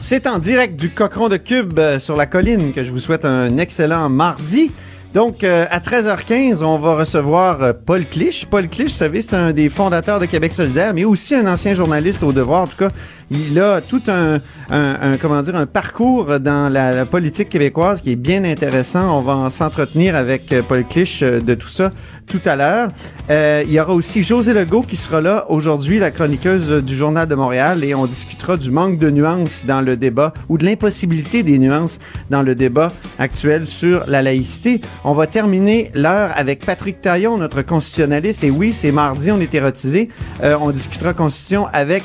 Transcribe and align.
C'est 0.00 0.28
en 0.28 0.38
direct 0.38 0.78
du 0.78 0.90
Cochon 0.90 1.28
de 1.28 1.36
Cube 1.36 1.78
euh, 1.78 1.98
sur 1.98 2.16
la 2.16 2.26
colline 2.26 2.72
que 2.72 2.84
je 2.84 2.90
vous 2.90 3.00
souhaite 3.00 3.24
un 3.24 3.58
excellent 3.58 4.08
mardi. 4.08 4.70
Donc, 5.12 5.42
euh, 5.42 5.66
à 5.70 5.80
13h15, 5.80 6.62
on 6.62 6.78
va 6.78 6.94
recevoir 6.96 7.62
euh, 7.62 7.72
Paul 7.72 8.04
Clich. 8.04 8.46
Paul 8.48 8.68
Clich, 8.68 8.88
vous 8.88 8.94
savez, 8.94 9.22
c'est 9.22 9.34
un 9.34 9.52
des 9.52 9.68
fondateurs 9.68 10.20
de 10.20 10.26
Québec 10.26 10.54
solidaire, 10.54 10.94
mais 10.94 11.04
aussi 11.04 11.34
un 11.34 11.46
ancien 11.46 11.74
journaliste 11.74 12.22
au 12.22 12.32
devoir. 12.32 12.62
En 12.62 12.66
tout 12.68 12.76
cas, 12.76 12.90
il 13.30 13.58
a 13.60 13.80
tout 13.80 14.02
un, 14.08 14.40
un, 14.70 15.12
un 15.12 15.16
comment 15.16 15.42
dire, 15.42 15.56
un 15.56 15.66
parcours 15.66 16.40
dans 16.40 16.72
la, 16.72 17.04
politique 17.04 17.48
québécoise 17.48 18.00
qui 18.00 18.12
est 18.12 18.16
bien 18.16 18.44
intéressant. 18.44 19.18
On 19.18 19.22
va 19.22 19.50
s'entretenir 19.50 20.16
avec 20.16 20.52
euh, 20.52 20.62
Paul 20.66 20.84
Clich 20.84 21.22
de 21.22 21.54
tout 21.54 21.68
ça 21.68 21.90
tout 22.28 22.40
à 22.44 22.56
l'heure. 22.56 22.90
Euh, 23.30 23.62
il 23.66 23.72
y 23.72 23.80
aura 23.80 23.94
aussi 23.94 24.22
José 24.22 24.52
Legault 24.52 24.82
qui 24.82 24.96
sera 24.96 25.20
là 25.20 25.46
aujourd'hui, 25.48 25.98
la 25.98 26.10
chroniqueuse 26.10 26.84
du 26.84 26.96
Journal 26.96 27.26
de 27.26 27.34
Montréal, 27.34 27.82
et 27.82 27.94
on 27.94 28.06
discutera 28.06 28.56
du 28.56 28.70
manque 28.70 28.98
de 28.98 29.10
nuances 29.10 29.64
dans 29.66 29.80
le 29.80 29.96
débat 29.96 30.34
ou 30.48 30.58
de 30.58 30.64
l'impossibilité 30.64 31.42
des 31.42 31.58
nuances 31.58 31.98
dans 32.30 32.42
le 32.42 32.54
débat 32.54 32.92
actuel 33.18 33.66
sur 33.66 34.04
la 34.06 34.22
laïcité. 34.22 34.80
On 35.04 35.12
va 35.12 35.26
terminer 35.26 35.90
l'heure 35.94 36.30
avec 36.36 36.64
Patrick 36.64 37.00
Taillon, 37.00 37.38
notre 37.38 37.62
constitutionnaliste. 37.62 38.44
Et 38.44 38.50
oui, 38.50 38.72
c'est 38.72 38.92
mardi, 38.92 39.30
on 39.30 39.40
est 39.40 39.54
érotisé. 39.54 40.10
Euh, 40.42 40.56
on 40.60 40.70
discutera 40.70 41.14
constitution 41.14 41.66
avec 41.72 42.02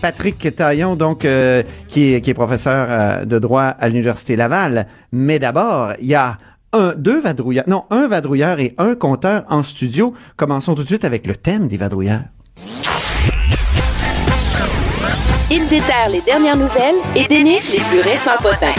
Patrick 0.00 0.54
Taillon, 0.54 0.96
donc, 0.96 1.24
euh, 1.24 1.62
qui, 1.88 2.14
est, 2.14 2.20
qui 2.20 2.30
est 2.30 2.34
professeur 2.34 2.86
euh, 2.90 3.24
de 3.24 3.38
droit 3.38 3.62
à 3.62 3.88
l'Université 3.88 4.36
Laval. 4.36 4.86
Mais 5.12 5.38
d'abord, 5.38 5.92
il 6.00 6.08
y 6.08 6.14
a 6.14 6.38
un, 6.72 6.94
deux 6.96 7.20
vadrouilleurs, 7.20 7.64
non, 7.66 7.84
un 7.90 8.06
vadrouilleur 8.06 8.60
et 8.60 8.74
un 8.78 8.94
compteur 8.94 9.44
en 9.48 9.62
studio. 9.62 10.14
Commençons 10.36 10.74
tout 10.74 10.82
de 10.82 10.88
suite 10.88 11.04
avec 11.04 11.26
le 11.26 11.34
thème 11.36 11.66
des 11.66 11.76
vadrouilleurs. 11.76 12.22
Il 15.52 15.66
déterre 15.68 16.08
les 16.10 16.20
dernières 16.20 16.56
nouvelles 16.56 16.94
et 17.16 17.26
déniche 17.26 17.72
les 17.72 17.80
plus 17.80 18.00
récents 18.00 18.36
potins. 18.40 18.74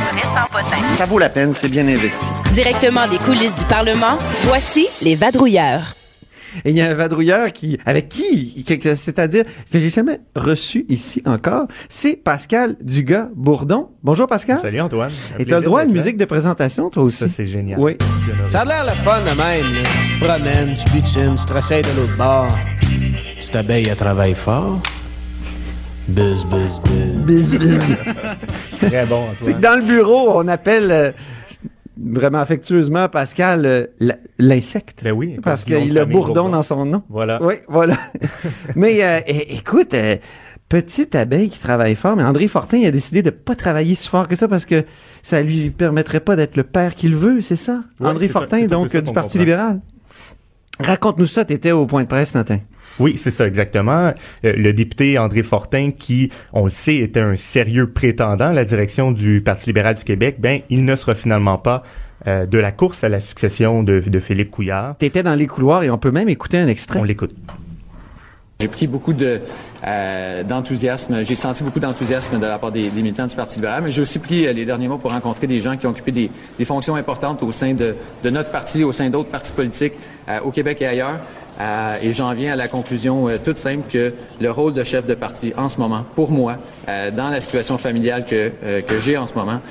Ça 0.93 1.05
vaut 1.05 1.19
la 1.19 1.27
peine, 1.27 1.51
c'est 1.51 1.67
bien 1.67 1.85
investi. 1.85 2.31
Directement 2.53 3.09
des 3.09 3.17
coulisses 3.17 3.57
du 3.57 3.65
Parlement, 3.65 4.17
voici 4.45 4.87
les 5.01 5.15
vadrouilleurs. 5.15 5.95
Et 6.65 6.71
il 6.71 6.75
y 6.75 6.81
a 6.81 6.89
un 6.89 6.93
vadrouilleur 6.93 7.51
qui, 7.51 7.77
avec 7.85 8.09
qui, 8.09 8.63
c'est-à-dire 8.67 9.43
que 9.71 9.79
j'ai 9.79 9.89
jamais 9.89 10.19
reçu 10.35 10.85
ici 10.89 11.21
encore, 11.25 11.67
c'est 11.89 12.15
Pascal 12.15 12.75
Dugas-Bourdon. 12.81 13.89
Bonjour 14.03 14.27
Pascal. 14.27 14.59
Salut 14.59 14.81
Antoine. 14.81 15.11
Et 15.39 15.45
tu 15.45 15.53
as 15.53 15.59
le 15.59 15.65
droit 15.65 15.81
à 15.81 15.83
une 15.83 15.91
musique 15.91 16.17
de 16.17 16.25
présentation, 16.25 16.89
toi 16.89 17.03
aussi? 17.03 17.17
Ça, 17.17 17.27
c'est 17.27 17.45
génial. 17.45 17.79
Oui. 17.79 17.97
Ça 18.51 18.61
a 18.61 18.65
l'air 18.65 18.83
le 18.85 19.03
fun 19.03 19.21
de 19.21 19.35
même. 19.35 19.73
Là. 19.73 19.89
Tu 20.07 20.19
te 20.19 20.25
promènes, 20.25 20.75
tu 20.75 20.91
butines, 20.91 21.35
tu 21.37 21.45
te 21.45 21.81
de 21.81 21.95
l'autre 21.95 22.17
bord. 22.17 22.57
Cette 23.41 23.55
abeille, 23.55 23.87
elle 23.87 23.97
travaille 23.97 24.35
fort. 24.45 24.81
Buzz, 26.07 26.43
buzz, 26.45 26.81
buzz. 26.83 27.25
Biz, 27.25 27.57
biz. 27.57 27.85
C'est 28.69 28.87
très 28.87 29.05
bon, 29.05 29.21
Antoine. 29.21 29.35
c'est 29.39 29.53
que 29.53 29.59
dans 29.59 29.79
le 29.79 29.85
bureau, 29.85 30.31
on 30.35 30.47
appelle 30.47 30.91
euh, 30.91 31.11
vraiment 31.97 32.39
affectueusement 32.39 33.09
Pascal 33.09 33.65
euh, 33.65 33.85
l'insecte. 34.39 35.03
Ben 35.03 35.11
oui. 35.11 35.37
Parce 35.41 35.63
qu'il 35.63 35.97
a 35.97 36.01
famille, 36.01 36.13
bourdon 36.13 36.49
dans 36.49 36.61
son 36.61 36.85
nom. 36.85 37.03
Voilà. 37.09 37.41
Oui, 37.41 37.55
voilà. 37.67 37.97
mais 38.75 39.03
euh, 39.03 39.19
écoute, 39.27 39.93
euh, 39.93 40.17
petite 40.69 41.15
abeille 41.15 41.49
qui 41.49 41.59
travaille 41.59 41.95
fort, 41.95 42.15
mais 42.15 42.23
André 42.23 42.47
Fortin 42.47 42.83
a 42.83 42.91
décidé 42.91 43.21
de 43.21 43.29
pas 43.29 43.55
travailler 43.55 43.95
si 43.95 44.07
fort 44.07 44.27
que 44.27 44.35
ça 44.35 44.47
parce 44.47 44.65
que 44.65 44.85
ça 45.21 45.41
lui 45.41 45.69
permettrait 45.69 46.21
pas 46.21 46.35
d'être 46.35 46.55
le 46.55 46.63
père 46.63 46.95
qu'il 46.95 47.15
veut, 47.15 47.41
c'est 47.41 47.55
ça? 47.55 47.81
André 47.99 48.27
Fortin, 48.27 48.63
un 48.63 48.67
donc 48.67 48.91
ça 48.91 49.01
du 49.01 49.11
Parti 49.11 49.37
comprend. 49.37 49.39
libéral. 49.39 49.81
Raconte-nous 50.79 51.27
ça, 51.27 51.45
t'étais 51.45 51.71
au 51.71 51.85
point 51.85 52.03
de 52.03 52.07
presse 52.07 52.31
ce 52.31 52.37
matin. 52.37 52.59
Oui, 52.99 53.15
c'est 53.17 53.31
ça, 53.31 53.47
exactement. 53.47 54.13
Euh, 54.45 54.53
le 54.55 54.73
député 54.73 55.17
André 55.17 55.43
Fortin, 55.43 55.91
qui, 55.91 56.31
on 56.53 56.65
le 56.65 56.69
sait, 56.69 56.97
était 56.97 57.19
un 57.19 57.35
sérieux 57.35 57.89
prétendant 57.89 58.47
à 58.47 58.53
la 58.53 58.65
direction 58.65 59.11
du 59.11 59.41
Parti 59.41 59.67
libéral 59.67 59.95
du 59.95 60.03
Québec, 60.03 60.37
ben, 60.39 60.61
il 60.69 60.85
ne 60.85 60.95
sera 60.95 61.15
finalement 61.15 61.57
pas 61.57 61.83
euh, 62.27 62.45
de 62.45 62.57
la 62.57 62.71
course 62.71 63.03
à 63.03 63.09
la 63.09 63.19
succession 63.19 63.83
de, 63.83 63.99
de 63.99 64.19
Philippe 64.19 64.51
Couillard. 64.51 64.95
T'étais 64.97 65.23
dans 65.23 65.35
les 65.35 65.47
couloirs 65.47 65.83
et 65.83 65.89
on 65.89 65.97
peut 65.97 66.11
même 66.11 66.29
écouter 66.29 66.57
un 66.57 66.67
extrait. 66.67 66.99
On 66.99 67.03
l'écoute. 67.03 67.33
J'ai 68.59 68.67
pris 68.67 68.85
beaucoup 68.85 69.13
de, 69.13 69.41
euh, 69.85 70.43
d'enthousiasme. 70.43 71.23
J'ai 71.23 71.35
senti 71.35 71.63
beaucoup 71.63 71.79
d'enthousiasme 71.79 72.39
de 72.39 72.45
la 72.45 72.59
part 72.59 72.71
des, 72.71 72.89
militants 72.91 73.27
du 73.27 73.35
Parti 73.35 73.55
libéral, 73.55 73.83
mais 73.83 73.91
j'ai 73.91 74.01
aussi 74.01 74.19
pris 74.19 74.45
euh, 74.45 74.53
les 74.53 74.65
derniers 74.65 74.87
mois 74.87 74.99
pour 74.99 75.11
rencontrer 75.11 75.47
des 75.47 75.59
gens 75.59 75.77
qui 75.77 75.87
ont 75.87 75.91
occupé 75.91 76.11
des, 76.11 76.31
des 76.57 76.65
fonctions 76.65 76.95
importantes 76.95 77.43
au 77.43 77.51
sein 77.51 77.73
de, 77.73 77.95
de 78.23 78.29
notre 78.29 78.51
parti, 78.51 78.83
au 78.83 78.91
sein 78.91 79.09
d'autres 79.09 79.29
partis 79.29 79.51
politiques 79.51 79.93
euh, 80.29 80.39
au 80.41 80.51
Québec 80.51 80.81
et 80.81 80.85
ailleurs. 80.85 81.19
Euh, 81.59 81.97
et 82.01 82.13
j'en 82.13 82.33
viens 82.33 82.53
à 82.53 82.55
la 82.55 82.67
conclusion 82.67 83.27
euh, 83.27 83.37
toute 83.43 83.57
simple 83.57 83.83
que 83.91 84.13
le 84.39 84.51
rôle 84.51 84.73
de 84.73 84.83
chef 84.83 85.05
de 85.07 85.15
parti 85.15 85.51
en 85.57 85.67
ce 85.67 85.79
moment, 85.79 86.05
pour 86.15 86.31
moi, 86.31 86.57
dans 86.87 87.29
la 87.29 87.39
situation 87.39 87.77
familiale 87.77 88.25
que, 88.25 88.51
que 88.81 88.99
j'ai 88.99 89.17
en 89.17 89.27
ce 89.27 89.35
moment, 89.35 89.61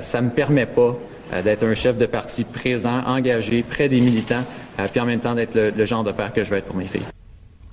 ça 0.00 0.20
me 0.22 0.30
permet 0.30 0.66
pas 0.66 0.96
d'être 1.44 1.64
un 1.64 1.74
chef 1.74 1.98
de 1.98 2.06
parti 2.06 2.44
présent, 2.44 3.02
engagé, 3.06 3.62
près 3.62 3.88
des 3.88 4.00
militants, 4.00 4.44
puis 4.90 5.00
en 5.00 5.06
même 5.06 5.20
temps 5.20 5.34
d'être 5.34 5.54
le, 5.54 5.70
le 5.70 5.84
genre 5.84 6.04
de 6.04 6.12
père 6.12 6.32
que 6.32 6.44
je 6.44 6.50
veux 6.50 6.56
être 6.56 6.66
pour 6.66 6.76
mes 6.76 6.86
filles. 6.86 7.15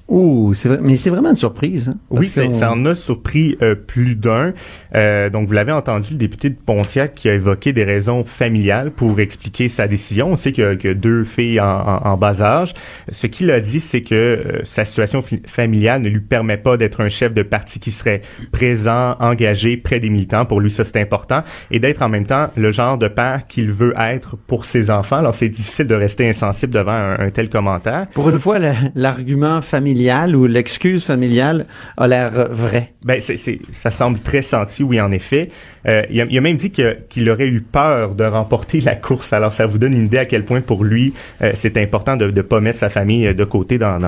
Ouh, 0.10 0.54
c'est 0.54 0.68
vrai, 0.68 0.80
mais 0.82 0.98
c'est 0.98 1.10
vraiment 1.10 1.30
une 1.30 1.36
surprise. 1.36 1.88
hein, 1.90 1.98
Oui, 2.10 2.28
ça 2.28 2.72
en 2.72 2.86
a 2.86 2.94
surpris 2.94 3.58
euh, 3.62 3.74
plus 3.74 4.16
d'un. 4.16 4.54
Euh, 4.96 5.30
donc, 5.30 5.48
vous 5.48 5.54
l'avez 5.54 5.72
entendu, 5.72 6.10
le 6.12 6.18
député 6.18 6.50
de 6.50 6.56
Pontiac 6.56 7.16
qui 7.16 7.30
a 7.30 7.34
évoqué 7.34 7.72
des 7.72 7.86
raisons 7.86 8.26
familiales 8.26 8.92
pour 8.92 9.20
expliquer 9.22 9.70
sa 9.70 9.88
décision. 9.88 10.28
On 10.28 10.36
sait 10.36 10.52
qu'il 10.52 10.66
y 10.66 10.68
a, 10.68 10.76
qu'il 10.76 10.90
y 10.90 10.92
a 10.92 10.94
deux 10.94 11.24
filles 11.24 11.60
en, 11.62 11.66
en- 11.66 12.08
en 12.12 12.18
bas 12.18 12.42
âge. 12.42 12.74
Ce 13.10 13.28
qu'il 13.28 13.50
a 13.50 13.62
dit, 13.62 13.80
c'est 13.80 14.02
que 14.02 14.14
euh, 14.14 14.62
sa 14.66 14.84
situation 14.84 15.24
familiale 15.48 16.02
ne 16.02 16.10
lui 16.10 16.20
permet 16.20 16.58
pas 16.58 16.76
d'être 16.76 17.00
un 17.02 17.10
chef 17.10 17.34
de 17.34 17.42
parti 17.42 17.80
qui 17.80 17.92
serait 17.92 18.22
présent, 18.52 19.16
engagé, 19.20 19.78
près 19.78 20.02
des 20.02 20.10
militants. 20.10 20.46
Pour 20.46 20.60
lui, 20.60 20.70
ça, 20.70 20.84
c'est 20.84 21.00
important. 21.02 21.44
Et 21.72 21.80
d'être 21.80 22.02
en 22.02 22.10
même 22.10 22.26
temps 22.26 22.50
le 22.58 22.72
genre 22.74 22.98
de 22.98 23.08
père 23.08 23.48
qu'il 23.48 23.72
veut 23.72 23.94
être 23.98 24.36
pour 24.36 24.66
ses 24.66 24.90
enfants. 24.92 25.18
Alors, 25.18 25.34
c'est 25.34 25.50
difficile 25.50 25.88
de 25.88 25.96
rester 25.96 26.28
insensible 26.28 26.74
devant 26.74 26.92
un, 26.92 27.20
un 27.20 27.30
tel 27.32 27.50
commentaire. 27.50 28.08
Pour 28.14 28.30
une 28.30 28.40
fois, 28.40 28.60
la- 28.60 28.74
l'argument 28.96 29.62
familial 29.62 29.93
ou 30.36 30.46
l'excuse 30.46 31.04
familiale 31.04 31.66
a 31.98 32.08
l'air 32.08 32.32
euh, 32.38 32.46
vrai. 32.50 32.94
Ben, 33.04 33.22
ça 33.22 33.92
semble 33.92 34.20
très 34.20 34.42
senti, 34.42 34.84
oui, 34.84 35.00
en 35.00 35.12
effet. 35.12 35.50
Euh, 35.88 36.04
il, 36.10 36.38
a, 36.38 36.42
même 36.42 36.58
dit 36.58 36.72
qu'il 36.72 37.30
aurait 37.30 37.50
eu 37.50 37.62
peur 37.62 38.16
de 38.16 38.24
remporter 38.24 38.80
la 38.82 38.96
course. 38.96 39.34
Alors, 39.34 39.54
ça 39.54 39.66
vous 39.66 39.78
donne 39.78 39.94
une 39.94 40.06
idée 40.06 40.18
à 40.18 40.26
quel 40.26 40.46
point 40.46 40.62
pour 40.62 40.84
lui, 40.84 41.14
euh, 41.42 41.52
c'est 41.56 41.78
important 41.78 42.16
de 42.18 42.32
ne 42.32 42.42
pas 42.42 42.62
mettre 42.62 42.80
sa 42.80 42.90
famille 42.90 43.28
euh, 43.28 43.34
de 43.34 43.44
côté 43.44 43.78
dans, 43.78 44.00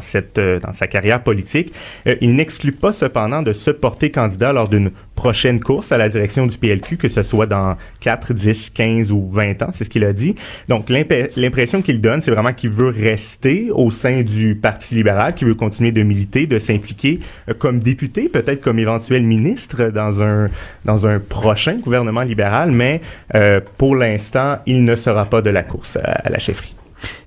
cette, 0.00 0.38
dans 0.38 0.72
sa 0.72 0.86
carrière 0.86 1.22
politique. 1.22 1.72
Il 2.20 2.34
n'exclut 2.36 2.72
pas 2.72 2.92
cependant 2.92 3.42
de 3.42 3.52
se 3.52 3.70
porter 3.70 4.10
candidat 4.10 4.52
lors 4.52 4.68
d'une 4.68 4.90
prochaine 5.14 5.60
course 5.60 5.92
à 5.92 5.98
la 5.98 6.08
direction 6.08 6.46
du 6.46 6.58
PLQ, 6.58 6.96
que 6.96 7.08
ce 7.08 7.22
soit 7.22 7.46
dans 7.46 7.76
4, 8.00 8.34
10, 8.34 8.70
15 8.70 9.12
ou 9.12 9.28
20 9.30 9.62
ans, 9.62 9.70
c'est 9.72 9.84
ce 9.84 9.90
qu'il 9.90 10.04
a 10.04 10.12
dit. 10.12 10.34
Donc, 10.68 10.90
l'imp- 10.90 11.30
l'impression 11.36 11.82
qu'il 11.82 12.00
donne, 12.00 12.20
c'est 12.20 12.30
vraiment 12.30 12.52
qu'il 12.52 12.70
veut 12.70 12.88
rester 12.90 13.68
au 13.72 13.90
sein 13.90 14.22
du 14.22 14.54
Parti 14.56 14.94
libéral, 14.94 15.34
qu'il 15.34 15.48
veut 15.48 15.54
continuer 15.54 15.90
de 15.92 16.02
militer, 16.02 16.46
de 16.46 16.58
s'impliquer 16.58 17.20
comme 17.58 17.80
député, 17.80 18.28
peut-être 18.28 18.60
comme 18.60 18.78
éventuel 18.78 19.22
ministre 19.22 19.90
dans 19.90 20.22
un, 20.22 20.48
dans 20.84 21.06
un 21.06 21.15
prochain 21.20 21.78
gouvernement 21.78 22.22
libéral, 22.22 22.70
mais 22.70 23.00
euh, 23.34 23.60
pour 23.78 23.96
l'instant, 23.96 24.58
il 24.66 24.84
ne 24.84 24.96
sera 24.96 25.24
pas 25.26 25.42
de 25.42 25.50
la 25.50 25.62
course 25.62 25.96
à, 25.96 26.12
à 26.12 26.30
la 26.30 26.38
chefferie. 26.38 26.74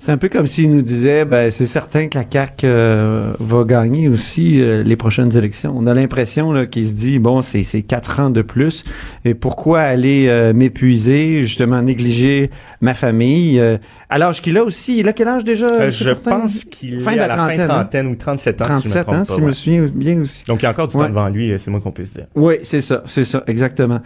C'est 0.10 0.14
un 0.14 0.18
peu 0.18 0.30
comme 0.30 0.48
s'il 0.48 0.72
nous 0.72 0.82
disait, 0.82 1.24
ben, 1.24 1.52
c'est 1.52 1.68
certain 1.68 2.08
que 2.08 2.18
la 2.18 2.26
CAQ 2.28 2.66
euh, 2.66 3.34
va 3.40 3.64
gagner 3.64 4.10
aussi 4.10 4.60
euh, 4.60 4.82
les 4.82 4.96
prochaines 4.96 5.38
élections. 5.38 5.72
On 5.78 5.86
a 5.86 5.94
l'impression 5.94 6.52
là, 6.52 6.66
qu'il 6.66 6.88
se 6.88 6.94
dit, 6.94 7.20
bon, 7.20 7.44
c'est 7.44 7.84
quatre 7.84 8.20
ans 8.20 8.32
de 8.32 8.42
plus, 8.42 8.84
et 9.24 9.36
pourquoi 9.36 9.82
aller 9.82 10.26
euh, 10.28 10.52
m'épuiser, 10.52 11.44
justement 11.46 11.80
négliger 11.84 12.50
ma 12.82 12.96
famille 12.96 13.62
À 14.10 14.18
l'âge 14.18 14.42
qu'il 14.42 14.58
a 14.58 14.64
aussi, 14.64 14.98
il 14.98 15.08
a 15.08 15.14
quel 15.14 15.28
âge 15.28 15.44
déjà 15.44 15.92
je 15.92 16.10
pense 16.10 16.64
qu'il 16.64 17.04
est 17.04 17.20
à 17.20 17.28
la 17.28 17.38
fin 17.38 17.68
trentaine, 17.68 18.08
hein? 18.08 18.12
ou 18.14 18.16
37 18.16 18.62
ans, 18.64 18.66
si 18.66 18.72
je 18.72 18.76
me 18.76 19.04
37 19.04 19.04
trompe 19.04 19.16
ans, 19.16 19.20
pas, 19.20 19.26
si 19.26 19.40
je 19.40 19.46
me 19.46 19.52
souviens 19.52 19.86
bien 19.94 20.22
aussi. 20.22 20.44
Donc, 20.46 20.62
il 20.62 20.64
y 20.64 20.66
a 20.66 20.72
encore 20.72 20.88
du 20.88 20.98
Ouais. 20.98 21.04
temps 21.04 21.10
devant 21.10 21.30
lui, 21.30 21.54
c'est 21.60 21.70
moi 21.70 21.82
qu'on 21.82 21.92
puisse 21.92 22.16
dire. 22.16 22.26
Oui, 22.34 22.56
c'est 22.64 22.82
ça, 22.82 23.04
c'est 23.06 23.26
ça, 23.26 23.44
exactement. 23.46 24.00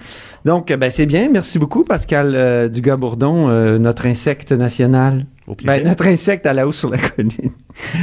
Donc, 0.43 0.67
ben, 0.73 0.91
c'est 0.91 1.05
bien. 1.05 1.29
Merci 1.31 1.59
beaucoup, 1.59 1.85
Pascal 1.85 2.69
Dugas-Bourdon, 2.69 3.79
notre 3.79 4.05
insecte 4.05 4.51
national. 4.51 5.27
Au 5.47 5.55
plaisir. 5.55 5.83
Ben, 5.83 5.89
notre 5.93 6.07
insecte 6.07 6.47
à 6.47 6.53
la 6.53 6.67
hausse 6.67 6.79
sur 6.79 6.89
la 6.89 6.97
colline. 6.97 7.51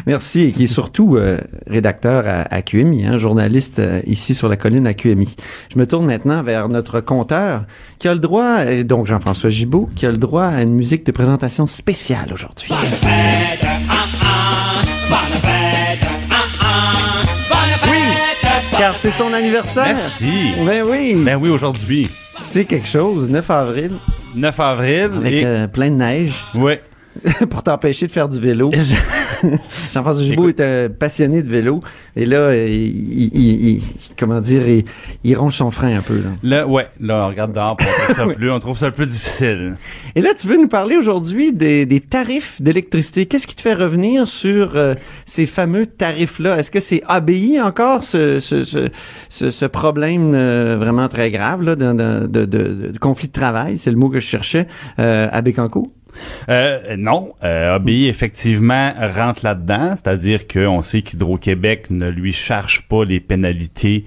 Merci, 0.06 0.42
et 0.44 0.52
qui 0.52 0.64
est 0.64 0.66
surtout 0.68 1.16
euh, 1.16 1.38
rédacteur 1.66 2.24
à, 2.26 2.42
à 2.54 2.62
QMI, 2.62 3.04
hein, 3.04 3.18
journaliste 3.18 3.80
euh, 3.80 4.00
ici 4.06 4.32
sur 4.32 4.48
la 4.48 4.56
colline 4.56 4.86
à 4.86 4.94
QMI. 4.94 5.34
Je 5.74 5.78
me 5.78 5.86
tourne 5.86 6.06
maintenant 6.06 6.40
vers 6.44 6.68
notre 6.68 7.00
compteur, 7.00 7.64
qui 7.98 8.06
a 8.06 8.14
le 8.14 8.20
droit, 8.20 8.64
et 8.64 8.84
donc 8.84 9.06
Jean-François 9.06 9.50
Gibault, 9.50 9.88
qui 9.96 10.06
a 10.06 10.10
le 10.12 10.18
droit 10.18 10.44
à 10.44 10.62
une 10.62 10.74
musique 10.74 11.04
de 11.04 11.10
présentation 11.10 11.66
spéciale 11.66 12.32
aujourd'hui. 12.32 12.72
Car 18.78 18.96
c'est 18.96 19.10
son 19.10 19.32
anniversaire. 19.34 19.94
Merci. 19.94 20.52
Ben 20.64 20.82
oui, 20.88 21.14
Ben 21.22 21.36
oui, 21.36 21.50
aujourd'hui, 21.50 22.08
c'est 22.42 22.64
quelque 22.64 22.88
chose, 22.88 23.28
9 23.28 23.50
avril, 23.50 23.92
9 24.34 24.60
avril. 24.60 25.10
avec 25.16 25.32
et... 25.34 25.44
euh, 25.44 25.66
plein 25.66 25.90
de 25.90 25.96
neige. 25.96 26.32
Ouais. 26.54 26.80
pour 27.50 27.62
t'empêcher 27.62 28.06
de 28.06 28.12
faire 28.12 28.28
du 28.28 28.38
vélo. 28.40 28.70
Je- 28.72 28.94
Jean-François 29.94 30.22
Gibault 30.22 30.48
est 30.48 30.60
un 30.60 30.88
passionné 30.88 31.42
de 31.42 31.48
vélo 31.48 31.82
et 32.14 32.26
là, 32.26 32.38
euh, 32.38 32.66
il, 32.68 33.30
il- 33.34 33.68
il- 33.76 33.82
comment 34.18 34.40
dire, 34.40 34.68
il, 34.68 34.84
il 35.24 35.36
ronge 35.36 35.54
son 35.56 35.70
frein 35.70 35.96
un 35.98 36.02
peu. 36.02 36.18
Là. 36.20 36.28
Là, 36.42 36.66
ouais, 36.66 36.88
là, 37.00 37.20
on 37.24 37.28
regarde 37.28 37.52
dehors, 37.52 37.76
on 37.80 37.84
trouve 37.84 38.16
ça 38.16 38.26
plus, 38.34 38.50
on 38.50 38.60
trouve 38.60 38.78
ça 38.78 38.90
plus 38.90 39.06
difficile. 39.06 39.76
Et 40.14 40.20
là, 40.20 40.30
tu 40.38 40.46
veux 40.46 40.56
nous 40.56 40.68
parler 40.68 40.96
aujourd'hui 40.96 41.52
des, 41.52 41.86
des 41.86 42.00
tarifs 42.00 42.60
d'électricité. 42.60 43.26
Qu'est-ce 43.26 43.46
qui 43.46 43.56
te 43.56 43.60
fait 43.62 43.74
revenir 43.74 44.28
sur 44.28 44.76
euh, 44.76 44.94
ces 45.26 45.46
fameux 45.46 45.86
tarifs-là? 45.86 46.58
Est-ce 46.58 46.70
que 46.70 46.80
c'est 46.80 47.02
ABI 47.08 47.60
encore, 47.60 48.02
ce, 48.02 48.40
ce, 48.40 48.64
ce, 48.64 49.50
ce, 49.50 49.64
problème 49.66 50.32
euh, 50.34 50.76
vraiment 50.78 51.08
très 51.08 51.30
grave 51.30 51.62
là, 51.62 51.76
de, 51.76 51.92
de, 51.92 52.26
de, 52.26 52.44
de- 52.44 52.90
de 52.92 52.98
conflit 52.98 53.28
de 53.28 53.32
travail? 53.32 53.78
C'est 53.78 53.90
le 53.90 53.96
mot 53.96 54.08
que 54.10 54.20
je 54.20 54.26
cherchais 54.26 54.66
euh, 54.98 55.28
à 55.32 55.40
Bécancourt. 55.42 55.90
Euh, 56.48 56.96
non, 56.96 57.34
euh, 57.44 57.74
ABI 57.76 58.06
effectivement 58.06 58.92
rentre 58.98 59.44
là-dedans, 59.44 59.90
c'est-à-dire 59.90 60.46
qu'on 60.46 60.82
sait 60.82 61.02
qu'Hydro-Québec 61.02 61.90
ne 61.90 62.08
lui 62.08 62.32
charge 62.32 62.82
pas 62.88 63.04
les 63.04 63.20
pénalités 63.20 64.04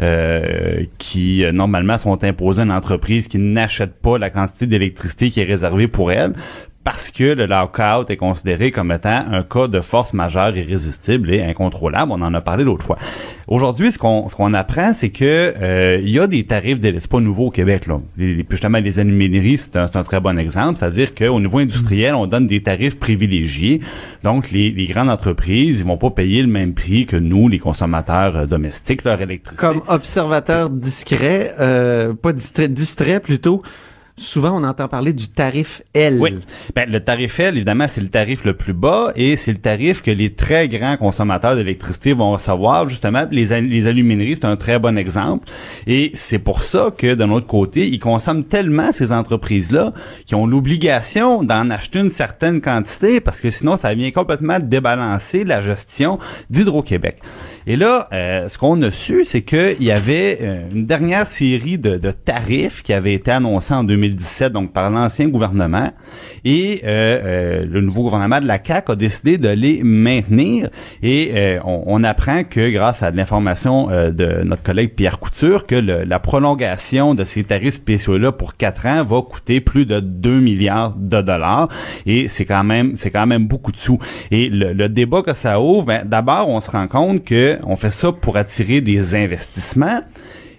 euh, 0.00 0.84
qui 0.98 1.44
euh, 1.44 1.52
normalement 1.52 1.98
sont 1.98 2.22
imposées 2.24 2.62
à 2.62 2.64
une 2.64 2.72
entreprise 2.72 3.28
qui 3.28 3.38
n'achète 3.38 3.94
pas 4.00 4.18
la 4.18 4.30
quantité 4.30 4.66
d'électricité 4.66 5.30
qui 5.30 5.40
est 5.40 5.44
réservée 5.44 5.88
pour 5.88 6.12
elle. 6.12 6.32
Parce 6.82 7.10
que 7.10 7.24
le 7.24 7.44
lockout 7.44 8.08
est 8.08 8.16
considéré 8.16 8.70
comme 8.70 8.90
étant 8.90 9.22
un 9.30 9.42
cas 9.42 9.68
de 9.68 9.82
force 9.82 10.14
majeure 10.14 10.56
irrésistible 10.56 11.30
et 11.30 11.42
incontrôlable. 11.42 12.10
On 12.10 12.22
en 12.22 12.32
a 12.32 12.40
parlé 12.40 12.64
l'autre 12.64 12.86
fois. 12.86 12.96
Aujourd'hui, 13.48 13.92
ce 13.92 13.98
qu'on 13.98 14.28
ce 14.28 14.34
qu'on 14.34 14.54
apprend, 14.54 14.94
c'est 14.94 15.10
que 15.10 15.52
euh, 15.60 16.00
il 16.02 16.08
y 16.08 16.18
a 16.18 16.26
des 16.26 16.44
tarifs. 16.44 16.78
C'est 16.82 17.10
pas 17.10 17.20
nouveau 17.20 17.48
au 17.48 17.50
Québec 17.50 17.86
là. 17.86 18.00
Les, 18.16 18.46
justement, 18.48 18.78
les 18.78 18.98
alumineries, 18.98 19.58
c'est 19.58 19.76
un, 19.76 19.88
c'est 19.88 19.98
un 19.98 20.04
très 20.04 20.20
bon 20.20 20.38
exemple. 20.38 20.78
C'est-à-dire 20.78 21.14
qu'au 21.14 21.38
niveau 21.38 21.58
industriel, 21.58 22.14
on 22.14 22.26
donne 22.26 22.46
des 22.46 22.62
tarifs 22.62 22.98
privilégiés. 22.98 23.80
Donc, 24.22 24.50
les, 24.50 24.70
les 24.70 24.86
grandes 24.86 25.10
entreprises, 25.10 25.80
ils 25.80 25.86
vont 25.86 25.98
pas 25.98 26.10
payer 26.10 26.40
le 26.40 26.48
même 26.48 26.72
prix 26.72 27.04
que 27.04 27.16
nous, 27.16 27.48
les 27.48 27.58
consommateurs 27.58 28.36
euh, 28.36 28.46
domestiques, 28.46 29.04
leur 29.04 29.20
électricité. 29.20 29.60
Comme 29.60 29.82
observateur 29.86 30.70
discret, 30.70 31.54
euh, 31.60 32.14
pas 32.14 32.32
distrait, 32.32 32.68
distrait 32.68 33.20
plutôt, 33.20 33.62
souvent 34.16 34.58
on 34.58 34.64
entend 34.64 34.88
parler 34.88 35.12
du 35.12 35.28
tarif 35.28 35.82
L. 35.94 36.18
Oui. 36.20 36.38
Ben, 36.74 36.90
le 36.90 37.00
tarif 37.00 37.40
L, 37.40 37.56
évidemment, 37.56 37.86
c'est 37.88 38.00
le 38.00 38.08
tarif 38.08 38.44
le 38.44 38.54
plus 38.54 38.72
bas 38.72 39.12
et 39.16 39.36
c'est 39.36 39.52
le 39.52 39.58
tarif 39.58 40.02
que 40.02 40.10
les 40.10 40.32
très 40.32 40.68
grands 40.68 40.96
consommateurs 40.96 41.56
d'électricité 41.56 42.12
vont 42.12 42.32
recevoir. 42.32 42.88
Justement, 42.88 43.26
les, 43.30 43.60
les 43.60 43.86
alumineries, 43.86 44.36
c'est 44.36 44.46
un 44.46 44.56
très 44.56 44.78
bon 44.78 44.98
exemple. 44.98 45.48
Et 45.86 46.10
c'est 46.14 46.38
pour 46.38 46.62
ça 46.62 46.90
que, 46.96 47.14
d'un 47.14 47.30
autre 47.30 47.46
côté, 47.46 47.88
ils 47.88 47.98
consomment 47.98 48.44
tellement 48.44 48.92
ces 48.92 49.12
entreprises-là 49.12 49.92
qui 50.26 50.34
ont 50.34 50.46
l'obligation 50.46 51.42
d'en 51.42 51.70
acheter 51.70 51.98
une 51.98 52.10
certaine 52.10 52.60
quantité 52.60 53.20
parce 53.20 53.40
que 53.40 53.50
sinon, 53.50 53.76
ça 53.76 53.94
vient 53.94 54.10
complètement 54.10 54.58
débalancer 54.60 55.44
la 55.44 55.60
gestion 55.60 56.18
d'Hydro-Québec. 56.50 57.18
Et 57.66 57.76
là, 57.76 58.08
euh, 58.12 58.48
ce 58.48 58.56
qu'on 58.58 58.80
a 58.82 58.90
su, 58.90 59.24
c'est 59.24 59.42
qu'il 59.42 59.82
y 59.82 59.90
avait 59.90 60.38
euh, 60.40 60.62
une 60.72 60.86
dernière 60.86 61.26
série 61.26 61.78
de, 61.78 61.96
de 61.96 62.10
tarifs 62.10 62.82
qui 62.82 62.92
avait 62.92 63.12
été 63.14 63.30
annoncés 63.30 63.74
en 63.74 63.84
2017, 63.84 64.52
donc 64.52 64.72
par 64.72 64.90
l'ancien 64.90 65.28
gouvernement, 65.28 65.90
et 66.44 66.80
euh, 66.84 67.20
euh, 67.62 67.66
le 67.68 67.80
nouveau 67.82 68.02
gouvernement 68.04 68.40
de 68.40 68.46
la 68.46 68.58
CAQ 68.64 68.92
a 68.92 68.96
décidé 68.96 69.38
de 69.38 69.48
les 69.48 69.82
maintenir. 69.82 70.70
Et 71.02 71.32
euh, 71.34 71.58
on, 71.64 71.82
on 71.86 72.04
apprend 72.04 72.44
que, 72.44 72.70
grâce 72.70 73.02
à 73.02 73.10
l'information 73.10 73.90
euh, 73.90 74.10
de 74.10 74.42
notre 74.42 74.62
collègue 74.62 74.94
Pierre 74.94 75.18
Couture, 75.18 75.66
que 75.66 75.74
le- 75.74 76.04
la 76.04 76.18
prolongation 76.18 77.14
de 77.14 77.24
ces 77.24 77.44
tarifs 77.44 77.74
spéciaux-là 77.74 78.32
pour 78.32 78.56
quatre 78.56 78.86
ans 78.86 79.04
va 79.04 79.20
coûter 79.22 79.60
plus 79.60 79.84
de 79.86 80.00
2 80.00 80.40
milliards 80.40 80.94
de 80.96 81.20
dollars. 81.20 81.68
Et 82.06 82.26
c'est 82.28 82.44
quand 82.46 82.64
même, 82.64 82.96
c'est 82.96 83.10
quand 83.10 83.26
même 83.26 83.46
beaucoup 83.46 83.70
de 83.72 83.76
sous. 83.76 83.98
Et 84.30 84.48
le, 84.48 84.72
le 84.72 84.88
débat 84.88 85.22
que 85.22 85.34
ça 85.34 85.60
ouvre, 85.60 85.84
ben, 85.86 86.04
d'abord, 86.06 86.48
on 86.48 86.60
se 86.60 86.70
rend 86.70 86.88
compte 86.88 87.24
que 87.24 87.49
on 87.64 87.76
fait 87.76 87.90
ça 87.90 88.12
pour 88.12 88.36
attirer 88.36 88.80
des 88.80 89.14
investissements. 89.14 90.00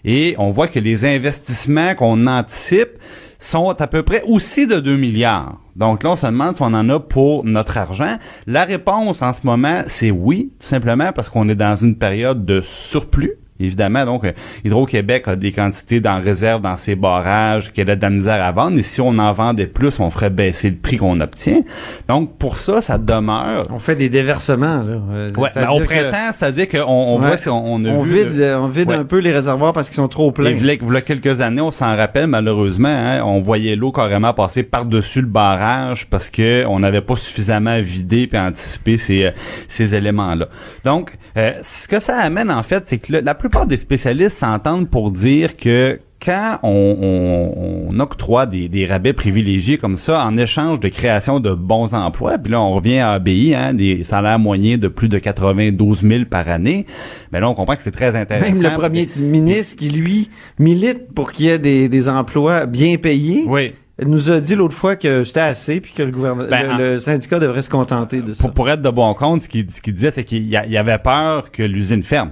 Et 0.04 0.36
on 0.38 0.50
voit 0.50 0.68
que 0.68 0.80
les 0.80 1.06
investissements 1.06 1.94
qu'on 1.96 2.26
anticipe 2.28 2.98
sont 3.38 3.70
à 3.70 3.88
peu 3.88 4.04
près 4.04 4.22
aussi 4.24 4.68
de 4.68 4.80
2 4.80 4.98
milliards. 4.98 5.60
Donc 5.76 6.04
là, 6.04 6.12
on 6.12 6.16
se 6.16 6.26
demande 6.28 6.56
si 6.56 6.62
on 6.62 6.74
en 6.74 6.90
a 6.90 7.00
pour 7.00 7.44
notre 7.44 7.78
argent. 7.78 8.18
La 8.46 8.66
réponse 8.66 9.22
en 9.22 9.34
ce 9.34 9.42
moment, 9.46 9.82
c'est 9.88 10.12
oui, 10.12 10.52
tout 10.60 10.68
simplement 10.68 11.12
parce 11.12 11.30
qu'on 11.30 11.50
est 11.50 11.56
dans 11.56 11.76
une 11.76 11.96
période 11.96 12.46
de 12.46 12.62
surplus. 12.62 13.41
Évidemment, 13.62 14.06
donc, 14.06 14.24
euh, 14.26 14.32
Hydro-Québec 14.66 15.28
a 15.28 15.36
des 15.36 15.52
quantités 15.52 16.00
dans 16.00 16.22
réserve 16.22 16.62
dans 16.62 16.78
ses 16.78 16.96
barrages 16.96 17.72
qu'elle 17.72 17.90
a 17.90 17.96
de 17.96 18.02
la 18.02 18.10
misère 18.10 18.42
à 18.44 18.52
vendre. 18.52 18.78
Et 18.78 18.84
si 18.84 19.02
on 19.02 19.18
en 19.20 19.32
vendait 19.34 19.68
plus, 19.68 20.00
on 20.00 20.10
ferait 20.10 20.30
baisser 20.30 20.70
le 20.70 20.76
prix 20.78 20.98
qu'on 20.98 21.20
obtient. 21.22 21.62
Donc, 22.08 22.38
pour 22.38 22.58
ça, 22.58 22.82
ça 22.82 22.98
demeure. 22.98 23.64
On 23.70 23.80
fait 23.80 23.96
des 23.96 24.10
déversements. 24.10 24.84
Là. 24.84 25.00
Euh, 25.14 25.30
Ouais, 25.38 25.50
ben, 25.56 25.62
c'est-à-dire 25.62 25.76
au 25.76 25.80
que 25.80 25.86
printemps, 25.86 26.32
c'est-à-dire 26.34 26.68
qu'on 26.70 26.80
on 26.92 27.20
Ouais. 27.20 27.28
voit 27.28 27.38
si 27.38 27.50
on, 27.50 27.74
on 27.74 27.86
a 27.86 27.90
on 27.90 28.04
vu... 28.04 28.18
vide, 28.20 28.36
le- 28.36 28.44
euh, 28.44 28.60
on 28.60 28.68
vide 28.68 28.90
Ouais. 28.90 28.96
un 28.96 29.04
peu 29.06 29.20
les 29.20 29.32
réservoirs 29.32 29.74
parce 29.74 29.90
qu'ils 29.90 29.96
sont 29.98 30.08
trop 30.08 30.32
pleins. 30.32 30.50
Et 30.52 30.56
v'là- 30.56 30.80
v'là 30.84 31.02
quelques 31.02 31.42
années, 31.42 31.62
on 31.62 31.72
s'en 31.72 31.96
rappelle 31.96 32.28
malheureusement, 32.28 32.90
hein, 32.90 33.22
on 33.24 33.40
voyait 33.42 33.76
l'eau 33.76 33.92
carrément 33.92 34.34
passer 34.34 34.64
par-dessus 34.64 35.22
le 35.22 35.28
barrage 35.28 36.08
parce 36.10 36.30
que 36.30 36.66
on 36.68 36.80
n'avait 36.80 37.02
pas 37.02 37.16
suffisamment 37.16 37.80
vidé 37.82 38.28
puis 38.28 38.40
anticipé 38.40 38.98
ces, 38.98 39.26
euh, 39.26 39.32
ces 39.68 39.96
éléments-là. 39.96 40.48
Donc, 40.84 41.12
euh, 41.38 41.54
ce 41.62 41.88
que 41.88 42.00
ça 42.00 42.18
amène 42.18 42.52
en 42.52 42.64
fait, 42.64 42.84
c'est 42.88 42.98
que 42.98 43.14
le- 43.14 43.20
la 43.22 43.36
plupart 43.52 43.68
des 43.68 43.78
spécialistes 43.78 44.38
s'entendent 44.38 44.90
pour 44.90 45.12
dire 45.12 45.58
que 45.58 46.00
quand 46.24 46.60
on, 46.64 46.70
on- 47.02 47.88
on 47.92 48.00
octroie 48.00 48.46
des, 48.46 48.70
des 48.70 48.86
rabais 48.86 49.12
privilégiés 49.12 49.78
comme 49.78 49.98
ça 49.98 50.24
en 50.24 50.38
échange 50.38 50.80
de 50.80 50.88
création 50.88 51.40
de 51.40 51.52
bons 51.52 51.94
emplois, 51.94 52.38
puis 52.38 52.52
là 52.54 52.62
on 52.62 52.74
revient 52.76 53.00
à 53.00 53.12
ABI, 53.14 53.54
hein, 53.56 53.74
des 53.74 54.04
salaires 54.06 54.40
moyens 54.40 54.80
de 54.80 54.88
plus 54.88 55.10
de 55.10 55.18
92 55.18 56.02
000 56.04 56.26
par 56.30 56.48
année, 56.48 56.86
mais 57.32 57.40
là 57.42 57.50
on 57.50 57.54
comprend 57.56 57.76
que 57.76 57.82
c'est 57.82 57.92
très 57.92 58.16
intéressant. 58.16 58.62
Même 58.62 58.72
le 58.72 58.78
premier 58.78 59.10
ministre 59.20 59.76
qui, 59.78 59.90
lui, 59.90 60.30
milite 60.60 61.14
pour 61.14 61.32
qu'il 61.34 61.48
y 61.48 61.50
ait 61.50 61.60
des, 61.60 61.90
des 61.90 62.08
emplois 62.08 62.68
bien 62.68 62.96
payés, 62.98 63.44
Oui. 63.48 63.74
nous 64.06 64.30
a 64.32 64.40
dit 64.40 64.56
l'autre 64.56 64.76
fois 64.76 64.96
que 64.96 65.24
c'était 65.24 65.40
assez 65.42 65.82
puis 65.82 65.92
que 65.94 66.04
le, 66.04 66.12
gouvernement, 66.12 66.48
Ben, 66.50 66.78
le, 66.78 66.98
syndicat 67.00 67.40
devrait 67.40 67.64
se 67.64 67.70
contenter 67.70 68.22
de 68.22 68.34
ça. 68.34 68.44
Pour, 68.44 68.54
pour 68.54 68.70
être 68.70 68.82
de 68.82 68.90
bon 68.90 69.14
compte, 69.16 69.42
ce 69.42 69.50
qu'il 69.50 69.70
ce 69.70 69.82
qu'il 69.82 69.94
disait, 69.96 70.12
c'est 70.12 70.24
qu'il 70.24 70.48
y 70.48 70.56
avait 70.78 71.00
peur 71.00 71.52
que 71.52 71.64
l'usine 71.64 72.04
ferme. 72.04 72.30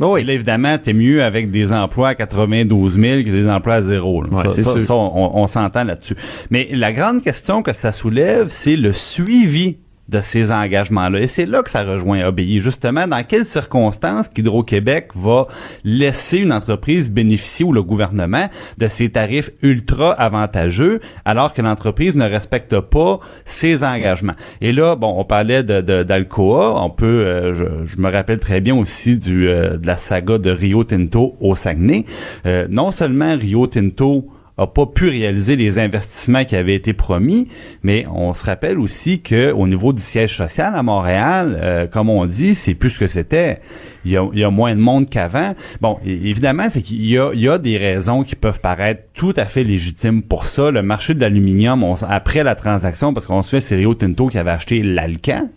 Et 0.00 0.04
oui. 0.04 0.24
là, 0.24 0.32
évidemment, 0.34 0.78
t'es 0.78 0.92
mieux 0.92 1.22
avec 1.24 1.50
des 1.50 1.72
emplois 1.72 2.08
à 2.10 2.14
92 2.14 2.94
000 2.98 3.22
que 3.22 3.30
des 3.30 3.48
emplois 3.48 3.74
à 3.74 3.82
zéro. 3.82 4.22
là. 4.22 4.28
Ouais, 4.30 4.42
ça, 4.44 4.50
c'est 4.50 4.62
ça- 4.62 4.72
sûr. 4.72 4.82
ça, 4.82 4.94
on, 4.94 5.32
on 5.42 5.46
s'entend 5.46 5.84
là-dessus. 5.84 6.14
Mais 6.50 6.68
la 6.72 6.92
grande 6.92 7.22
question 7.22 7.62
que 7.62 7.72
ça 7.72 7.92
soulève, 7.92 8.46
c'est 8.48 8.76
le 8.76 8.92
suivi 8.92 9.78
de 10.08 10.20
ces 10.20 10.50
engagements-là. 10.50 11.20
Et 11.20 11.26
c'est 11.26 11.46
là 11.46 11.62
que 11.62 11.70
ça 11.70 11.84
rejoint 11.84 12.20
ABI. 12.20 12.60
Justement, 12.60 13.06
dans 13.06 13.22
quelles 13.24 13.44
circonstances 13.44 14.28
qu'Hydro-Québec 14.28 15.10
va 15.14 15.48
laisser 15.84 16.38
une 16.38 16.52
entreprise 16.52 17.10
bénéficier 17.10 17.64
ou 17.64 17.72
le 17.72 17.82
gouvernement 17.82 18.48
de 18.78 18.88
ces 18.88 19.10
tarifs 19.10 19.50
ultra 19.62 20.12
avantageux 20.12 21.00
alors 21.24 21.52
que 21.52 21.62
l'entreprise 21.62 22.16
ne 22.16 22.24
respecte 22.24 22.80
pas 22.80 23.20
ses 23.44 23.84
engagements? 23.84 24.34
Et 24.60 24.72
là, 24.72 24.96
bon, 24.96 25.14
on 25.16 25.24
parlait 25.24 25.62
d'Alcoa. 25.62 26.82
On 26.82 26.90
peut, 26.90 27.06
euh, 27.06 27.52
je, 27.52 27.64
je 27.86 28.00
me 28.00 28.10
rappelle 28.10 28.38
très 28.38 28.60
bien 28.60 28.74
aussi 28.74 29.18
du, 29.18 29.48
euh, 29.48 29.76
de 29.76 29.86
la 29.86 29.96
saga 29.96 30.38
de 30.38 30.50
Rio 30.50 30.84
Tinto 30.84 31.36
au 31.40 31.54
Saguenay. 31.54 32.04
Euh, 32.46 32.66
non 32.70 32.90
seulement 32.90 33.36
Rio 33.36 33.66
Tinto 33.66 34.26
a 34.58 34.66
pas 34.66 34.86
pu 34.86 35.08
réaliser 35.08 35.56
les 35.56 35.78
investissements 35.78 36.44
qui 36.44 36.56
avaient 36.56 36.74
été 36.74 36.92
promis, 36.92 37.48
mais 37.82 38.06
on 38.12 38.34
se 38.34 38.44
rappelle 38.44 38.78
aussi 38.78 39.20
que 39.20 39.52
au 39.52 39.68
niveau 39.68 39.92
du 39.92 40.02
siège 40.02 40.36
social 40.36 40.74
à 40.74 40.82
Montréal, 40.82 41.58
euh, 41.62 41.86
comme 41.86 42.10
on 42.10 42.26
dit, 42.26 42.54
c'est 42.56 42.74
plus 42.74 42.90
ce 42.90 42.98
que 42.98 43.06
c'était. 43.06 43.60
Il 44.08 44.12
y, 44.12 44.16
a, 44.16 44.26
il 44.32 44.38
y 44.38 44.44
a 44.44 44.50
moins 44.50 44.74
de 44.74 44.80
monde 44.80 45.10
qu'avant. 45.10 45.54
Bon, 45.82 45.98
évidemment, 46.02 46.70
c'est 46.70 46.80
qu'il 46.80 47.04
y 47.04 47.18
a, 47.18 47.30
il 47.34 47.40
y 47.40 47.48
a 47.48 47.58
des 47.58 47.76
raisons 47.76 48.22
qui 48.22 48.36
peuvent 48.36 48.60
paraître 48.60 49.02
tout 49.12 49.34
à 49.36 49.44
fait 49.44 49.64
légitimes 49.64 50.22
pour 50.22 50.46
ça. 50.46 50.70
Le 50.70 50.82
marché 50.82 51.12
de 51.12 51.20
l'aluminium, 51.20 51.84
après 52.08 52.42
la 52.42 52.54
transaction, 52.54 53.12
parce 53.12 53.26
qu'on 53.26 53.42
se 53.42 53.50
fait 53.50 53.60
c'est 53.60 53.76
Rio 53.76 53.92
Tinto 53.92 54.28
qui 54.28 54.38
avait 54.38 54.50
acheté 54.50 54.82
l'Alcan, 54.82 55.50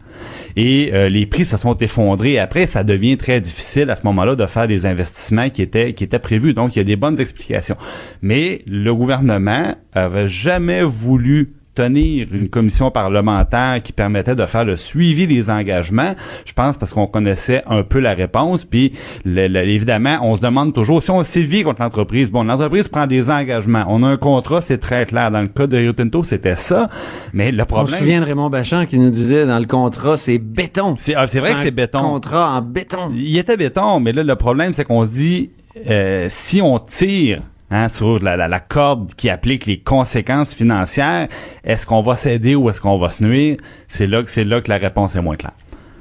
et 0.58 0.92
euh, 0.94 1.08
les 1.08 1.26
prix 1.26 1.46
se 1.46 1.56
sont 1.56 1.78
effondrés. 1.78 2.40
Après, 2.40 2.66
ça 2.66 2.84
devient 2.84 3.16
très 3.16 3.40
difficile 3.40 3.90
à 3.90 3.96
ce 3.96 4.04
moment-là 4.08 4.36
de 4.36 4.46
faire 4.46 4.68
des 4.68 4.86
investissements 4.86 5.50
qui 5.50 5.62
étaient 5.62 5.94
qui 5.94 6.04
étaient 6.04 6.20
prévus. 6.20 6.54
Donc, 6.54 6.76
il 6.76 6.80
y 6.80 6.82
a 6.82 6.84
des 6.84 6.98
bonnes 6.98 7.22
explications. 7.22 7.78
Mais 8.22 8.64
le 8.68 8.94
gouvernement 8.94 9.76
avait 9.94 10.28
jamais 10.28 10.84
voulu 10.84 11.54
tenir 11.82 12.28
une 12.32 12.50
commission 12.50 12.92
parlementaire 12.92 13.82
qui 13.84 13.92
permettait 13.94 14.36
de 14.36 14.46
faire 14.46 14.66
le 14.66 14.76
suivi 14.78 15.26
des 15.28 15.50
engagements, 15.50 16.14
je 16.46 16.54
pense 16.54 16.78
parce 16.78 16.94
qu'on 16.94 17.08
connaissait 17.08 17.64
un 17.68 17.84
peu 17.84 18.00
la 18.00 18.14
réponse, 18.14 18.66
puis 18.66 18.92
le- 19.26 19.48
le- 19.48 19.68
évidemment, 19.68 20.20
on 20.22 20.36
se 20.36 20.42
demande 20.42 20.74
toujours, 20.74 21.02
si 21.02 21.10
on 21.12 21.24
sévit 21.24 21.64
contre 21.64 21.82
l'entreprise, 21.82 22.32
bon, 22.32 22.44
l'entreprise 22.44 22.88
prend 22.88 23.08
des 23.08 23.30
engagements, 23.30 23.84
on 23.88 24.04
a 24.04 24.08
un 24.08 24.18
contrat, 24.18 24.62
c'est 24.62 24.78
très 24.78 25.06
clair, 25.06 25.32
dans 25.32 25.42
le 25.42 25.48
cas 25.48 25.68
de 25.68 25.78
Rio 25.78 25.94
Tinto, 25.94 26.24
c'était 26.24 26.56
ça, 26.56 26.90
mais 27.34 27.52
le 27.52 27.64
On 27.64 27.66
problème... 27.66 27.88
se 27.96 27.98
souvient 28.00 28.22
de 28.22 28.26
Raymond 28.26 28.50
Bachand 28.50 28.86
qui 28.86 29.00
nous 29.00 29.10
disait 29.10 29.46
dans 29.46 29.60
le 29.60 29.66
contrat, 29.66 30.18
c'est 30.18 30.38
béton. 30.38 30.96
C'est 30.98 31.16
ah, 31.16 31.26
vrai 31.26 31.54
que 31.54 31.60
c'est 31.64 31.72
béton. 31.72 32.00
contrat 32.00 32.58
en 32.58 32.62
béton. 32.62 33.12
Il 33.16 33.38
était 33.38 33.58
béton, 33.58 34.00
mais 34.00 34.12
là, 34.12 34.24
le 34.24 34.36
problème, 34.36 34.74
c'est 34.74 34.86
qu'on 34.86 35.06
se 35.06 35.12
dit, 35.12 35.50
euh, 35.90 36.28
si 36.30 36.62
on 36.62 36.78
tire 36.80 37.42
hein, 37.72 37.88
sur 37.88 38.20
la, 38.20 38.60
corde 38.60 39.14
qui 39.16 39.30
applique 39.30 39.66
les 39.66 39.80
conséquences 39.80 40.54
financières, 40.54 41.28
est-ce 41.64 41.86
qu'on 41.86 42.02
va 42.02 42.16
s'aider 42.16 42.54
ou 42.56 42.70
est-ce 42.70 42.82
qu'on 42.82 43.00
va 43.00 43.10
se 43.10 43.24
nuire? 43.24 43.58
C'est 43.88 44.08
là 44.08 44.22
c'est 44.26 44.44
là 44.44 44.62
que 44.62 44.70
la 44.70 44.78
réponse 44.78 45.16
est 45.16 45.22
moins 45.22 45.38
claire. 45.38 45.54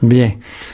Bien. 0.02 0.30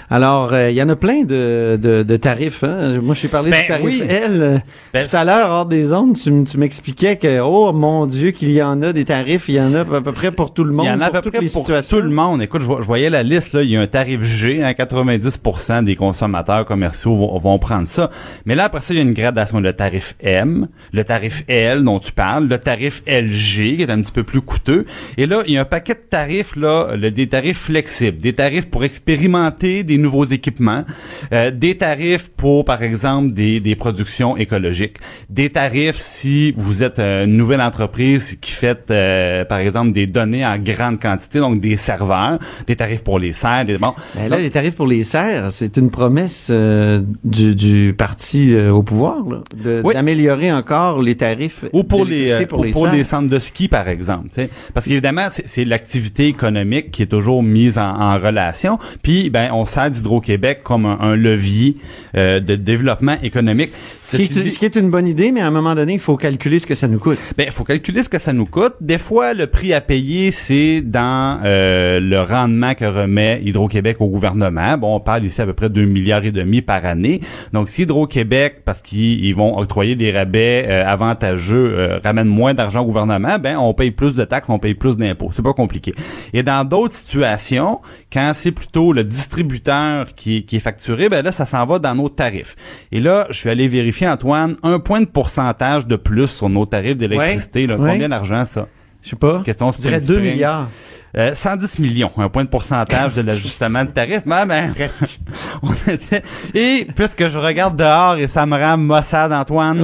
Alors, 0.08 0.52
euh, 0.52 0.70
il 0.70 0.76
y 0.76 0.82
en 0.82 0.88
a 0.88 0.94
plein 0.94 1.24
de, 1.24 1.76
de, 1.82 2.04
de 2.04 2.16
tarifs. 2.16 2.62
Hein? 2.62 3.00
Moi, 3.02 3.14
je 3.16 3.22
t'ai 3.22 3.28
parlé 3.28 3.50
Ben 3.50 3.62
du 3.62 3.66
tarif 3.66 3.84
oui. 3.84 4.02
L. 4.08 4.30
euh, 4.40 4.58
Ben, 4.94 5.06
Tout 5.08 5.16
à 5.16 5.24
l'heure, 5.24 5.50
hors 5.50 5.66
des 5.66 5.92
ondes, 5.92 6.16
tu, 6.16 6.30
m'expliquais 6.56 7.16
que, 7.16 7.40
oh 7.40 7.72
mon 7.72 8.06
Dieu, 8.06 8.30
qu'il 8.30 8.52
y 8.52 8.62
en 8.62 8.80
a 8.82 8.92
des 8.92 9.04
tarifs, 9.04 9.48
il 9.48 9.56
y 9.56 9.60
en 9.60 9.74
a 9.74 9.80
à 9.80 9.84
peu 9.84 10.12
près 10.12 10.30
pour 10.30 10.54
tout 10.54 10.62
le 10.62 10.72
monde, 10.72 10.86
Il 10.86 10.90
y 10.90 10.92
en 10.92 11.00
a 11.00 11.06
à 11.06 11.10
peu 11.10 11.22
près 11.30 11.40
pour 11.52 11.66
tout 11.66 12.00
le 12.00 12.08
monde. 12.10 12.40
Écoute, 12.40 12.60
je, 12.60 12.66
vo- 12.66 12.80
je 12.80 12.86
voyais 12.86 13.10
la 13.10 13.24
liste, 13.24 13.52
là, 13.52 13.62
il 13.62 13.70
y 13.70 13.76
a 13.76 13.80
un 13.80 13.86
tarif 13.88 14.22
G, 14.22 14.60
hein, 14.62 14.70
90% 14.70 15.82
des 15.82 15.96
consommateurs 15.96 16.64
commerciaux 16.64 17.16
vont, 17.16 17.36
vont 17.38 17.58
prendre 17.58 17.88
ça. 17.88 18.10
Mais 18.44 18.54
là, 18.54 18.64
après 18.66 18.80
ça, 18.80 18.94
il 18.94 18.98
y 18.98 19.00
a 19.00 19.02
une 19.02 19.12
gradation. 19.12 19.58
Le 19.58 19.72
tarif 19.72 20.14
M, 20.20 20.68
le 20.92 21.02
tarif 21.02 21.42
L 21.48 21.82
dont 21.82 21.98
tu 21.98 22.12
parles, 22.12 22.46
le 22.46 22.58
tarif 22.58 23.02
LG 23.08 23.76
qui 23.76 23.82
est 23.82 23.90
un 23.90 24.00
petit 24.00 24.12
peu 24.12 24.22
plus 24.22 24.40
coûteux. 24.40 24.86
Et 25.18 25.26
là, 25.26 25.42
il 25.48 25.54
y 25.54 25.58
a 25.58 25.62
un 25.62 25.64
paquet 25.64 25.94
de 25.94 25.98
tarifs, 26.08 26.54
là, 26.54 26.94
le- 26.96 27.10
des 27.10 27.26
tarifs 27.28 27.58
flexibles, 27.58 28.18
des 28.18 28.32
tarifs 28.32 28.70
pour 28.70 28.84
expérimenter 28.84 29.15
des 29.20 29.98
nouveaux 29.98 30.24
équipements, 30.24 30.84
euh, 31.32 31.50
des 31.50 31.76
tarifs 31.76 32.28
pour, 32.36 32.64
par 32.64 32.82
exemple, 32.82 33.32
des, 33.32 33.60
des 33.60 33.74
productions 33.74 34.36
écologiques, 34.36 34.96
des 35.30 35.50
tarifs 35.50 35.96
si 35.96 36.52
vous 36.56 36.82
êtes 36.82 36.98
une 37.00 37.36
nouvelle 37.36 37.60
entreprise 37.60 38.36
qui 38.40 38.52
fait, 38.52 38.90
euh, 38.90 39.44
par 39.44 39.58
exemple, 39.58 39.92
des 39.92 40.06
données 40.06 40.44
en 40.44 40.58
grande 40.58 41.00
quantité, 41.00 41.38
donc 41.38 41.60
des 41.60 41.76
serveurs, 41.76 42.38
des 42.66 42.76
tarifs 42.76 43.02
pour 43.02 43.18
les 43.18 43.32
serres, 43.32 43.64
des 43.64 43.78
bon. 43.78 43.94
Ben 44.14 44.28
là, 44.28 44.38
les 44.38 44.50
tarifs 44.50 44.74
pour 44.76 44.86
les 44.86 45.04
serres, 45.04 45.50
c'est 45.52 45.76
une 45.76 45.90
promesse 45.90 46.48
euh, 46.50 47.00
du, 47.24 47.54
du 47.54 47.94
parti 47.96 48.54
au 48.56 48.82
pouvoir, 48.82 49.22
de- 49.56 49.80
Oui. 49.84 49.94
d'améliorer 49.94 50.52
encore 50.52 51.02
les 51.02 51.14
tarifs 51.16 51.64
ou 51.72 51.84
pour 51.84 52.04
les, 52.04 52.46
pour 52.46 52.60
ou 52.60 52.64
les 52.64 52.70
pour 52.72 52.86
les 52.86 53.04
centres 53.04 53.28
de 53.28 53.38
ski 53.38 53.68
par 53.68 53.88
exemple 53.88 54.28
parce 54.74 54.86
qu'évidemment 54.86 55.28
c'est 55.30 55.46
c'est 55.46 55.64
l'activité 55.64 56.26
économique 56.28 56.90
qui 56.90 57.02
est 57.02 57.06
toujours 57.06 57.42
mise 57.42 57.78
en, 57.78 57.94
en 58.00 58.18
relation 58.18 58.78
puis 59.06 59.30
ben 59.30 59.50
on 59.52 59.64
sert 59.66 59.88
d'Hydro-Québec 59.88 60.62
comme 60.64 60.84
un, 60.84 60.98
un 61.00 61.14
levier 61.14 61.76
euh, 62.16 62.40
de 62.40 62.56
développement 62.56 63.14
économique 63.22 63.70
Ce 64.02 64.16
qui, 64.16 64.24
est, 64.24 64.42
dit- 64.42 64.50
ce 64.50 64.58
qui 64.58 64.64
est 64.64 64.74
une 64.74 64.90
bonne 64.90 65.06
idée, 65.06 65.30
mais 65.30 65.42
à 65.42 65.46
un 65.46 65.52
moment 65.52 65.76
donné, 65.76 65.92
il 65.92 66.00
faut 66.00 66.16
calculer 66.16 66.58
ce 66.58 66.66
que 66.66 66.74
ça 66.74 66.88
nous 66.88 66.98
coûte. 66.98 67.16
Ben, 67.38 67.44
il 67.46 67.52
faut 67.52 67.62
calculer 67.62 68.02
ce 68.02 68.08
que 68.08 68.18
ça 68.18 68.32
nous 68.32 68.46
coûte. 68.46 68.74
Des 68.80 68.98
fois, 68.98 69.32
le 69.32 69.46
prix 69.46 69.72
à 69.72 69.80
payer, 69.80 70.32
c'est 70.32 70.80
dans 70.80 71.40
euh, 71.44 72.00
le 72.00 72.20
rendement 72.20 72.74
que 72.74 72.84
remet 72.84 73.40
Hydro-Québec 73.44 73.98
au 74.00 74.08
gouvernement. 74.08 74.76
Bon, 74.76 74.96
on 74.96 75.00
parle 75.00 75.24
ici 75.24 75.40
à 75.40 75.46
peu 75.46 75.52
près 75.52 75.70
2 75.70 75.84
milliards 75.84 76.24
et 76.24 76.32
demi 76.32 76.60
par 76.60 76.84
année. 76.84 77.20
Donc, 77.52 77.68
si 77.68 77.82
Hydro-Québec, 77.82 78.62
parce 78.64 78.82
qu'ils 78.82 79.24
ils 79.24 79.36
vont 79.36 79.56
octroyer 79.56 79.94
des 79.94 80.10
rabais 80.10 80.66
euh, 80.68 80.84
avantageux, 80.84 81.74
euh, 81.78 82.00
ramène 82.02 82.26
moins 82.26 82.54
d'argent 82.54 82.80
au 82.82 82.86
gouvernement, 82.86 83.38
ben, 83.38 83.56
on 83.56 83.72
paye 83.72 83.92
plus 83.92 84.16
de 84.16 84.24
taxes, 84.24 84.48
on 84.48 84.58
paye 84.58 84.74
plus 84.74 84.96
d'impôts. 84.96 85.28
C'est 85.30 85.42
pas 85.44 85.52
compliqué. 85.52 85.92
Et 86.32 86.42
dans 86.42 86.64
d'autres 86.66 86.94
situations, 86.94 87.78
quand 88.12 88.32
c'est 88.34 88.50
plutôt 88.50 88.92
le 88.96 89.04
distributeur 89.04 90.06
qui, 90.16 90.44
qui 90.44 90.56
est 90.56 90.60
facturé, 90.60 91.08
ben 91.08 91.22
là, 91.24 91.30
ça 91.32 91.46
s'en 91.46 91.64
va 91.66 91.78
dans 91.78 91.94
nos 91.94 92.08
tarifs. 92.08 92.56
Et 92.92 93.00
là, 93.00 93.26
je 93.30 93.38
suis 93.38 93.50
allé 93.50 93.68
vérifier, 93.68 94.08
Antoine, 94.08 94.56
un 94.62 94.78
point 94.80 95.00
de 95.00 95.06
pourcentage 95.06 95.86
de 95.86 95.96
plus 95.96 96.26
sur 96.28 96.48
nos 96.48 96.66
tarifs 96.66 96.96
d'électricité. 96.96 97.66
Ouais. 97.66 97.76
Combien 97.76 98.08
d'argent, 98.08 98.44
ça? 98.44 98.66
Je 99.02 99.10
sais 99.10 99.16
pas. 99.16 99.42
Question 99.44 99.70
Je 99.70 99.78
dirais 99.78 100.00
Spring 100.00 100.16
2 100.16 100.20
Spring. 100.22 100.32
milliards. 100.34 100.68
Euh, 101.16 101.34
110 101.34 101.78
millions, 101.78 102.10
un 102.18 102.28
point 102.28 102.44
de 102.44 102.48
pourcentage 102.50 103.14
de 103.14 103.22
l'ajustement 103.22 103.84
de 103.84 103.90
tarif. 103.90 104.20
Ben, 104.26 104.44
ben, 104.44 104.72
presque. 104.74 105.18
On 105.62 105.72
était... 105.90 106.20
Et 106.52 106.86
puisque 106.94 107.28
je 107.28 107.38
regarde 107.38 107.74
dehors 107.76 108.16
et 108.16 108.26
ça 108.28 108.44
me 108.44 108.54
rend 108.58 108.76
maussade, 108.76 109.32
Antoine, 109.32 109.82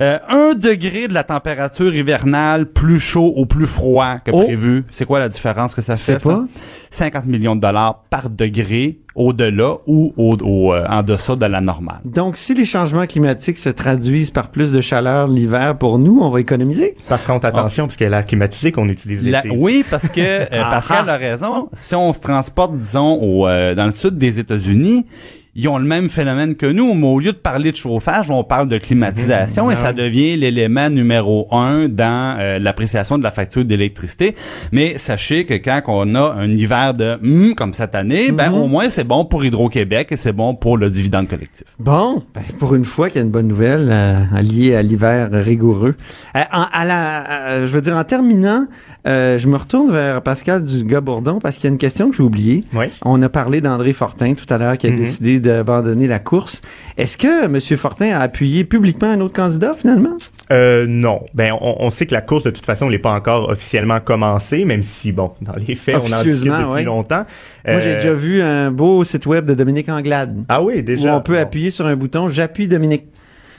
euh, 0.00 0.18
un 0.28 0.54
degré 0.54 1.08
de 1.08 1.14
la 1.14 1.24
température 1.24 1.92
hivernale 1.92 2.66
plus 2.66 3.00
chaud 3.00 3.32
ou 3.36 3.44
plus 3.46 3.66
froid 3.66 4.18
que 4.24 4.30
Oh. 4.32 4.44
prévu. 4.44 4.84
C'est 4.92 5.04
quoi 5.04 5.18
la 5.18 5.28
différence 5.28 5.74
que 5.74 5.80
ça 5.80 5.96
Je 5.96 6.02
sais 6.02 6.12
fait, 6.12 6.18
ça? 6.20 6.44
Pas. 6.90 6.96
50 6.96 7.26
millions 7.26 7.56
de 7.56 7.60
dollars 7.60 8.04
par 8.10 8.30
degré 8.30 8.98
au-delà 9.14 9.74
ou 9.86 10.12
au, 10.16 10.36
au, 10.40 10.72
euh, 10.72 10.84
en 10.88 11.02
deçà 11.02 11.34
de 11.34 11.44
la 11.46 11.60
normale. 11.60 11.98
Donc, 12.04 12.36
si 12.36 12.54
les 12.54 12.64
changements 12.64 13.06
climatiques 13.06 13.58
se 13.58 13.68
traduisent 13.68 14.30
par 14.30 14.50
plus 14.50 14.70
de 14.70 14.80
chaleur 14.80 15.26
l'hiver 15.26 15.76
pour 15.76 15.98
nous, 15.98 16.20
on 16.22 16.30
va 16.30 16.40
économiser. 16.40 16.96
Par 17.08 17.24
contre, 17.24 17.46
attention, 17.46 17.86
parce 17.86 17.96
qu'il 17.96 18.04
y 18.04 18.06
a 18.06 18.10
l'air 18.10 18.24
climatisé 18.24 18.70
qu'on 18.72 18.88
utilise 18.88 19.24
La- 19.24 19.42
l'été. 19.42 19.56
oui, 19.58 19.84
parce 19.90 20.08
que 20.08 20.20
euh, 20.20 20.46
Pascal 20.50 21.08
a 21.08 21.16
raison. 21.16 21.68
Si 21.72 21.94
on 21.96 22.12
se 22.12 22.20
transporte, 22.20 22.76
disons, 22.76 23.18
au, 23.20 23.48
euh, 23.48 23.74
dans 23.74 23.86
le 23.86 23.92
sud 23.92 24.16
des 24.16 24.38
États-Unis, 24.38 25.04
ils 25.60 25.68
ont 25.68 25.76
le 25.78 25.84
même 25.84 26.08
phénomène 26.08 26.54
que 26.54 26.66
nous, 26.66 26.94
mais 26.94 27.06
au 27.08 27.18
lieu 27.18 27.32
de 27.32 27.36
parler 27.36 27.72
de 27.72 27.76
chauffage, 27.76 28.30
on 28.30 28.44
parle 28.44 28.68
de 28.68 28.78
climatisation 28.78 29.70
et 29.70 29.76
ça 29.76 29.92
devient 29.92 30.36
l'élément 30.36 30.88
numéro 30.88 31.48
un 31.50 31.88
dans 31.88 32.36
euh, 32.38 32.58
l'appréciation 32.60 33.18
de 33.18 33.22
la 33.24 33.30
facture 33.32 33.64
d'électricité. 33.64 34.34
Mais 34.72 34.98
sachez 34.98 35.44
que 35.44 35.54
quand 35.54 35.82
on 35.88 36.14
a 36.14 36.34
un 36.38 36.48
hiver 36.50 36.94
de 36.94 37.18
hum, 37.22 37.54
comme 37.56 37.72
cette 37.74 37.94
année, 37.94 38.30
ben 38.30 38.52
au 38.52 38.66
moins 38.68 38.88
c'est 38.88 39.04
bon 39.04 39.24
pour 39.24 39.44
Hydro-Québec 39.44 40.12
et 40.12 40.16
c'est 40.16 40.32
bon 40.32 40.54
pour 40.54 40.76
le 40.78 40.90
dividende 40.90 41.26
collectif. 41.28 41.64
Bon, 41.80 42.22
ben, 42.34 42.42
pour 42.58 42.74
une 42.76 42.84
fois 42.84 43.08
qu'il 43.08 43.16
y 43.16 43.22
a 43.22 43.24
une 43.24 43.30
bonne 43.32 43.48
nouvelle 43.48 43.88
euh, 43.90 44.20
liée 44.40 44.74
à 44.76 44.82
l'hiver 44.82 45.28
rigoureux. 45.32 45.96
Euh, 46.36 46.40
en- 46.52 46.66
à 46.72 46.84
la, 46.84 47.30
euh, 47.30 47.66
je 47.66 47.72
veux 47.72 47.80
dire, 47.80 47.96
en 47.96 48.04
terminant, 48.04 48.66
euh, 49.08 49.38
je 49.38 49.48
me 49.48 49.56
retourne 49.56 49.90
vers 49.90 50.22
Pascal 50.22 50.62
Dugas-Bourdon 50.62 51.40
parce 51.40 51.56
qu'il 51.56 51.64
y 51.64 51.66
a 51.66 51.70
une 51.72 51.78
question 51.78 52.10
que 52.10 52.16
j'ai 52.16 52.22
oubliée. 52.22 52.64
Oui. 52.74 52.86
On 53.04 53.20
a 53.22 53.28
parlé 53.28 53.60
d'André 53.60 53.92
Fortin 53.92 54.34
tout 54.34 54.46
à 54.52 54.58
l'heure 54.58 54.78
qui 54.78 54.86
a 54.86 54.90
Mhm. 54.90 54.96
décidé 54.96 55.40
d'abandonner 55.48 56.06
la 56.06 56.18
course. 56.18 56.62
Est-ce 56.96 57.16
que 57.18 57.44
M. 57.46 57.58
Fortin 57.76 58.10
a 58.18 58.20
appuyé 58.20 58.64
publiquement 58.64 59.08
un 59.10 59.20
autre 59.20 59.34
candidat 59.34 59.74
finalement? 59.74 60.16
Euh, 60.50 60.86
non. 60.88 61.22
Ben, 61.34 61.52
on, 61.60 61.76
on 61.80 61.90
sait 61.90 62.06
que 62.06 62.14
la 62.14 62.20
course, 62.22 62.44
de 62.44 62.50
toute 62.50 62.64
façon, 62.64 62.88
n'est 62.88 62.98
pas 62.98 63.12
encore 63.12 63.48
officiellement 63.50 64.00
commencée, 64.00 64.64
même 64.64 64.82
si, 64.82 65.12
bon, 65.12 65.32
dans 65.42 65.54
les 65.56 65.74
faits, 65.74 65.96
on 65.96 66.12
en 66.12 66.22
discute 66.22 66.50
depuis 66.50 66.64
ouais. 66.64 66.84
longtemps. 66.84 67.24
Moi, 67.66 67.78
j'ai 67.80 67.90
Euh, 67.90 67.94
déjà 67.96 68.12
vu 68.14 68.40
un 68.40 68.70
beau 68.70 69.04
site 69.04 69.26
web 69.26 69.44
de 69.44 69.54
Dominique 69.54 69.88
Anglade. 69.88 70.36
Ah 70.48 70.62
oui, 70.62 70.82
déjà. 70.82 71.12
Où 71.14 71.16
on 71.18 71.20
peut 71.20 71.34
Bon. 71.34 71.40
appuyer 71.40 71.70
sur 71.70 71.86
un 71.86 71.96
bouton 71.96 72.28
J'appuie 72.28 72.66
Dominique. 72.68 73.04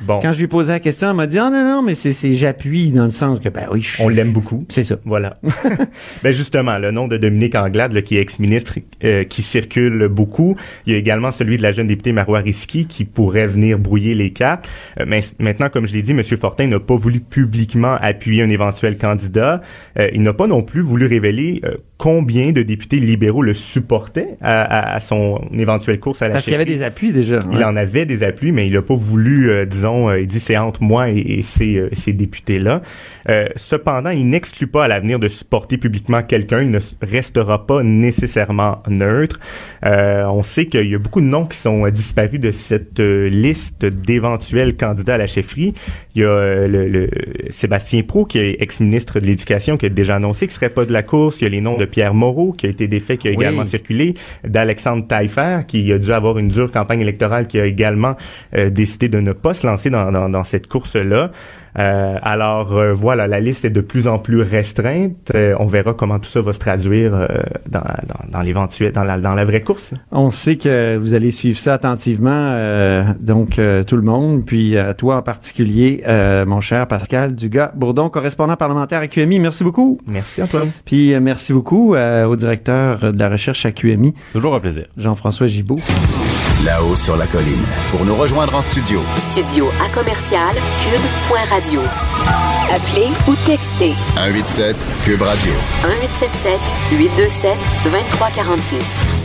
Bon, 0.01 0.19
Quand 0.21 0.31
je 0.31 0.37
lui 0.37 0.45
ai 0.45 0.47
posé 0.47 0.71
la 0.71 0.79
question, 0.79 1.09
elle 1.09 1.15
m'a 1.15 1.27
dit 1.27 1.37
Ah 1.37 1.49
non, 1.49 1.63
non, 1.63 1.81
mais 1.81 1.95
c'est 1.95 2.13
c'est 2.13 2.35
j'appuie 2.35 2.91
dans 2.91 3.05
le 3.05 3.11
sens 3.11 3.39
que, 3.39 3.49
ben 3.49 3.67
oui, 3.71 3.81
je 3.81 3.95
suis. 3.95 4.03
on 4.03 4.07
l'aime 4.07 4.31
beaucoup. 4.31 4.65
C'est 4.69 4.83
ça. 4.83 4.95
Voilà. 5.05 5.35
ben 6.23 6.31
justement, 6.31 6.77
le 6.77 6.91
nom 6.91 7.07
de 7.07 7.17
Dominique 7.17 7.55
Anglade, 7.55 7.93
là, 7.93 8.01
qui 8.01 8.17
est 8.17 8.21
ex-ministre, 8.21 8.79
euh, 9.03 9.23
qui 9.25 9.41
circule 9.41 10.07
beaucoup. 10.07 10.55
Il 10.85 10.93
y 10.93 10.95
a 10.95 10.99
également 10.99 11.31
celui 11.31 11.57
de 11.57 11.63
la 11.63 11.71
jeune 11.71 11.87
députée 11.87 12.13
Marois 12.13 12.39
Risky, 12.39 12.85
qui 12.85 13.03
pourrait 13.05 13.47
venir 13.47 13.77
brouiller 13.77 14.15
les 14.15 14.31
cartes. 14.31 14.69
Euh, 14.99 15.05
mais 15.07 15.21
maintenant, 15.39 15.69
comme 15.69 15.85
je 15.85 15.93
l'ai 15.93 16.01
dit, 16.01 16.11
M. 16.11 16.23
Fortin 16.23 16.67
n'a 16.67 16.79
pas 16.79 16.95
voulu 16.95 17.19
publiquement 17.19 17.95
appuyer 17.99 18.43
un 18.43 18.49
éventuel 18.49 18.97
candidat. 18.97 19.61
Euh, 19.97 20.09
il 20.13 20.23
n'a 20.23 20.33
pas 20.33 20.47
non 20.47 20.61
plus 20.61 20.81
voulu 20.81 21.05
révéler 21.07 21.61
euh, 21.65 21.75
combien 21.99 22.53
de 22.53 22.63
députés 22.63 22.97
libéraux 22.97 23.43
le 23.43 23.53
supportaient 23.53 24.37
à, 24.39 24.95
à, 24.95 24.99
son 25.01 25.41
éventuelle 25.53 25.99
course 25.99 26.21
à 26.21 26.29
la 26.29 26.33
Parce 26.35 26.45
qu'il 26.45 26.53
y 26.53 26.55
avait 26.55 26.63
des 26.63 26.81
appuis 26.81 27.11
déjà. 27.11 27.39
Il 27.51 27.61
en 27.61 27.75
avait 27.75 28.05
des 28.05 28.23
appuis, 28.23 28.53
mais 28.53 28.67
il 28.67 28.73
n'a 28.73 28.81
pas 28.81 28.95
voulu, 28.95 29.49
euh, 29.49 29.65
disons, 29.65 30.09
euh, 30.09 30.21
il 30.21 30.25
dit 30.25 30.39
c'est 30.39 30.55
entre 30.55 30.81
moi 30.81 31.09
et, 31.09 31.17
et 31.17 31.41
ces, 31.41 31.75
euh, 31.75 31.89
ces 31.91 32.13
députés-là. 32.13 32.81
cependant, 33.57 34.11
il 34.11 34.29
n'exclut 34.29 34.67
pas 34.67 34.85
à 34.85 34.87
l'avenir 34.87 35.19
de 35.19 35.27
supporter 35.27 35.77
publiquement 35.77 36.23
quelqu'un. 36.23 36.61
Il 36.61 36.71
ne 36.71 36.79
restera 37.01 37.67
pas 37.67 37.83
nécessairement 37.83 38.81
neutre. 38.87 39.39
on 39.83 40.41
sait 40.43 40.67
qu'il 40.67 40.89
y 40.89 40.95
a 40.95 40.99
beaucoup 40.99 41.19
de 41.19 41.25
noms 41.25 41.45
qui 41.45 41.57
sont 41.57 41.85
disparus 41.89 42.39
de 42.39 42.53
cette 42.53 42.99
liste 42.99 43.85
d'éventuels 43.85 44.77
candidats 44.77 45.15
à 45.15 45.17
la 45.17 45.27
chefferie. 45.27 45.73
Il 46.15 46.21
y 46.21 46.25
a 46.25 46.65
le, 46.65 46.87
le 46.87 47.09
Sébastien 47.49 48.03
Pro, 48.03 48.23
qui 48.23 48.39
est 48.39 48.61
ex-ministre 48.61 49.19
de 49.19 49.25
l'Éducation, 49.25 49.75
qui 49.75 49.85
a 49.85 49.89
déjà 49.89 50.15
annoncé 50.15 50.47
qu'il 50.47 50.53
serait 50.53 50.69
pas 50.69 50.85
de 50.85 50.93
la 50.93 51.03
course. 51.03 51.41
Il 51.41 51.43
y 51.43 51.47
a 51.47 51.49
les 51.49 51.61
noms 51.61 51.77
de 51.77 51.88
Pierre 51.89 52.13
Moreau, 52.13 52.53
qui 52.53 52.65
a 52.65 52.69
été 52.69 52.87
défait, 52.87 53.17
qui 53.17 53.27
a 53.27 53.31
également 53.31 53.65
circulé, 53.65 54.15
d'Alexandre 54.43 55.05
Taillefer, 55.07 55.61
qui 55.67 55.91
a 55.91 55.97
dû 55.97 56.11
avoir 56.11 56.37
une 56.37 56.47
dure 56.47 56.71
campagne 56.71 57.01
électorale, 57.01 57.47
qui 57.47 57.59
a 57.59 57.65
également 57.65 58.15
euh, 58.55 58.69
décidé 58.69 59.09
de 59.09 59.19
ne 59.19 59.33
pas 59.33 59.53
se 59.53 59.67
lancer 59.67 59.89
dans, 59.89 60.11
dans, 60.11 60.29
dans 60.29 60.43
cette 60.43 60.67
course-là. 60.67 61.31
Euh, 61.79 62.17
alors 62.21 62.77
euh, 62.77 62.93
voilà, 62.93 63.27
la 63.27 63.39
liste 63.39 63.65
est 63.65 63.69
de 63.69 63.81
plus 63.81 64.07
en 64.07 64.19
plus 64.19 64.41
restreinte. 64.41 65.31
Euh, 65.33 65.55
on 65.59 65.67
verra 65.67 65.93
comment 65.93 66.19
tout 66.19 66.29
ça 66.29 66.41
va 66.41 66.53
se 66.53 66.59
traduire 66.59 67.11
dans, 67.69 67.79
dans, 67.79 68.31
dans 68.31 68.41
l'éventuel, 68.41 68.91
dans 68.91 69.03
la, 69.03 69.19
dans 69.19 69.33
la 69.33 69.45
vraie 69.45 69.61
course. 69.61 69.93
On 70.11 70.31
sait 70.31 70.57
que 70.57 70.97
vous 70.97 71.13
allez 71.13 71.31
suivre 71.31 71.57
ça 71.57 71.73
attentivement, 71.73 72.55
donc 73.19 73.59
tout 73.87 73.95
le 73.95 74.01
monde, 74.01 74.45
puis 74.45 74.75
toi 74.97 75.17
en 75.17 75.21
particulier, 75.21 76.03
mon 76.45 76.61
cher 76.61 76.87
Pascal 76.87 77.35
Dugas 77.35 77.71
Bourdon, 77.75 78.09
correspondant 78.09 78.55
parlementaire 78.55 78.99
à 78.99 79.07
QMI. 79.07 79.39
Merci 79.39 79.63
beaucoup. 79.63 79.99
Merci 80.07 80.41
Antoine. 80.41 80.69
Puis 80.85 81.17
merci 81.19 81.53
beaucoup 81.53 81.95
au 81.95 82.35
directeur 82.35 83.13
de 83.13 83.19
la 83.19 83.29
recherche 83.29 83.65
à 83.65 83.71
QMI. 83.71 84.13
Toujours 84.33 84.55
un 84.55 84.59
plaisir. 84.59 84.85
Jean-François 84.97 85.47
Gibault. 85.47 85.79
Là-haut 86.69 86.95
sur 86.95 87.17
la 87.17 87.25
colline. 87.25 87.65
Pour 87.89 88.05
nous 88.05 88.15
rejoindre 88.15 88.53
en 88.53 88.61
studio. 88.61 89.01
Studio 89.15 89.71
à 89.83 89.89
commercial 89.89 90.53
cube.radio. 90.83 91.81
Appelez 92.71 93.09
ou 93.27 93.33
textez. 93.47 93.95
187 94.15 94.75
cube 95.03 95.23
radio. 95.23 95.51
1877 95.81 96.59
827 96.91 97.57
2346. 97.85 99.18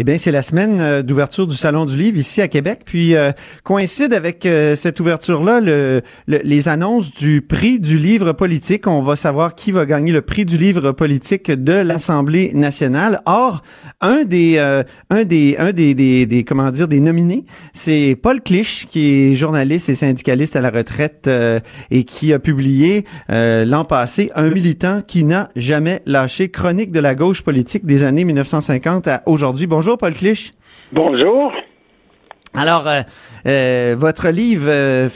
Eh 0.00 0.04
bien, 0.04 0.16
c'est 0.16 0.30
la 0.30 0.42
semaine 0.42 0.80
euh, 0.80 1.02
d'ouverture 1.02 1.48
du 1.48 1.56
Salon 1.56 1.84
du 1.84 1.96
Livre 1.96 2.18
ici 2.18 2.40
à 2.40 2.46
Québec. 2.46 2.82
Puis 2.84 3.16
euh, 3.16 3.32
coïncide 3.64 4.14
avec 4.14 4.46
euh, 4.46 4.76
cette 4.76 5.00
ouverture-là 5.00 5.60
le, 5.60 6.02
les 6.28 6.68
annonces 6.68 7.12
du 7.12 7.42
prix 7.42 7.80
du 7.80 7.98
livre 7.98 8.30
politique. 8.30 8.86
On 8.86 9.02
va 9.02 9.16
savoir 9.16 9.56
qui 9.56 9.72
va 9.72 9.86
gagner 9.86 10.12
le 10.12 10.22
prix 10.22 10.44
du 10.44 10.56
livre 10.56 10.92
politique 10.92 11.50
de 11.50 11.72
l'Assemblée 11.72 12.52
nationale. 12.54 13.22
Or, 13.26 13.64
un 14.00 14.22
des 14.22 14.58
un 14.58 15.24
des 15.24 15.56
un 15.58 15.72
des, 15.72 15.94
des, 15.94 16.26
des, 16.26 16.44
comment 16.44 16.70
dire 16.70 16.86
des 16.86 17.00
nominés, 17.00 17.44
c'est 17.72 18.16
Paul 18.22 18.40
Clich, 18.40 18.86
qui 18.88 19.32
est 19.32 19.34
journaliste 19.34 19.88
et 19.88 19.96
syndicaliste 19.96 20.54
à 20.54 20.60
la 20.60 20.70
retraite 20.70 21.28
et 21.90 22.04
qui 22.04 22.32
a 22.32 22.38
publié 22.38 23.04
l'an 23.28 23.84
passé 23.84 24.30
un 24.36 24.48
militant 24.48 25.02
qui 25.06 25.24
n'a 25.24 25.50
jamais 25.56 26.02
lâché 26.06 26.50
chronique 26.50 26.92
de 26.92 27.00
la 27.00 27.16
gauche 27.16 27.42
politique 27.42 27.84
des 27.84 28.04
années 28.04 28.24
1950 28.24 29.08
à 29.08 29.22
aujourd'hui. 29.26 29.66
Bonjour. 29.66 29.87
Bonjour, 29.88 29.96
Paul 29.96 30.12
Clich. 30.12 30.52
Bonjour. 30.92 31.50
Alors, 32.58 32.88
euh, 32.88 33.02
euh, 33.46 33.94
votre 33.96 34.30
livre 34.30 34.66
euh, 34.66 35.08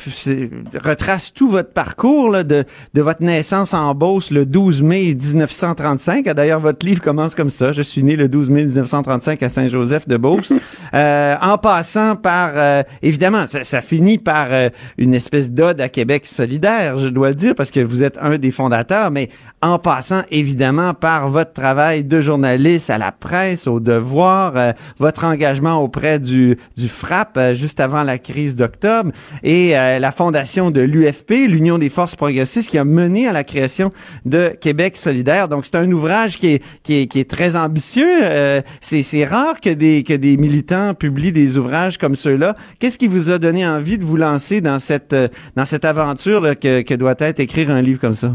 retrace 0.84 1.34
tout 1.34 1.50
votre 1.50 1.72
parcours 1.72 2.44
de, 2.44 2.64
de 2.94 3.02
votre 3.02 3.20
naissance 3.20 3.74
en 3.74 3.92
Beauce 3.96 4.30
le 4.30 4.46
12 4.46 4.80
mai 4.82 5.16
1935. 5.20 6.24
D'ailleurs, 6.26 6.60
votre 6.60 6.86
livre 6.86 7.02
commence 7.02 7.34
comme 7.34 7.50
ça. 7.50 7.72
Je 7.72 7.82
suis 7.82 8.04
né 8.04 8.14
le 8.14 8.28
12 8.28 8.48
mai 8.48 8.64
1935 8.66 9.42
à 9.42 9.48
Saint-Joseph 9.48 10.06
de 10.06 10.16
Beauce. 10.16 10.52
en 10.92 11.58
passant 11.58 12.14
par, 12.14 12.84
évidemment, 13.02 13.46
ça, 13.48 13.64
ça, 13.64 13.80
finit 13.80 14.18
par 14.18 14.48
une 14.96 15.14
espèce 15.14 15.50
d'ode 15.50 15.80
à 15.80 15.88
Québec 15.88 16.26
solidaire, 16.26 17.00
je 17.00 17.08
dois 17.08 17.30
le 17.30 17.34
dire, 17.34 17.54
parce 17.56 17.72
que 17.72 17.80
vous 17.80 18.04
êtes 18.04 18.18
un 18.20 18.38
des 18.38 18.52
fondateurs, 18.52 19.10
mais 19.10 19.30
en 19.62 19.80
passant 19.80 20.22
évidemment 20.30 20.94
par 20.94 21.28
votre 21.28 21.52
travail 21.52 22.04
de 22.04 22.20
journaliste 22.20 22.90
à 22.90 22.98
la 22.98 23.10
presse, 23.10 23.66
au 23.66 23.80
devoir, 23.80 24.74
votre 24.98 25.24
engagement 25.24 25.82
auprès 25.82 26.20
du, 26.20 26.56
du 26.76 26.88
FRAP, 26.88 27.31
euh, 27.36 27.54
juste 27.54 27.80
avant 27.80 28.02
la 28.02 28.18
crise 28.18 28.56
d'octobre 28.56 29.12
et 29.42 29.76
euh, 29.76 29.98
la 29.98 30.10
fondation 30.12 30.70
de 30.70 30.80
l'UFP, 30.80 31.48
l'Union 31.48 31.78
des 31.78 31.88
forces 31.88 32.16
progressistes, 32.16 32.70
qui 32.70 32.78
a 32.78 32.84
mené 32.84 33.26
à 33.26 33.32
la 33.32 33.44
création 33.44 33.92
de 34.24 34.50
Québec 34.60 34.96
solidaire. 34.96 35.48
Donc 35.48 35.64
c'est 35.66 35.76
un 35.76 35.90
ouvrage 35.90 36.38
qui 36.38 36.54
est, 36.54 36.64
qui 36.82 37.02
est, 37.02 37.06
qui 37.06 37.20
est 37.20 37.28
très 37.30 37.56
ambitieux. 37.56 38.20
Euh, 38.22 38.60
c'est 38.80 39.24
rare 39.24 39.60
que 39.60 39.70
des, 39.70 40.02
que 40.02 40.14
des 40.14 40.36
militants 40.36 40.94
publient 40.94 41.32
des 41.32 41.58
ouvrages 41.58 41.98
comme 41.98 42.14
ceux-là. 42.14 42.56
Qu'est-ce 42.80 42.98
qui 42.98 43.08
vous 43.08 43.30
a 43.30 43.38
donné 43.38 43.66
envie 43.66 43.98
de 43.98 44.04
vous 44.04 44.16
lancer 44.16 44.60
dans 44.60 44.78
cette, 44.78 45.14
dans 45.56 45.64
cette 45.64 45.84
aventure 45.84 46.58
que, 46.58 46.82
que 46.82 46.94
doit 46.94 47.14
être 47.18 47.40
écrire 47.40 47.70
un 47.70 47.80
livre 47.80 48.00
comme 48.00 48.14
ça? 48.14 48.32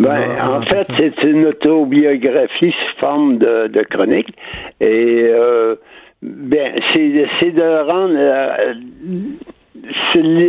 Ben, 0.00 0.34
en 0.40 0.62
fait, 0.62 0.86
c'est 0.96 1.22
une 1.28 1.44
autobiographie 1.46 2.72
sous 2.72 3.00
forme 3.00 3.36
de, 3.36 3.66
de 3.66 3.82
chronique. 3.82 4.34
Et 4.80 5.26
euh, 5.28 5.74
Bien, 6.22 6.72
c'est 6.92 7.50
de 7.52 7.86
rendre. 7.86 8.14
Euh, 8.14 8.74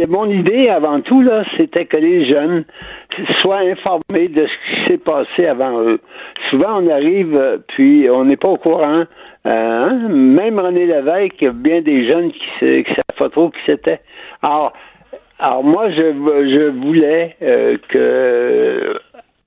mon 0.07 0.29
idée 0.29 0.67
avant 0.67 0.99
tout, 1.01 1.21
là, 1.21 1.43
c'était 1.55 1.85
que 1.85 1.95
les 1.97 2.25
jeunes 2.25 2.65
soient 3.41 3.59
informés 3.59 4.27
de 4.27 4.45
ce 4.45 4.51
qui 4.67 4.87
s'est 4.87 4.97
passé 4.97 5.45
avant 5.47 5.79
eux. 5.81 6.01
Souvent, 6.49 6.81
on 6.81 6.89
arrive, 6.89 7.61
puis 7.69 8.09
on 8.09 8.25
n'est 8.25 8.35
pas 8.35 8.49
au 8.49 8.57
courant. 8.57 9.05
Hein? 9.45 10.07
Même 10.09 10.59
René 10.59 10.85
Lévesque, 10.85 11.35
il 11.41 11.45
y 11.45 11.47
a 11.47 11.53
bien 11.53 11.81
des 11.81 12.05
jeunes 12.07 12.31
qui 12.31 12.65
ne 12.65 12.83
savent 12.83 13.17
pas 13.17 13.29
trop 13.29 13.49
qui 13.49 13.59
c'était. 13.65 14.01
Alors, 14.41 14.73
alors, 15.39 15.63
moi, 15.63 15.89
je, 15.89 16.01
je 16.01 16.69
voulais 16.69 17.35
euh, 17.41 17.77
que 17.89 18.99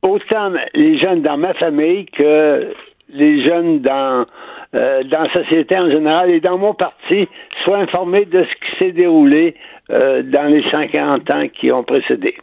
autant 0.03 0.53
les 0.75 0.99
jeunes 0.99 1.23
dans 1.23 1.37
ma 1.37 1.55
famille 1.55 2.07
que 2.07 2.73
les 3.11 3.45
jeunes 3.45 3.81
dans 3.81 4.27
euh, 4.75 5.05
dans 5.05 5.23
la 5.23 5.33
société 5.33 5.77
en 5.77 5.91
général 5.91 6.31
et 6.31 6.41
dans 6.41 6.59
mon 6.59 6.75
parti 6.75 7.29
soient 7.63 7.79
informés 7.79 8.25
de 8.25 8.45
ce 8.45 8.67
qui 8.67 8.79
s'est 8.79 8.93
déroulé 8.93 9.55
euh, 9.91 10.23
dans 10.23 10.45
les 10.45 10.63
50 10.71 11.31
ans 11.31 11.49
qui 11.49 11.71
ont 11.71 11.85
précédé. 11.85 12.35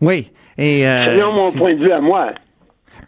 Oui. 0.00 0.30
Et, 0.56 0.86
euh, 0.86 1.16
Selon 1.16 1.32
mon 1.32 1.52
point 1.52 1.74
de 1.74 1.82
vue 1.84 1.92
à 1.92 2.00
moi. 2.00 2.32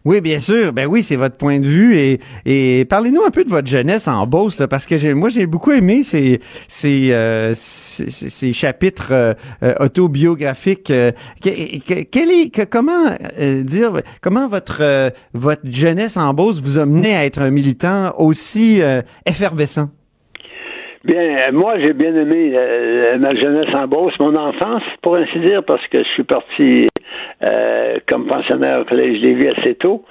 Oui, 0.05 0.21
bien 0.21 0.39
sûr. 0.39 0.73
Ben 0.73 0.87
oui, 0.87 1.03
c'est 1.03 1.17
votre 1.17 1.37
point 1.37 1.59
de 1.59 1.67
vue. 1.67 2.19
Et, 2.47 2.85
parlez-nous 2.87 3.23
un 3.23 3.31
peu 3.31 3.45
de 3.45 3.51
votre 3.51 3.69
jeunesse 3.69 4.09
en 4.09 4.27
Beauce, 4.27 4.63
parce 4.69 4.87
que 4.87 4.97
j'ai, 4.97 5.15
moi, 5.15 5.29
j'ai 5.29 5.47
beaucoup 5.47 5.73
aimé 5.73 6.03
ces, 6.03 6.41
ces, 6.69 7.11
euh, 7.13 7.55
chapitres 8.53 9.09
euh, 9.13 9.35
euh, 9.63 9.75
autobiographiques. 9.81 10.93
quel 11.41 12.31
est, 12.31 12.67
comment 12.67 13.11
dire, 13.63 13.93
comment 14.21 14.49
votre, 14.49 15.13
votre 15.35 15.63
jeunesse 15.65 16.17
en 16.17 16.33
Beauce 16.35 16.61
vous 16.63 16.79
a 16.79 16.87
mené 16.87 17.15
à 17.15 17.25
être 17.25 17.41
un 17.41 17.51
militant 17.51 18.13
aussi 18.17 18.81
effervescent? 19.27 19.91
Bien, 21.03 21.51
moi, 21.53 21.79
j'ai 21.81 21.95
bien 21.95 22.15
aimé 22.15 22.53
ma 23.19 23.35
jeunesse 23.35 23.75
en 23.75 23.87
Beauce, 23.87 24.19
mon 24.21 24.37
enfance, 24.37 24.83
pour 25.01 25.17
ainsi 25.17 25.39
dire, 25.39 25.65
parce 25.65 25.87
que 25.89 26.03
je 26.03 26.09
suis 26.11 26.25
parti 26.25 26.87
euh, 27.43 27.99
comme 28.07 28.27
pensionnaire 28.27 28.81
au 28.81 28.85
Collège 28.85 29.21
Lévis 29.21 29.49
assez 29.49 29.75
tôt. 29.77 30.05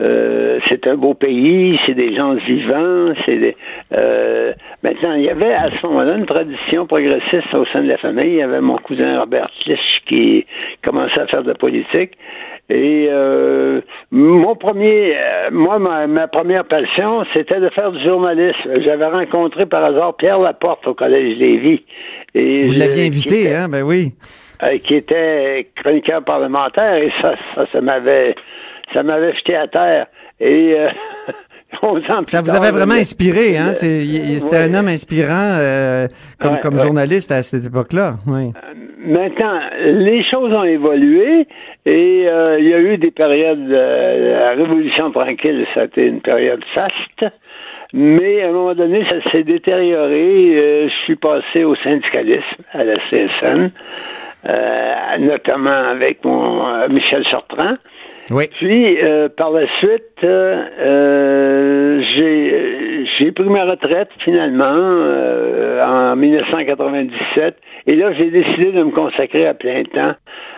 Euh, 0.00 0.60
c'est 0.68 0.86
un 0.86 0.96
beau 0.96 1.14
pays, 1.14 1.80
c'est 1.86 1.94
des 1.94 2.14
gens 2.14 2.34
vivants, 2.34 3.14
c'est 3.24 3.38
des, 3.38 3.56
euh, 3.94 4.52
maintenant 4.82 5.14
il 5.14 5.24
y 5.24 5.30
avait 5.30 5.54
à 5.54 5.70
ce 5.70 5.86
moment-là 5.86 6.18
une 6.18 6.26
tradition 6.26 6.86
progressiste 6.86 7.52
au 7.54 7.64
sein 7.66 7.82
de 7.82 7.88
la 7.88 7.96
famille. 7.96 8.28
Il 8.28 8.36
y 8.36 8.42
avait 8.42 8.60
mon 8.60 8.76
cousin 8.76 9.18
Robert 9.18 9.48
Clich 9.60 10.02
qui 10.06 10.46
commençait 10.84 11.20
à 11.20 11.26
faire 11.26 11.42
de 11.42 11.48
la 11.48 11.54
politique. 11.54 12.12
Et 12.68 13.06
euh, 13.10 13.80
mon 14.10 14.56
premier, 14.56 15.14
moi, 15.52 15.78
ma, 15.78 16.06
ma, 16.08 16.26
première 16.26 16.64
passion, 16.64 17.24
c'était 17.32 17.60
de 17.60 17.68
faire 17.70 17.92
du 17.92 18.02
journalisme. 18.02 18.80
J'avais 18.84 19.06
rencontré 19.06 19.66
par 19.66 19.84
hasard 19.84 20.16
Pierre 20.16 20.40
Laporte 20.40 20.86
au 20.86 20.94
Collège 20.94 21.38
Lévis. 21.38 21.84
Et 22.34 22.62
Vous 22.62 22.72
l'aviez 22.72 23.06
invité, 23.06 23.54
hein? 23.54 23.68
Ben 23.68 23.82
oui. 23.82 24.12
Euh, 24.62 24.78
qui 24.78 24.94
était 24.94 25.66
chroniqueur 25.76 26.24
parlementaire 26.24 26.94
et 26.94 27.12
ça, 27.20 27.34
ça, 27.54 27.66
ça 27.70 27.80
m'avait, 27.82 28.34
ça 28.94 29.02
m'avait 29.02 29.34
jeté 29.34 29.54
à 29.54 29.68
terre. 29.68 30.06
Et 30.40 30.74
euh, 30.74 30.88
ça 32.26 32.42
vous 32.42 32.54
avait 32.54 32.70
vraiment 32.70 32.94
inspiré, 32.94 33.56
hein? 33.58 33.74
C'était 33.74 34.56
un 34.56 34.74
homme 34.74 34.88
inspirant 34.88 35.56
euh, 35.58 36.06
comme, 36.40 36.58
comme 36.60 36.78
journaliste 36.78 37.32
à 37.32 37.42
cette 37.42 37.66
époque-là. 37.66 38.14
Oui. 38.26 38.52
Maintenant, 38.98 39.60
les 39.84 40.24
choses 40.24 40.52
ont 40.52 40.64
évolué 40.64 41.46
et 41.84 42.22
il 42.58 42.68
y 42.68 42.74
a 42.74 42.80
eu 42.80 42.98
des 42.98 43.10
périodes. 43.10 43.68
la 43.68 44.50
Révolution 44.50 45.10
tranquille, 45.12 45.66
ça 45.74 45.82
a 45.82 45.84
été 45.84 46.06
une 46.06 46.20
période 46.20 46.64
faste. 46.74 47.32
Mais 47.92 48.42
à 48.42 48.48
un 48.48 48.52
moment 48.52 48.74
donné, 48.74 49.04
ça 49.08 49.30
s'est 49.30 49.44
détérioré. 49.44 50.88
je 50.88 50.94
suis 51.04 51.14
passé 51.14 51.62
au 51.62 51.76
syndicalisme, 51.76 52.62
à 52.72 52.82
la 52.82 52.94
CSN. 52.94 53.70
Euh, 54.48 55.18
notamment 55.18 55.90
avec 55.90 56.24
mon 56.24 56.68
euh, 56.68 56.88
Michel 56.88 57.24
Sortrand. 57.24 57.74
Puis, 58.28 59.00
euh, 59.02 59.28
par 59.28 59.50
la 59.52 59.66
suite, 59.78 60.02
euh, 60.24 60.64
euh, 60.80 62.02
j'ai, 63.18 63.32
pris 63.32 63.44
ma 63.44 63.64
retraite 63.64 64.08
finalement 64.24 64.64
en 64.64 66.16
1997. 66.16 67.56
Et 67.86 67.94
là, 67.94 68.12
j'ai 68.14 68.30
décidé 68.30 68.72
de 68.72 68.82
me 68.82 68.90
consacrer 68.90 69.46
à 69.46 69.54
plein 69.54 69.84
temps, 69.84 70.14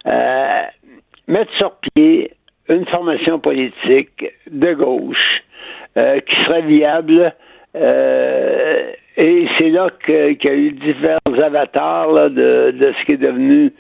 euh, 0.07 0.63
mettre 1.27 1.53
sur 1.59 1.73
pied 1.95 2.33
une 2.69 2.87
formation 2.87 3.39
politique 3.39 4.25
de 4.51 4.73
gauche 4.75 5.43
qui 5.95 6.45
serait 6.45 6.63
viable. 6.63 7.35
et 7.75 9.49
c'est 9.59 9.71
là 9.71 9.89
qu'il 10.05 10.39
y 10.43 10.49
a 10.49 10.55
eu 10.55 10.71
divers 10.73 11.19
avatars 11.43 12.31
de, 12.31 12.71
de 12.71 12.95
ce 12.99 13.05
qui 13.05 13.13
est 13.13 13.17
devenu 13.17 13.73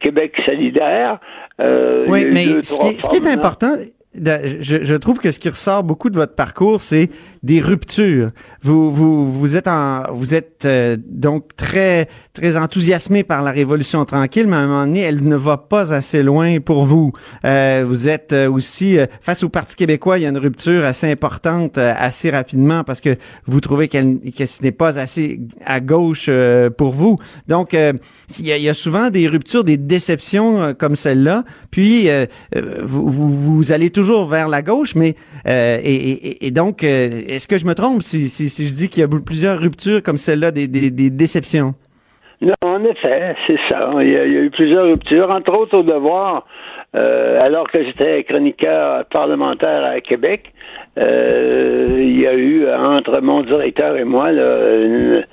Québec 0.00 0.34
solidaire. 0.44 1.18
Euh, 1.60 2.06
Oui, 2.08 2.24
mais 2.32 2.62
ce 2.62 2.74
qui, 2.76 2.86
est- 2.88 3.00
ce 3.00 3.08
qui 3.08 3.16
est 3.16 3.26
important, 3.28 3.72
je, 4.14 4.84
je 4.84 4.94
trouve 4.96 5.20
que 5.20 5.30
ce 5.30 5.38
qui 5.38 5.48
ressort 5.48 5.84
beaucoup 5.84 6.10
de 6.10 6.16
votre 6.16 6.34
parcours, 6.34 6.80
c'est 6.80 7.10
des 7.42 7.60
ruptures. 7.60 8.32
Vous, 8.60 8.90
vous, 8.90 9.32
vous 9.32 9.56
êtes 9.56 9.68
en, 9.68 10.02
vous 10.12 10.34
êtes 10.34 10.64
euh, 10.64 10.96
donc 11.08 11.54
très, 11.56 12.08
très 12.34 12.56
enthousiasmé 12.56 13.22
par 13.22 13.42
la 13.42 13.52
Révolution 13.52 14.04
tranquille, 14.04 14.46
mais 14.48 14.56
à 14.56 14.58
un 14.60 14.66
moment 14.66 14.86
donné, 14.86 15.00
elle 15.00 15.22
ne 15.22 15.36
va 15.36 15.58
pas 15.58 15.92
assez 15.94 16.22
loin 16.22 16.58
pour 16.58 16.84
vous. 16.84 17.12
Euh, 17.44 17.84
vous 17.86 18.08
êtes 18.08 18.32
euh, 18.32 18.50
aussi 18.50 18.98
euh, 18.98 19.06
face 19.20 19.44
au 19.44 19.48
Parti 19.48 19.76
québécois, 19.76 20.18
il 20.18 20.22
y 20.22 20.26
a 20.26 20.28
une 20.28 20.38
rupture 20.38 20.84
assez 20.84 21.10
importante 21.10 21.78
euh, 21.78 21.94
assez 21.96 22.30
rapidement 22.30 22.82
parce 22.82 23.00
que 23.00 23.16
vous 23.46 23.60
trouvez 23.60 23.88
qu'elle, 23.88 24.18
que 24.36 24.44
ce 24.44 24.62
n'est 24.62 24.72
pas 24.72 24.98
assez 24.98 25.40
à 25.64 25.80
gauche 25.80 26.26
euh, 26.28 26.68
pour 26.68 26.92
vous. 26.92 27.18
Donc, 27.46 27.72
il 27.72 28.46
y, 28.46 28.52
a, 28.52 28.56
il 28.56 28.62
y 28.62 28.68
a 28.68 28.74
souvent 28.74 29.08
des 29.10 29.26
ruptures, 29.28 29.62
des 29.64 29.76
déceptions 29.76 30.74
comme 30.74 30.96
celle-là. 30.96 31.44
Puis, 31.70 32.08
vous, 32.82 33.10
vous, 33.10 33.56
vous 33.56 33.72
allez 33.72 33.90
toujours 33.90 33.99
vers 34.26 34.48
la 34.48 34.62
gauche, 34.62 34.94
mais 34.94 35.14
euh, 35.46 35.78
et, 35.82 35.94
et- 35.94 36.46
et 36.46 36.50
donc, 36.50 36.82
euh, 36.84 37.08
est-ce 37.28 37.46
que 37.48 37.58
je 37.58 37.66
me 37.66 37.74
trompe 37.74 38.02
si, 38.02 38.28
si, 38.28 38.48
si 38.48 38.68
je 38.68 38.74
dis 38.74 38.88
qu'il 38.88 39.00
y 39.02 39.04
a 39.04 39.08
plusieurs 39.24 39.58
ruptures 39.58 40.02
comme 40.02 40.16
celle-là, 40.16 40.50
des, 40.50 40.68
des, 40.68 40.90
des 40.90 41.10
déceptions? 41.10 41.74
Non, 42.42 42.52
en 42.64 42.82
effet, 42.84 43.34
c'est 43.46 43.58
ça. 43.68 43.90
Il 44.00 44.08
y, 44.08 44.16
a, 44.16 44.24
il 44.24 44.32
y 44.32 44.36
a 44.36 44.40
eu 44.40 44.50
plusieurs 44.50 44.86
ruptures, 44.86 45.30
entre 45.30 45.52
autres 45.52 45.76
au 45.78 45.82
devoir, 45.82 46.46
euh, 46.96 47.38
alors 47.40 47.70
que 47.70 47.84
j'étais 47.84 48.24
chroniqueur 48.24 49.04
parlementaire 49.06 49.84
à 49.84 50.00
Québec. 50.00 50.52
euh, 50.98 51.98
il 52.00 52.18
y 52.20 52.26
a 52.26 52.34
eu 52.34 52.66
entre 52.68 53.20
mon 53.20 53.42
directeur 53.42 53.96
et 53.96 54.04
moi, 54.04 54.32
là, 54.32 54.76
une- 54.82 55.24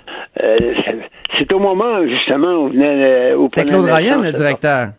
euh, 0.44 0.58
c'est 1.38 1.52
au 1.54 1.60
moment 1.60 2.06
justement 2.08 2.54
où 2.64 2.70
venait 2.70 3.34
où 3.34 3.48
Claude 3.48 3.86
Ryan, 3.86 4.22
le 4.22 4.32
directeur. 4.32 4.90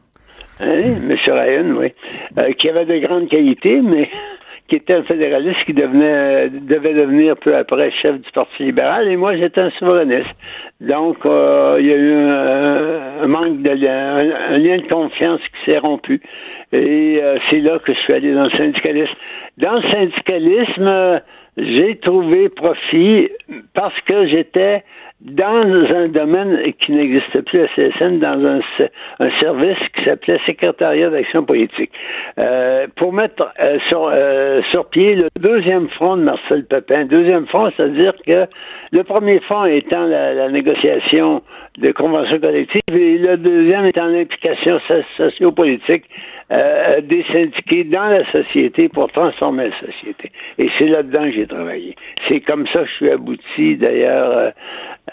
Hein, 0.61 0.97
Monsieur 1.09 1.35
Ryan, 1.35 1.71
oui. 1.77 1.93
Euh, 2.39 2.53
qui 2.53 2.69
avait 2.69 2.85
de 2.85 2.99
grandes 2.99 3.29
qualités, 3.29 3.81
mais 3.81 4.09
qui 4.69 4.77
était 4.77 4.95
un 4.95 5.03
fédéraliste 5.03 5.65
qui 5.65 5.73
devenait, 5.73 6.51
devait 6.51 6.95
devenir 6.95 7.37
peu 7.37 7.57
après 7.57 7.91
chef 7.93 8.21
du 8.21 8.31
Parti 8.33 8.65
libéral, 8.65 9.09
et 9.09 9.17
moi 9.17 9.37
j'étais 9.37 9.61
un 9.61 9.71
souverainiste. 9.71 10.29
Donc 10.81 11.25
euh, 11.25 11.77
il 11.81 11.87
y 11.87 11.93
a 11.93 11.97
eu 11.97 12.13
un, 12.13 13.23
un 13.23 13.27
manque 13.27 13.63
de 13.63 13.71
lien, 13.71 14.17
un, 14.17 14.55
un 14.55 14.59
lien 14.59 14.77
de 14.79 14.89
confiance 14.89 15.41
qui 15.41 15.71
s'est 15.71 15.79
rompu. 15.79 16.21
Et 16.73 17.19
euh, 17.23 17.39
c'est 17.49 17.61
là 17.61 17.79
que 17.79 17.95
je 17.95 17.99
suis 18.01 18.13
allé 18.13 18.35
dans 18.35 18.45
le 18.45 18.51
syndicalisme. 18.51 19.15
Dans 19.57 19.77
le 19.77 19.91
syndicalisme, 19.91 20.87
euh, 20.87 21.19
j'ai 21.57 21.97
trouvé 21.97 22.49
profit 22.51 23.31
parce 23.75 23.99
que 24.03 24.27
j'étais 24.27 24.85
dans 25.21 25.63
un 25.97 26.09
domaine 26.09 26.61
qui 26.81 26.93
n'existe 26.93 27.41
plus 27.43 27.61
à 27.63 27.67
CSN, 27.75 28.21
dans 28.21 28.45
un, 28.47 28.61
se- 28.77 28.89
un 29.19 29.31
service 29.41 29.79
qui 29.97 30.05
s'appelait 30.05 30.39
Secrétariat 30.47 31.11
d'action 31.11 31.45
politique. 31.45 31.91
Euh, 32.39 32.87
pour 32.97 33.13
mettre 33.13 33.53
euh, 33.61 33.79
sur, 33.89 34.09
euh, 34.13 34.63
sur 34.71 34.87
pied 34.87 35.17
le 35.17 35.29
deuxième 35.41 35.89
front 35.89 36.17
de 36.17 36.23
Marcel 36.23 36.65
Pepin. 36.67 37.05
Deuxième 37.07 37.47
front, 37.49 37.71
c'est-à-dire 37.77 38.15
que 38.25 38.47
le 38.93 39.03
premier 39.03 39.41
front 39.41 39.65
étant 39.65 40.07
la, 40.07 40.35
la 40.35 40.49
négociation 40.51 41.43
de 41.79 41.91
conventions 41.93 42.39
collectives 42.39 42.81
et 42.93 43.19
le 43.19 43.37
deuxième 43.37 43.87
étant 43.87 44.07
l'implication 44.07 44.79
so- 44.87 45.03
sociopolitique 45.17 46.05
euh, 46.51 47.01
des 47.03 47.25
syndiqués 47.33 47.85
dans 47.85 48.09
la 48.09 48.25
société 48.31 48.89
pour 48.89 49.11
transformer 49.13 49.69
la 49.69 49.87
société. 49.87 50.33
Et 50.59 50.69
c'est 50.79 50.89
là-dedans 50.89 51.25
que 51.25 51.33
j'ai 51.33 51.47
travaillé. 51.47 51.95
C'est 52.29 52.41
comme 52.41 52.67
ça 52.69 52.81
que 52.81 52.87
je 52.87 52.95
suis 52.95 53.11
abouti, 53.11 53.77
d'ailleurs, 53.77 54.31
euh, 54.37 54.51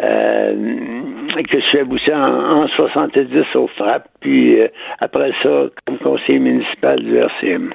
euh, 0.02 1.44
que 1.50 1.60
je 1.60 1.66
suis 1.66 1.80
abouti 1.80 2.14
en, 2.14 2.64
en 2.64 2.68
70 2.68 3.56
au 3.56 3.68
FRAP, 3.68 4.08
puis 4.22 4.62
euh, 4.62 4.68
après 5.00 5.32
ça, 5.44 5.66
comme 5.86 5.98
conseiller 5.98 6.40
municipal 6.40 7.02
du 7.04 7.18
RCM. 7.18 7.74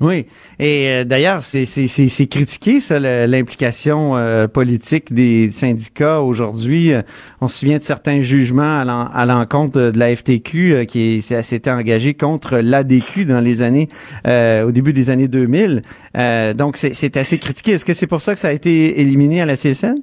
Oui. 0.00 0.26
Et 0.58 0.88
euh, 0.88 1.04
d'ailleurs, 1.04 1.42
c'est, 1.42 1.66
c'est, 1.66 1.86
c'est, 1.86 2.26
critiqué, 2.26 2.80
ça, 2.80 2.98
l'implication 2.98 4.16
euh, 4.16 4.46
politique 4.48 5.12
des 5.12 5.50
syndicats 5.50 6.22
aujourd'hui. 6.22 6.92
Euh, 6.94 7.02
On 7.42 7.48
se 7.48 7.58
souvient 7.58 7.76
de 7.76 7.82
certains 7.82 8.22
jugements 8.22 8.80
à, 8.80 8.84
l'en- 8.86 9.08
à 9.12 9.26
l'encontre 9.26 9.90
de, 9.90 9.98
la 9.98 10.14
FTQ 10.16 10.72
euh, 10.74 10.84
qui 10.84 11.20
s'était 11.20 11.70
engagée 11.70 12.14
contre 12.14 12.58
l'ADQ 12.58 13.26
dans 13.26 13.40
les 13.40 13.60
années, 13.60 13.88
euh, 14.26 14.64
au 14.66 14.72
début 14.72 14.92
des 14.94 15.10
années 15.10 15.28
2000. 15.28 15.82
Euh, 16.16 16.54
donc, 16.54 16.76
c'est, 16.78 17.16
assez 17.18 17.38
critiqué. 17.38 17.72
Est-ce 17.72 17.84
que 17.84 17.92
c'est 17.92 18.06
pour 18.06 18.22
ça 18.22 18.32
que 18.34 18.40
ça 18.40 18.48
a 18.48 18.52
été 18.52 19.00
éliminé 19.02 19.42
à 19.42 19.46
la 19.46 19.54
CSN? 19.54 19.96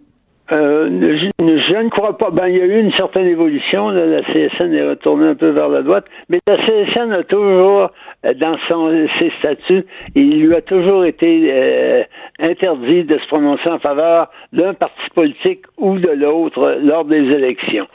Euh, 0.49 0.87
je, 0.89 1.29
je 1.39 1.83
ne 1.83 1.89
crois 1.89 2.17
pas. 2.17 2.29
Ben, 2.31 2.47
il 2.47 2.55
y 2.55 2.61
a 2.61 2.65
eu 2.65 2.79
une 2.79 2.93
certaine 2.93 3.25
évolution. 3.27 3.89
là. 3.89 4.05
La 4.05 4.21
CSN 4.21 4.73
est 4.73 4.87
retournée 4.89 5.27
un 5.27 5.35
peu 5.35 5.49
vers 5.49 5.67
la 5.67 5.81
droite, 5.81 6.05
mais 6.29 6.37
la 6.47 6.55
CSN 6.55 7.11
a 7.11 7.23
toujours, 7.23 7.89
dans 8.23 8.57
son, 8.67 9.07
ses 9.19 9.31
statuts, 9.39 9.85
il 10.15 10.41
lui 10.41 10.55
a 10.55 10.61
toujours 10.61 11.05
été 11.05 11.49
euh, 11.51 12.03
interdit 12.39 13.03
de 13.03 13.17
se 13.17 13.27
prononcer 13.27 13.69
en 13.69 13.79
faveur 13.79 14.29
d'un 14.53 14.73
parti 14.73 15.09
politique 15.13 15.61
ou 15.77 15.97
de 15.97 16.09
l'autre 16.09 16.79
lors 16.81 17.05
des 17.05 17.17
élections. 17.17 17.87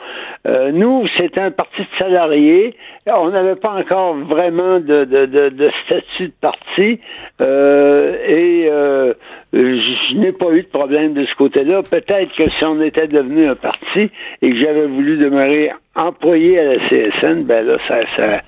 Euh, 0.46 0.70
nous, 0.72 1.06
c'est 1.16 1.37
un 1.38 1.50
parti 1.50 1.82
de 1.82 1.98
salariés. 1.98 2.74
On 3.06 3.30
n'avait 3.30 3.56
pas 3.56 3.72
encore 3.72 4.14
vraiment 4.14 4.78
de, 4.78 5.04
de, 5.04 5.26
de, 5.26 5.48
de 5.48 5.70
statut 5.85 6.28
de 6.28 6.35
parti 6.40 7.00
euh, 7.40 8.16
et 8.26 8.68
euh, 8.70 9.14
je 9.53 10.17
n'ai 10.17 10.33
pas 10.33 10.51
eu 10.53 10.62
de 10.62 10.69
problème 10.69 11.12
de 11.15 11.25
ce 11.25 11.35
côté-là. 11.35 11.83
Peut-être 11.83 12.35
que 12.35 12.49
si 12.51 12.65
on 12.65 12.81
était 12.81 13.07
devenu 13.07 13.47
un 13.49 13.55
parti 13.55 14.11
et 14.41 14.51
que 14.51 14.57
j'avais 14.57 14.87
voulu 14.87 15.19
demeurer 15.19 15.73
employé 15.95 16.59
à 16.59 16.65
la 16.65 16.88
CSN, 16.88 17.45
ben 17.45 17.67
là, 17.67 17.77
ça, 17.87 17.99
ça, 18.17 18.41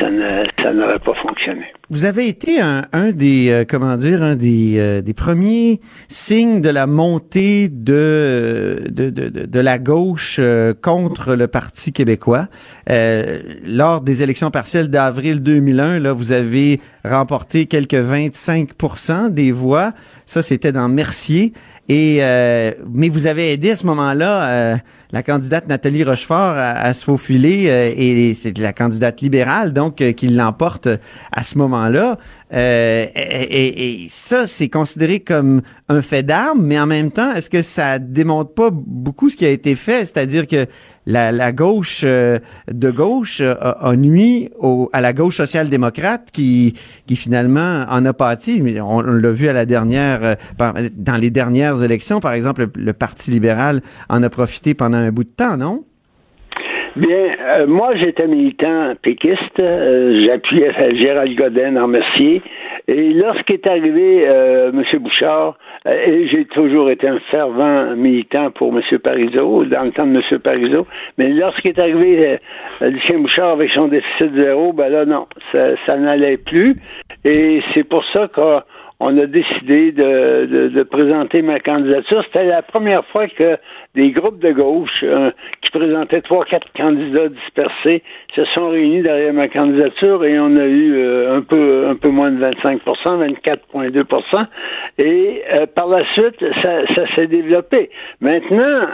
ça 0.00 0.72
n'aurait 0.72 0.98
pas 0.98 1.14
fonctionné. 1.14 1.66
Vous 1.90 2.04
avez 2.04 2.28
été 2.28 2.60
un, 2.60 2.86
un 2.92 3.12
des 3.12 3.48
euh, 3.48 3.64
comment 3.66 3.96
dire 3.96 4.22
un 4.22 4.36
des, 4.36 4.74
euh, 4.76 5.00
des 5.00 5.14
premiers 5.14 5.80
signes 6.08 6.60
de 6.60 6.68
la 6.68 6.86
montée 6.86 7.68
de 7.70 8.84
de, 8.90 9.08
de, 9.08 9.28
de- 9.46 9.60
la 9.60 9.78
gauche 9.78 10.36
euh, 10.38 10.74
contre 10.74 11.34
le 11.34 11.46
Parti 11.48 11.92
québécois. 11.92 12.48
Euh, 12.90 13.40
lors 13.64 14.02
des 14.02 14.22
élections 14.22 14.50
partielles 14.50 14.88
d'avril 14.88 15.42
2001 15.42 15.98
là 16.00 16.12
vous 16.12 16.32
avez 16.32 16.78
remporté 17.04 17.64
quelques 17.64 17.94
25% 17.94 19.30
des 19.30 19.50
voix. 19.50 19.94
Ça 20.26 20.42
c'était 20.42 20.72
dans 20.72 20.88
Mercier 20.90 21.54
et 21.88 22.18
euh, 22.20 22.72
mais 22.92 23.08
vous 23.08 23.26
avez 23.26 23.52
aidé 23.52 23.70
à 23.70 23.76
ce 23.76 23.86
moment-là 23.86 24.42
euh, 24.42 24.76
la 25.10 25.22
candidate 25.22 25.68
Nathalie 25.68 26.04
Rochefort 26.04 26.36
à, 26.36 26.72
à 26.72 26.92
se 26.92 27.04
faufiler 27.04 27.66
euh, 27.68 27.92
et 27.96 28.34
c'est 28.34 28.56
la 28.58 28.72
candidate 28.74 29.20
libérale 29.22 29.72
donc 29.72 30.00
euh, 30.00 30.12
qui 30.12 30.28
l'emporte 30.28 30.88
à 31.32 31.42
ce 31.42 31.56
moment-là. 31.58 32.18
Euh, 32.52 33.06
et, 33.14 34.04
et- 34.04 34.06
ça, 34.08 34.46
c'est 34.46 34.68
considéré 34.68 35.20
comme 35.20 35.60
un 35.88 36.00
fait 36.00 36.22
d'armes, 36.22 36.62
mais 36.62 36.80
en 36.80 36.86
même 36.86 37.10
temps, 37.12 37.34
est-ce 37.34 37.50
que 37.50 37.60
ça 37.60 37.98
démontre 37.98 38.54
pas 38.54 38.70
beaucoup 38.72 39.28
ce 39.28 39.36
qui 39.36 39.44
a 39.44 39.50
été 39.50 39.74
fait, 39.74 40.06
c'est-à-dire 40.06 40.46
que 40.46 40.66
la, 41.06 41.30
la 41.30 41.52
gauche 41.52 42.02
euh, 42.04 42.38
de 42.72 42.90
gauche 42.90 43.40
euh, 43.42 43.54
a, 43.60 43.88
a 43.90 43.96
nuit 43.96 44.48
au- 44.58 44.88
à 44.94 45.00
la 45.02 45.12
gauche 45.12 45.36
social-démocrate 45.36 46.30
qui, 46.32 46.74
qui 47.06 47.16
finalement 47.16 47.84
en 47.88 48.04
a 48.06 48.12
pâti. 48.14 48.62
Mais 48.62 48.80
on, 48.80 49.00
l'a 49.00 49.30
vu 49.30 49.48
à 49.48 49.52
la 49.52 49.66
dernière, 49.66 50.20
euh, 50.22 50.88
dans 50.96 51.16
les 51.16 51.30
dernières 51.30 51.82
élections, 51.82 52.20
par 52.20 52.32
exemple, 52.32 52.62
le, 52.74 52.82
le 52.82 52.92
Parti 52.94 53.30
libéral 53.30 53.82
en 54.08 54.22
a 54.22 54.30
profité 54.30 54.72
pendant 54.74 54.98
un 54.98 55.10
bout 55.12 55.24
de 55.24 55.30
temps, 55.32 55.56
non? 55.58 55.84
Bien, 56.98 57.36
euh, 57.40 57.66
moi, 57.68 57.94
j'étais 57.94 58.26
militant 58.26 58.94
péquiste. 59.00 59.60
Euh, 59.60 60.26
J'appuyais 60.26 60.96
Gérald 60.96 61.36
Godin 61.36 61.76
en 61.76 61.86
Mercier. 61.86 62.42
Et 62.88 63.12
lorsqu'est 63.12 63.64
arrivé 63.68 64.24
euh, 64.26 64.72
M. 64.72 64.82
Bouchard, 64.98 65.56
euh, 65.86 65.92
et 65.92 66.26
j'ai 66.26 66.44
toujours 66.46 66.90
été 66.90 67.06
un 67.06 67.20
fervent 67.30 67.94
militant 67.94 68.50
pour 68.50 68.76
M. 68.76 68.82
Parizeau, 68.98 69.64
dans 69.66 69.84
le 69.84 69.92
temps 69.92 70.08
de 70.08 70.16
M. 70.16 70.38
Parizeau, 70.40 70.86
mais 71.18 71.28
lorsqu'est 71.28 71.78
arrivé 71.78 72.40
euh, 72.82 72.90
Lucien 72.90 73.20
Bouchard 73.20 73.50
avec 73.50 73.70
son 73.70 73.86
déficit 73.86 74.34
zéro, 74.34 74.72
ben 74.72 74.88
là, 74.88 75.04
non, 75.04 75.28
ça, 75.52 75.76
ça 75.86 75.96
n'allait 75.96 76.38
plus. 76.38 76.74
Et 77.24 77.60
c'est 77.74 77.84
pour 77.84 78.04
ça 78.06 78.26
qu'on 78.26 78.62
on 78.98 79.16
a 79.18 79.26
décidé 79.26 79.92
de, 79.92 80.46
de, 80.46 80.68
de 80.68 80.82
présenter 80.82 81.42
ma 81.42 81.60
candidature. 81.60 82.24
C'était 82.24 82.46
la 82.46 82.62
première 82.62 83.04
fois 83.04 83.28
que 83.28 83.56
des 83.94 84.10
groupes 84.10 84.38
de 84.38 84.52
gauche 84.52 85.02
euh, 85.02 85.30
qui 85.62 85.70
présentaient 85.70 86.20
trois, 86.20 86.44
quatre 86.44 86.70
candidats 86.76 87.28
dispersés 87.28 88.02
se 88.34 88.44
sont 88.46 88.68
réunis 88.68 89.02
derrière 89.02 89.32
ma 89.32 89.48
candidature 89.48 90.24
et 90.24 90.38
on 90.38 90.56
a 90.56 90.66
eu 90.66 90.94
euh, 90.96 91.36
un 91.36 91.42
peu 91.42 91.86
un 91.88 91.96
peu 91.96 92.08
moins 92.08 92.30
de 92.30 92.38
25% 92.38 92.80
24,2% 93.74 94.46
et 94.98 95.42
euh, 95.52 95.66
par 95.66 95.88
la 95.88 96.04
suite 96.12 96.44
ça, 96.62 96.86
ça 96.94 97.14
s'est 97.14 97.26
développé. 97.26 97.90
Maintenant, 98.20 98.86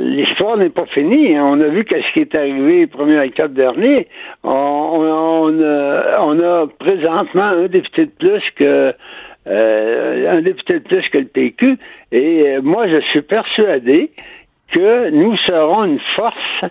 l'histoire 0.00 0.56
n'est 0.56 0.70
pas 0.70 0.86
finie. 0.86 1.38
On 1.38 1.60
a 1.60 1.68
vu 1.68 1.84
qu'est-ce 1.84 2.12
qui 2.12 2.20
est 2.20 2.34
arrivé 2.34 2.80
le 2.80 2.86
1er 2.86 3.28
octobre 3.28 3.54
dernier. 3.54 4.08
On, 4.42 4.50
on, 4.50 5.58
on 6.20 6.40
a 6.40 6.66
présentement 6.78 7.42
un 7.42 7.66
député 7.66 8.06
de 8.06 8.12
plus 8.18 8.42
que 8.56 8.64
euh, 8.64 8.92
un 9.46 10.40
député 10.42 10.74
de 10.74 10.84
plus 10.84 11.08
que 11.10 11.18
le 11.18 11.26
PQ. 11.26 11.78
Et 12.12 12.42
euh, 12.46 12.62
moi, 12.62 12.88
je 12.88 13.00
suis 13.10 13.22
persuadé 13.22 14.10
que 14.72 15.10
nous 15.10 15.36
serons 15.38 15.84
une 15.84 16.00
force 16.16 16.64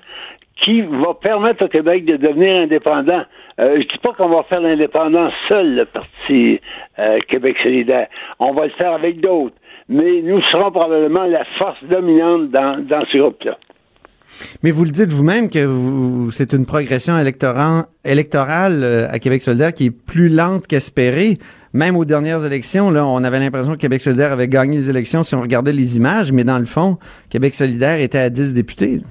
qui 0.61 0.81
va 0.81 1.13
permettre 1.21 1.65
au 1.65 1.67
Québec 1.67 2.05
de 2.05 2.15
devenir 2.15 2.63
indépendant. 2.63 3.23
Euh, 3.59 3.81
je 3.81 3.87
dis 3.87 3.97
pas 4.01 4.13
qu'on 4.13 4.29
va 4.29 4.43
faire 4.43 4.61
l'indépendance 4.61 5.33
seul, 5.47 5.75
le 5.75 5.85
Parti 5.85 6.59
euh, 6.99 7.19
Québec 7.27 7.57
solidaire. 7.61 8.07
On 8.39 8.53
va 8.53 8.65
le 8.65 8.71
faire 8.71 8.93
avec 8.93 9.19
d'autres. 9.19 9.55
Mais 9.89 10.21
nous 10.21 10.41
serons 10.43 10.71
probablement 10.71 11.23
la 11.23 11.43
force 11.57 11.83
dominante 11.83 12.49
dans, 12.49 12.77
dans 12.87 13.05
ce 13.11 13.17
groupe-là. 13.17 13.57
Mais 14.63 14.71
vous 14.71 14.85
le 14.85 14.91
dites 14.91 15.11
vous-même 15.11 15.49
que 15.49 15.63
vous, 15.63 16.31
c'est 16.31 16.53
une 16.53 16.65
progression 16.65 17.13
électorale 17.19 18.83
euh, 18.83 19.07
à 19.09 19.19
Québec 19.19 19.41
solidaire 19.41 19.73
qui 19.73 19.87
est 19.87 19.91
plus 19.91 20.29
lente 20.29 20.65
qu'espérée. 20.67 21.37
Même 21.73 21.95
aux 21.95 22.05
dernières 22.05 22.45
élections, 22.45 22.91
là, 22.91 23.05
on 23.05 23.23
avait 23.23 23.39
l'impression 23.39 23.73
que 23.73 23.77
Québec 23.79 24.01
solidaire 24.01 24.31
avait 24.31 24.47
gagné 24.47 24.77
les 24.77 24.89
élections 24.89 25.23
si 25.23 25.33
on 25.33 25.41
regardait 25.41 25.73
les 25.73 25.97
images, 25.97 26.31
mais 26.31 26.43
dans 26.43 26.59
le 26.59 26.65
fond, 26.65 26.97
Québec 27.31 27.53
solidaire 27.53 27.99
était 27.99 28.19
à 28.19 28.29
10 28.29 28.53
députés. 28.53 29.01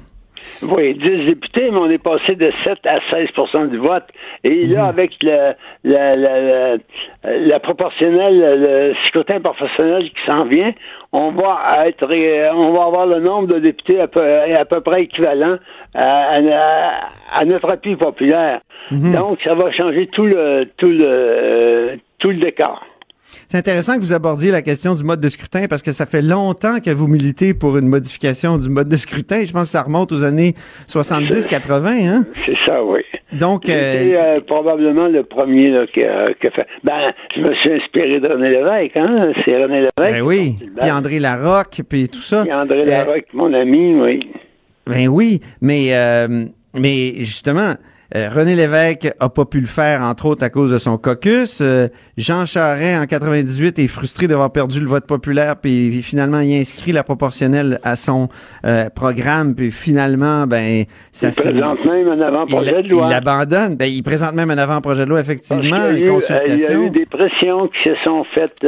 Oui, 0.62 0.94
10 0.94 1.26
députés, 1.26 1.70
mais 1.70 1.78
on 1.78 1.90
est 1.90 2.02
passé 2.02 2.36
de 2.36 2.52
7 2.64 2.78
à 2.86 2.98
16% 3.12 3.68
du 3.68 3.78
vote. 3.78 4.04
Et 4.44 4.66
là, 4.66 4.82
mhm. 4.82 4.88
avec 4.88 5.12
le, 5.22 5.54
la, 5.84 6.12
la, 6.12 6.76
la, 7.24 7.60
proportionnelle, 7.60 8.38
le 8.58 8.94
scrutin 9.08 9.40
professionnel 9.40 10.04
qui 10.04 10.26
s'en 10.26 10.44
vient, 10.44 10.72
on 11.12 11.32
va 11.32 11.86
être, 11.86 12.04
on 12.54 12.72
va 12.72 12.84
avoir 12.84 13.06
le 13.06 13.20
nombre 13.20 13.48
de 13.48 13.58
députés 13.58 14.00
à 14.00 14.06
peu, 14.06 14.22
à 14.22 14.64
peu 14.64 14.80
près 14.80 15.02
équivalent 15.02 15.56
à, 15.94 16.38
à, 17.32 17.44
notre 17.44 17.70
appui 17.70 17.96
populaire. 17.96 18.60
Mhm. 18.90 19.14
Donc, 19.14 19.40
ça 19.42 19.54
va 19.54 19.70
changer 19.72 20.06
tout 20.08 20.26
le, 20.26 20.68
tout 20.76 20.90
le, 20.90 21.98
tout 22.22 22.30
le 22.30 22.38
décor. 22.38 22.80
C'est 23.48 23.58
intéressant 23.58 23.96
que 23.96 24.00
vous 24.00 24.12
abordiez 24.12 24.50
la 24.50 24.62
question 24.62 24.94
du 24.94 25.04
mode 25.04 25.20
de 25.20 25.28
scrutin 25.28 25.66
parce 25.68 25.82
que 25.82 25.92
ça 25.92 26.06
fait 26.06 26.22
longtemps 26.22 26.78
que 26.80 26.90
vous 26.90 27.08
militez 27.08 27.54
pour 27.54 27.76
une 27.76 27.88
modification 27.88 28.58
du 28.58 28.68
mode 28.68 28.88
de 28.88 28.96
scrutin. 28.96 29.44
Je 29.44 29.52
pense 29.52 29.62
que 29.64 29.68
ça 29.68 29.82
remonte 29.82 30.12
aux 30.12 30.22
années 30.22 30.54
70-80. 30.88 32.08
Hein? 32.08 32.24
C'est 32.44 32.56
ça, 32.56 32.82
oui. 32.84 33.00
Donc, 33.32 33.68
euh, 33.68 33.72
euh, 33.72 34.40
probablement 34.46 35.08
le 35.08 35.24
premier 35.24 35.70
là, 35.70 35.86
qui, 35.86 36.04
a, 36.04 36.28
fait. 36.50 36.66
Ben, 36.84 37.12
je 37.34 37.40
me 37.40 37.54
suis 37.54 37.72
inspiré 37.72 38.20
de 38.20 38.28
René 38.28 38.50
Lévesque, 38.50 38.96
hein? 38.96 39.32
C'est 39.44 39.56
René 39.56 39.76
Lévesque. 39.76 39.96
Ben 39.98 40.20
oui. 40.20 40.56
Puis 40.78 40.90
André 40.90 41.18
Larocque, 41.18 41.80
puis 41.88 42.08
tout 42.08 42.20
ça. 42.20 42.42
Puis 42.42 42.52
André 42.52 42.84
Larocque, 42.84 43.28
mon 43.32 43.52
ami, 43.54 43.94
oui. 43.94 44.28
Ben 44.86 45.08
oui, 45.08 45.40
mais 45.62 45.94
euh, 45.94 46.44
mais 46.74 47.14
justement, 47.18 47.74
euh, 48.14 48.28
René 48.28 48.54
Lévesque 48.54 49.10
a 49.20 49.28
pas 49.30 49.44
pu 49.46 49.60
le 49.60 49.66
faire, 49.66 50.02
entre 50.02 50.26
autres, 50.26 50.44
à 50.44 50.50
cause 50.50 50.70
de 50.70 50.76
son 50.76 50.98
caucus. 50.98 51.60
Euh, 51.62 51.88
Jean 52.18 52.44
Charest, 52.44 53.02
en 53.02 53.06
98, 53.06 53.78
est 53.78 53.86
frustré 53.86 54.26
d'avoir 54.26 54.52
perdu 54.52 54.80
le 54.80 54.86
vote 54.86 55.06
populaire, 55.06 55.56
puis 55.56 56.02
finalement, 56.02 56.40
il 56.40 56.54
inscrit 56.54 56.92
la 56.92 57.04
proportionnelle 57.04 57.78
à 57.82 57.96
son 57.96 58.28
euh, 58.66 58.90
programme, 58.90 59.54
puis 59.54 59.70
finalement, 59.70 60.46
ben, 60.46 60.84
ça 61.10 61.28
il 61.28 61.34
présente 61.34 61.86
même 61.86 62.08
un 62.08 62.20
avant-projet 62.20 62.82
de 62.82 62.88
loi. 62.88 63.06
Il 63.06 63.10
l'abandonne. 63.10 63.76
Ben, 63.76 63.86
il 63.86 64.02
présente 64.02 64.34
même 64.34 64.50
un 64.50 64.58
avant-projet 64.58 65.04
de 65.04 65.08
loi, 65.08 65.20
effectivement, 65.20 65.62
il 65.90 66.00
y, 66.00 66.66
a 66.66 66.74
eu, 66.74 66.90
des 66.90 67.06
pressions 67.06 67.68
qui 67.68 67.88
se 67.88 67.94
sont 68.04 68.24
faites, 68.34 68.60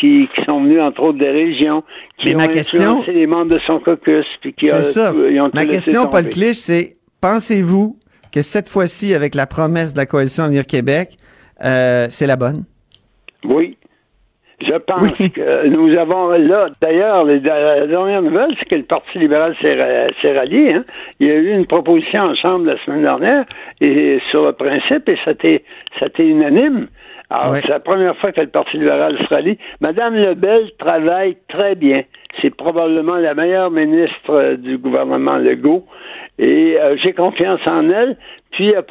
qui, 0.00 0.28
qui, 0.34 0.44
sont 0.44 0.64
venues, 0.64 0.80
entre 0.80 1.02
autres, 1.02 1.18
des 1.18 1.30
régions, 1.30 1.84
qui 2.18 2.34
ont 2.34 2.38
ma 2.38 2.48
question, 2.48 3.04
les 3.06 3.28
membres 3.28 3.54
de 3.54 3.60
son 3.64 3.78
caucus, 3.78 4.26
puis 4.40 4.54
qui 4.54 4.66
C'est 4.66 4.82
ça. 4.82 5.12
ma 5.54 5.66
question, 5.66 6.06
Paul 6.06 6.28
Clich, 6.28 6.56
c'est 6.56 6.96
pensez-vous 7.20 7.96
que 8.30 8.42
cette 8.42 8.68
fois-ci, 8.68 9.14
avec 9.14 9.34
la 9.34 9.46
promesse 9.46 9.94
de 9.94 9.98
la 9.98 10.06
coalition 10.06 10.44
Avenir 10.44 10.66
Québec, 10.66 11.16
euh, 11.64 12.06
c'est 12.08 12.26
la 12.26 12.36
bonne? 12.36 12.64
Oui. 13.44 13.76
Je 14.60 14.74
pense 14.74 15.16
que 15.16 15.68
nous 15.68 15.96
avons 15.96 16.30
là, 16.30 16.68
d'ailleurs, 16.80 17.24
la 17.24 17.38
dernière 17.86 18.22
nouvelle, 18.22 18.50
c'est 18.58 18.68
que 18.68 18.74
le 18.74 18.82
Parti 18.82 19.18
libéral 19.18 19.54
s'est 19.62 20.32
rallié. 20.36 20.72
Hein. 20.72 20.84
Il 21.20 21.28
y 21.28 21.30
a 21.30 21.34
eu 21.34 21.50
une 21.52 21.66
proposition 21.66 22.22
ensemble 22.22 22.72
la 22.72 22.84
semaine 22.84 23.02
dernière 23.02 23.44
et 23.80 24.18
sur 24.32 24.46
le 24.46 24.52
principe, 24.52 25.08
et 25.08 25.16
c'était 25.24 26.26
unanime. 26.26 26.88
Alors, 27.30 27.56
c'est 27.58 27.68
la 27.68 27.78
première 27.78 28.16
fois 28.16 28.32
que 28.32 28.40
le 28.40 28.48
Parti 28.48 28.78
libéral 28.78 29.16
se 29.18 29.26
rallie. 29.32 29.58
Madame 29.80 30.16
Lebel 30.16 30.70
travaille 30.78 31.36
très 31.48 31.76
bien. 31.76 32.02
C'est 32.40 32.54
probablement 32.54 33.16
la 33.16 33.34
meilleure 33.34 33.70
ministre 33.70 34.54
du 34.54 34.78
gouvernement 34.78 35.36
Legault. 35.36 35.84
Et 36.38 36.76
euh, 36.78 36.96
j'ai 37.02 37.12
confiance 37.12 37.60
en 37.66 37.90
elle. 37.90 38.16
Puis, 38.52 38.74
euh, 38.74 38.82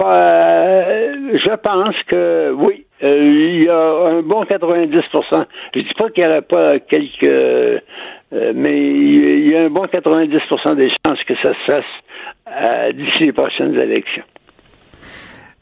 je 1.33 1.55
pense 1.55 1.95
que 2.07 2.51
oui, 2.51 2.85
euh, 3.03 3.17
il 3.19 3.63
y 3.63 3.69
a 3.69 4.17
un 4.17 4.21
bon 4.21 4.43
90% 4.43 5.45
Je 5.73 5.79
dis 5.79 5.93
pas 5.97 6.09
qu'il 6.09 6.23
n'y 6.23 6.29
aurait 6.29 6.41
pas 6.41 6.79
quelques... 6.79 7.83
mais 8.31 8.77
il 8.81 9.49
y 9.49 9.55
a 9.55 9.61
un 9.63 9.69
bon 9.69 9.85
90% 9.85 10.75
des 10.75 10.89
chances 11.05 11.23
que 11.23 11.35
ça 11.35 11.53
se 11.53 11.71
fasse 11.71 12.93
d'ici 12.95 13.25
les 13.25 13.33
prochaines 13.33 13.75
élections. 13.75 14.23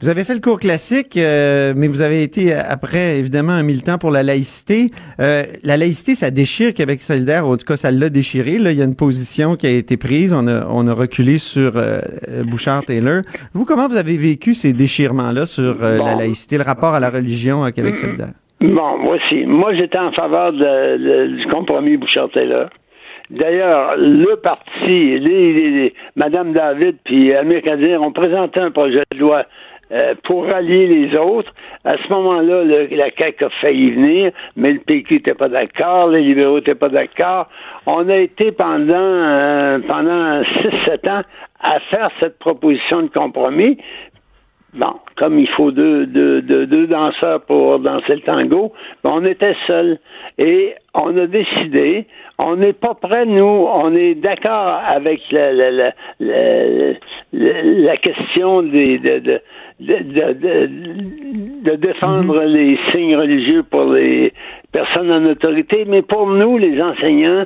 Vous 0.02 0.10
avez 0.10 0.24
fait 0.24 0.34
le 0.34 0.40
cours 0.40 0.60
classique, 0.60 1.16
euh, 1.16 1.72
mais 1.74 1.88
vous 1.88 2.02
avez 2.02 2.22
été 2.22 2.52
après 2.52 3.16
évidemment 3.16 3.52
un 3.52 3.62
militant 3.62 3.96
pour 3.96 4.10
la 4.10 4.22
laïcité. 4.22 4.90
Euh, 5.20 5.44
la 5.62 5.78
laïcité, 5.78 6.14
ça 6.14 6.30
déchire 6.30 6.74
Québec 6.74 7.00
solidaire. 7.00 7.46
En 7.46 7.56
tout 7.56 7.64
cas, 7.66 7.78
ça 7.78 7.90
l'a 7.90 8.10
déchiré. 8.10 8.58
Là, 8.58 8.72
il 8.72 8.78
y 8.78 8.82
a 8.82 8.84
une 8.84 8.94
position 8.94 9.56
qui 9.56 9.66
a 9.66 9.70
été 9.70 9.96
prise. 9.96 10.34
On 10.34 10.46
a, 10.48 10.66
on 10.68 10.86
a 10.86 10.92
reculé 10.92 11.38
sur 11.38 11.78
euh, 11.78 12.00
Bouchard 12.44 12.84
Taylor. 12.84 13.22
Vous, 13.54 13.64
comment 13.64 13.88
vous 13.88 13.96
avez 13.96 14.18
vécu 14.18 14.52
ces 14.52 14.74
déchirements-là 14.74 15.46
sur 15.46 15.76
la 15.80 16.14
laïcité, 16.14 16.58
le 16.58 16.64
rapport 16.64 16.92
à 16.92 17.00
la 17.00 17.08
religion 17.08 17.62
à 17.62 17.72
Québec 17.72 17.96
solidaire? 17.96 18.34
Bon, 18.60 18.98
moi 18.98 19.16
aussi. 19.16 19.46
Moi, 19.46 19.72
j'étais 19.76 19.98
en 19.98 20.12
faveur 20.12 20.52
du 20.52 21.46
compromis 21.50 21.96
Bouchard 21.96 22.28
Taylor. 22.34 22.68
D'ailleurs, 23.30 23.96
le 23.96 24.36
parti, 24.36 25.18
les, 25.18 25.94
Madame 26.14 26.52
David 26.52 26.96
puis 27.04 27.34
Amir 27.34 27.62
Kadir 27.62 28.02
ont 28.02 28.12
présenté 28.12 28.60
un 28.60 28.70
projet 28.70 29.02
de 29.12 29.18
loi 29.18 29.44
euh, 29.92 30.14
pour 30.24 30.46
rallier 30.46 30.86
les 30.86 31.16
autres. 31.16 31.52
À 31.84 31.96
ce 31.96 32.12
moment-là, 32.12 32.64
la 32.64 33.10
CAQ 33.16 33.44
a 33.44 33.50
failli 33.60 33.92
venir, 33.92 34.32
mais 34.56 34.72
le 34.72 34.80
PQ 34.80 35.14
n'était 35.14 35.34
pas 35.34 35.48
d'accord, 35.48 36.08
les 36.08 36.22
libéraux 36.22 36.56
n'étaient 36.56 36.74
pas 36.74 36.88
d'accord. 36.88 37.48
On 37.86 38.08
a 38.08 38.16
été 38.16 38.52
pendant 38.52 38.94
euh, 38.94 39.78
pendant 39.86 40.42
6-7 40.42 41.08
ans 41.08 41.22
à 41.60 41.80
faire 41.80 42.10
cette 42.20 42.38
proposition 42.38 43.02
de 43.02 43.08
compromis. 43.08 43.78
Bon, 44.76 44.92
comme 45.16 45.38
il 45.38 45.48
faut 45.48 45.70
deux, 45.70 46.04
deux, 46.04 46.42
deux, 46.42 46.86
danseurs 46.86 47.40
pour 47.42 47.78
danser 47.78 48.16
le 48.16 48.20
tango, 48.20 48.74
ben, 49.02 49.10
on 49.14 49.24
était 49.24 49.56
seuls. 49.66 49.98
Et 50.36 50.74
on 50.92 51.16
a 51.16 51.26
décidé, 51.26 52.06
on 52.38 52.56
n'est 52.56 52.74
pas 52.74 52.94
prêt, 52.94 53.24
nous, 53.24 53.42
on 53.72 53.94
est 53.94 54.16
d'accord 54.16 54.80
avec 54.86 55.20
la, 55.30 55.52
la, 55.54 55.70
la, 55.70 55.92
la, 57.32 57.96
question 57.96 58.62
des, 58.64 58.98
de, 58.98 59.18
de, 59.20 59.40
de, 59.80 61.76
défendre 61.76 62.42
mhm. 62.42 62.52
les 62.52 62.78
signes 62.90 63.16
religieux 63.16 63.62
pour 63.62 63.84
les 63.92 64.32
personnes 64.72 65.12
en 65.12 65.24
autorité, 65.26 65.84
mais 65.86 66.02
pour 66.02 66.26
nous, 66.26 66.58
les 66.58 66.80
enseignants, 66.80 67.44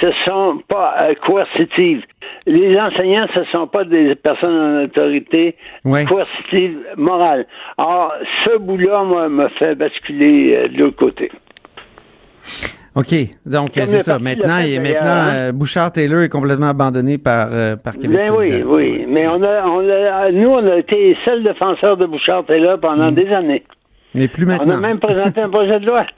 ce 0.00 0.10
sont 0.24 0.60
pas 0.68 0.94
euh, 1.00 1.14
coercitives. 1.14 2.04
Les 2.46 2.78
enseignants, 2.78 3.26
ce 3.34 3.44
sont 3.44 3.66
pas 3.66 3.84
des 3.84 4.14
personnes 4.14 4.56
en 4.56 4.84
autorité 4.84 5.56
coercitives 5.84 6.78
morales. 6.96 7.46
Alors, 7.78 8.12
ce 8.44 8.56
bout-là, 8.58 9.04
moi, 9.04 9.28
me 9.28 9.48
fait 9.48 9.74
basculer 9.74 10.56
euh, 10.56 10.68
de 10.68 10.78
l'autre 10.78 10.96
côté. 10.96 11.30
OK. 12.94 13.14
Donc, 13.46 13.70
c'est 13.72 14.02
ça. 14.02 14.18
Maintenant, 14.18 14.58
et 14.58 14.78
maintenant 14.78 15.00
hein. 15.04 15.34
euh, 15.34 15.52
Bouchard 15.52 15.92
Taylor 15.92 16.22
est 16.22 16.28
complètement 16.28 16.68
abandonné 16.68 17.16
par, 17.16 17.48
euh, 17.52 17.76
par 17.76 17.94
Québec. 17.94 18.20
Ben 18.20 18.34
oui, 18.36 18.62
oui. 18.62 19.06
Mais 19.08 19.26
on 19.28 19.42
a, 19.42 19.64
on 19.64 19.88
a, 19.88 20.30
nous, 20.30 20.48
on 20.48 20.66
a 20.66 20.76
été 20.76 21.16
seul 21.24 21.42
défenseur 21.42 21.96
de 21.96 22.06
Bouchard 22.06 22.44
Taylor 22.44 22.78
pendant 22.78 23.10
mm. 23.10 23.14
des 23.14 23.28
années. 23.28 23.62
Mais 24.14 24.28
plus 24.28 24.44
maintenant. 24.44 24.74
On 24.74 24.78
a 24.78 24.80
même 24.80 25.00
présenté 25.00 25.40
un 25.40 25.48
projet 25.48 25.80
de 25.80 25.86
loi. 25.86 26.06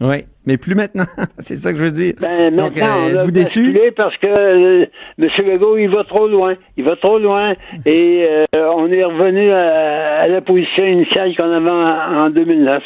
Oui, 0.00 0.24
mais 0.46 0.56
plus 0.56 0.74
maintenant. 0.74 1.04
c'est 1.38 1.56
ça 1.56 1.70
que 1.70 1.78
je 1.78 1.84
veux 1.84 1.90
dire. 1.90 2.14
Ben, 2.18 2.50
Donc, 2.56 2.78
euh, 2.78 3.10
êtes-vous 3.10 3.30
déçu? 3.30 3.78
Parce 3.94 4.16
que 4.16 4.26
euh, 4.26 4.86
M. 5.18 5.28
Legault, 5.46 5.76
il 5.76 5.90
va 5.90 6.02
trop 6.04 6.26
loin. 6.26 6.54
Il 6.78 6.84
va 6.84 6.96
trop 6.96 7.18
loin. 7.18 7.52
Et 7.84 8.26
on 8.56 8.90
est 8.90 9.04
revenu 9.04 9.52
à, 9.52 10.26
la 10.28 10.40
position 10.40 10.86
initiale 10.86 11.36
qu'on 11.36 11.52
avait 11.52 11.70
en 11.70 12.30
2009. 12.30 12.82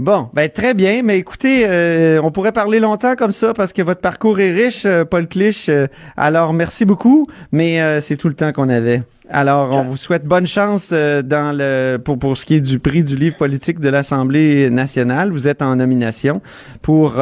Bon, 0.00 0.30
ben 0.32 0.48
très 0.48 0.72
bien. 0.72 1.02
Mais 1.04 1.18
écoutez, 1.18 1.66
euh, 1.68 2.22
on 2.24 2.30
pourrait 2.30 2.52
parler 2.52 2.80
longtemps 2.80 3.16
comme 3.16 3.32
ça 3.32 3.52
parce 3.52 3.74
que 3.74 3.82
votre 3.82 4.00
parcours 4.00 4.40
est 4.40 4.50
riche, 4.50 4.86
euh, 4.86 5.04
Paul 5.04 5.28
Clich. 5.28 5.68
Euh, 5.68 5.88
alors, 6.16 6.54
merci 6.54 6.86
beaucoup, 6.86 7.26
mais 7.52 7.82
euh, 7.82 8.00
c'est 8.00 8.16
tout 8.16 8.28
le 8.28 8.34
temps 8.34 8.50
qu'on 8.52 8.70
avait. 8.70 9.02
Alors, 9.28 9.72
on 9.72 9.84
vous 9.84 9.98
souhaite 9.98 10.24
bonne 10.24 10.46
chance 10.46 10.90
dans 10.90 11.54
le 11.54 11.98
pour 11.98 12.18
pour 12.18 12.38
ce 12.38 12.46
qui 12.46 12.54
est 12.54 12.60
du 12.62 12.78
prix 12.78 13.04
du 13.04 13.14
livre 13.14 13.36
politique 13.36 13.78
de 13.78 13.90
l'Assemblée 13.90 14.70
nationale. 14.70 15.30
Vous 15.30 15.46
êtes 15.46 15.62
en 15.62 15.76
nomination 15.76 16.40
pour 16.82 17.12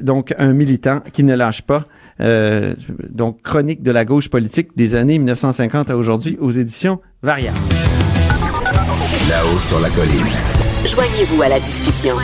donc 0.00 0.34
un 0.38 0.52
militant 0.52 1.00
qui 1.12 1.24
ne 1.24 1.34
lâche 1.34 1.62
pas. 1.62 1.86
Donc, 3.10 3.42
chronique 3.42 3.82
de 3.82 3.90
la 3.90 4.04
gauche 4.04 4.28
politique 4.28 4.68
des 4.76 4.94
années 4.94 5.18
1950 5.18 5.90
à 5.90 5.96
aujourd'hui 5.96 6.38
aux 6.40 6.52
éditions 6.52 7.00
Variables. 7.24 7.58
Là-haut 9.28 9.58
sur 9.58 9.80
la 9.80 9.88
colline. 9.88 10.63
Joignez-vous 10.86 11.40
à 11.40 11.48
la 11.48 11.60
discussion. 11.60 12.14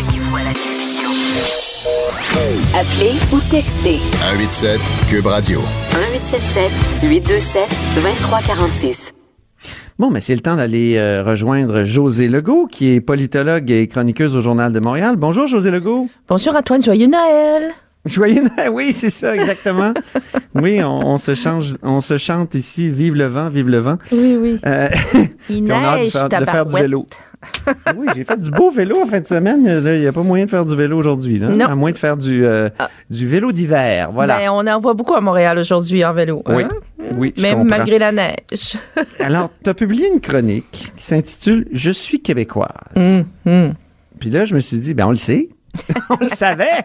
Appelez 2.75 3.13
ou 3.33 3.41
textez 3.51 3.99
187 4.21 4.79
Cube 5.09 5.27
Radio. 5.27 5.61
1877 5.61 6.71
827 7.03 7.69
2346. 7.95 9.15
Bon, 9.99 10.11
mais 10.11 10.21
c'est 10.21 10.35
le 10.35 10.41
temps 10.41 10.57
d'aller 10.57 10.97
euh, 10.99 11.23
rejoindre 11.23 11.85
José 11.85 12.29
Legault, 12.29 12.67
qui 12.67 12.91
est 12.91 13.01
politologue 13.01 13.71
et 13.71 13.89
chroniqueuse 13.89 14.37
au 14.37 14.43
Journal 14.43 14.75
de 14.75 14.81
Montréal. 14.81 15.17
Bonjour, 15.17 15.47
José 15.47 15.71
Legault. 15.71 16.09
Bonjour 16.29 16.55
Antoine, 16.55 16.83
joyeux 16.83 17.09
Noël. 17.09 17.71
Joyeux 18.07 18.43
Noël. 18.57 18.71
Oui, 18.71 18.93
c'est 18.93 19.11
ça, 19.11 19.35
exactement. 19.35 19.93
oui, 20.55 20.83
on, 20.83 21.07
on 21.07 21.19
se 21.19 21.35
change, 21.35 21.75
on 21.83 22.01
se 22.01 22.17
chante 22.17 22.55
ici. 22.55 22.91
Vive 22.91 23.15
le 23.15 23.27
vent, 23.27 23.49
vive 23.51 23.69
le 23.69 23.79
vent. 23.79 23.99
Oui, 24.11 24.37
oui. 24.41 24.59
Euh, 24.67 24.89
Il 25.51 25.65
on 25.65 25.71
a 25.71 25.75
hâte 25.75 25.99
de 25.99 26.03
neige, 26.05 26.13
faire, 26.13 26.29
de 26.29 26.45
faire 26.47 26.67
du 26.67 26.75
vélo. 26.75 27.07
oui, 27.97 28.07
j'ai 28.17 28.25
fait 28.25 28.41
du 28.41 28.51
beau 28.51 28.71
vélo 28.71 29.03
en 29.03 29.07
fin 29.07 29.21
de 29.21 29.27
semaine. 29.27 29.63
Il 29.85 30.01
n'y 30.01 30.07
a 30.07 30.13
pas 30.13 30.23
moyen 30.23 30.47
de 30.47 30.51
faire 30.51 30.65
du 30.65 30.75
vélo 30.75 30.99
aujourd'hui. 30.99 31.43
À 31.45 31.75
moins 31.75 31.91
de 31.93 31.99
faire 31.99 32.17
du, 32.17 32.45
euh, 32.47 32.69
du 33.11 33.27
vélo 33.29 33.53
d'hiver. 33.53 34.11
Voilà. 34.13 34.39
Ben, 34.39 34.51
on 34.51 34.67
en 34.67 34.81
voit 34.81 34.95
beaucoup 34.95 35.15
à 35.15 35.21
Montréal 35.21 35.59
aujourd'hui 35.59 36.05
en 36.05 36.13
vélo. 36.15 36.43
oui. 36.49 36.65
hein? 36.65 36.69
Oui, 37.17 37.35
je 37.37 37.43
Même 37.43 37.65
malgré 37.65 37.99
la 37.99 38.13
neige. 38.13 38.77
Alors, 39.21 39.51
tu 39.65 39.71
as 39.71 39.75
publié 39.75 40.09
une 40.13 40.21
chronique 40.21 40.93
qui 40.97 41.03
s'intitule 41.05 41.67
Je 41.73 41.91
suis 41.91 42.21
québécoise. 42.21 42.69
Hum, 42.95 43.25
hum. 43.47 43.75
Puis 44.21 44.31
là, 44.31 44.45
je 44.45 44.55
me 44.55 44.61
suis 44.61 44.77
dit, 44.79 44.93
ben 44.95 45.07
on 45.07 45.11
le 45.11 45.17
sait. 45.17 45.49
on 46.11 46.17
le 46.23 46.29
savait. 46.29 46.85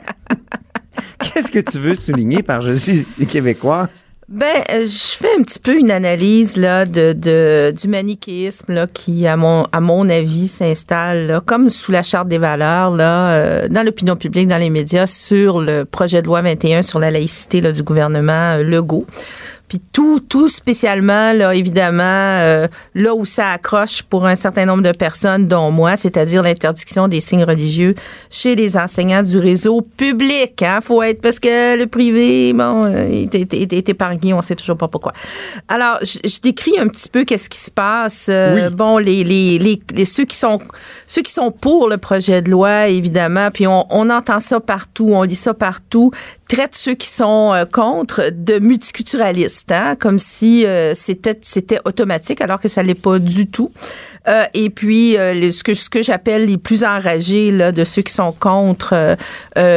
Qu'est-ce 1.36 1.52
que 1.52 1.60
tu 1.60 1.80
veux 1.80 1.95
souligner 1.95 2.43
par 2.43 2.62
Je 2.62 2.76
suis 2.76 3.04
québécoise? 3.30 4.06
Ben, 4.30 4.48
euh, 4.74 4.88
je 4.88 5.15
fais 5.17 5.28
un 5.38 5.43
petit 5.43 5.60
peu 5.60 5.78
une 5.78 5.91
analyse 5.91 6.56
là 6.56 6.86
de, 6.86 7.71
du 7.71 7.88
manichéisme 7.88 8.74
là 8.74 8.88
qui 8.88 9.28
à 9.28 9.38
mon 9.38 9.67
à 9.71 9.82
mon 9.82 10.10
avis 10.10 10.48
s'installe 10.48 11.41
comme 11.45 11.69
sous 11.69 11.91
la 11.91 12.02
charte 12.02 12.28
des 12.28 12.39
valeurs 12.39 12.89
là 12.89 13.34
euh, 13.34 13.67
dans 13.67 13.86
l'opinion 13.86 14.15
publique 14.15 14.48
dans 14.48 14.58
les 14.58 14.71
médias 14.71 15.06
sur 15.06 15.62
le 15.62 15.84
projet 15.84 16.24
de 16.24 16.28
loi 16.28 16.41
21 16.41 16.82
sur 16.82 16.98
la 16.98 17.12
laïcité 17.12 17.62
là, 17.62 17.71
du 17.71 17.84
gouvernement 17.84 18.56
euh, 18.56 18.63
Legault. 18.63 19.06
Puis 19.67 19.82
tout, 19.91 20.19
tout 20.19 20.47
spécialement, 20.47 21.34
là, 21.34 21.56
évidemment, 21.56 22.04
euh, 22.04 22.67
là 22.93 23.15
où 23.15 23.25
ça 23.25 23.49
accroche 23.51 24.04
pour 24.04 24.25
un 24.28 24.36
certain 24.36 24.65
nombre 24.65 24.84
de 24.84 24.91
personnes, 24.91 25.47
dont 25.47 25.71
moi, 25.71 25.97
c'est-à-dire 25.97 26.43
l'interdiction 26.43 27.08
des 27.08 27.19
signes 27.19 27.43
religieux 27.43 27.95
chez 28.30 28.56
les 28.56 28.78
enseignants 28.78 29.23
du 29.23 29.39
réseau 29.39 29.82
public. 29.82 30.62
Hein, 30.62 30.80
faut 30.84 31.01
être 31.01 31.19
parce 31.21 31.39
que 31.39 31.78
le 31.78 31.88
privé, 31.88 32.54
bon, 32.54 32.86
euh, 32.86 33.08
est, 33.10 33.34
est- 33.34 33.73
est- 33.73 33.89
épargné, 33.89 34.34
on 34.34 34.41
sait 34.41 34.56
toujours 34.56 34.78
pas 34.78 34.88
pourquoi. 34.88 35.13
Alors, 35.67 35.97
je, 36.01 36.19
je 36.28 36.39
décris 36.41 36.78
un 36.80 36.88
petit 36.88 37.10
peu 37.10 37.23
qu'est-ce 37.23 37.49
qui 37.49 37.60
se 37.60 37.71
passe. 37.71 38.28
Euh, 38.30 38.69
Bon, 38.69 38.97
les, 38.97 39.23
les, 39.23 39.58
les, 39.58 39.82
les- 39.93 40.06
ceux 40.06 40.25
qui 40.25 40.38
sont 40.38 40.60
ceux 41.08 41.21
qui 41.21 41.32
sont 41.32 41.49
pour 41.51 41.89
le 41.89 41.97
projet 41.97 42.41
de 42.41 42.51
loi, 42.51 42.88
évidemment, 42.88 43.49
puis 43.51 43.65
on, 43.67 43.86
on 43.89 44.10
entend 44.10 44.39
ça 44.39 44.60
partout, 44.60 45.10
on 45.13 45.23
lit 45.23 45.36
ça 45.36 45.54
partout, 45.54 46.12
traitent 46.47 46.75
ceux 46.75 46.93
qui 46.95 47.08
sont 47.08 47.51
euh, 47.53 47.65
contre 47.65 48.29
de 48.31 48.60
multiculturalistes, 48.60 49.71
hein, 49.71 49.95
comme 49.99 50.19
si 50.19 50.65
euh, 50.65 50.93
c'était 50.95 51.38
c'était 51.41 51.79
automatique, 51.86 52.41
alors 52.41 52.60
que 52.60 52.67
ça 52.67 52.84
l'est 52.84 52.93
pas 52.95 53.19
du 53.19 53.47
tout. 53.47 53.71
Euh, 54.27 54.43
et 54.55 54.69
puis, 54.71 55.17
euh, 55.17 55.34
les- 55.34 55.51
ce 55.51 55.63
que, 55.63 55.73
ce 55.75 55.88
que 55.89 56.01
j'appelle 56.01 56.45
les 56.47 56.58
plus 56.58 56.84
enragés 56.84 57.51
là, 57.51 57.71
de 57.71 57.84
ceux 57.84 58.01
qui 58.01 58.12
sont 58.13 58.31
contre 58.31 58.93
euh, 58.93 59.15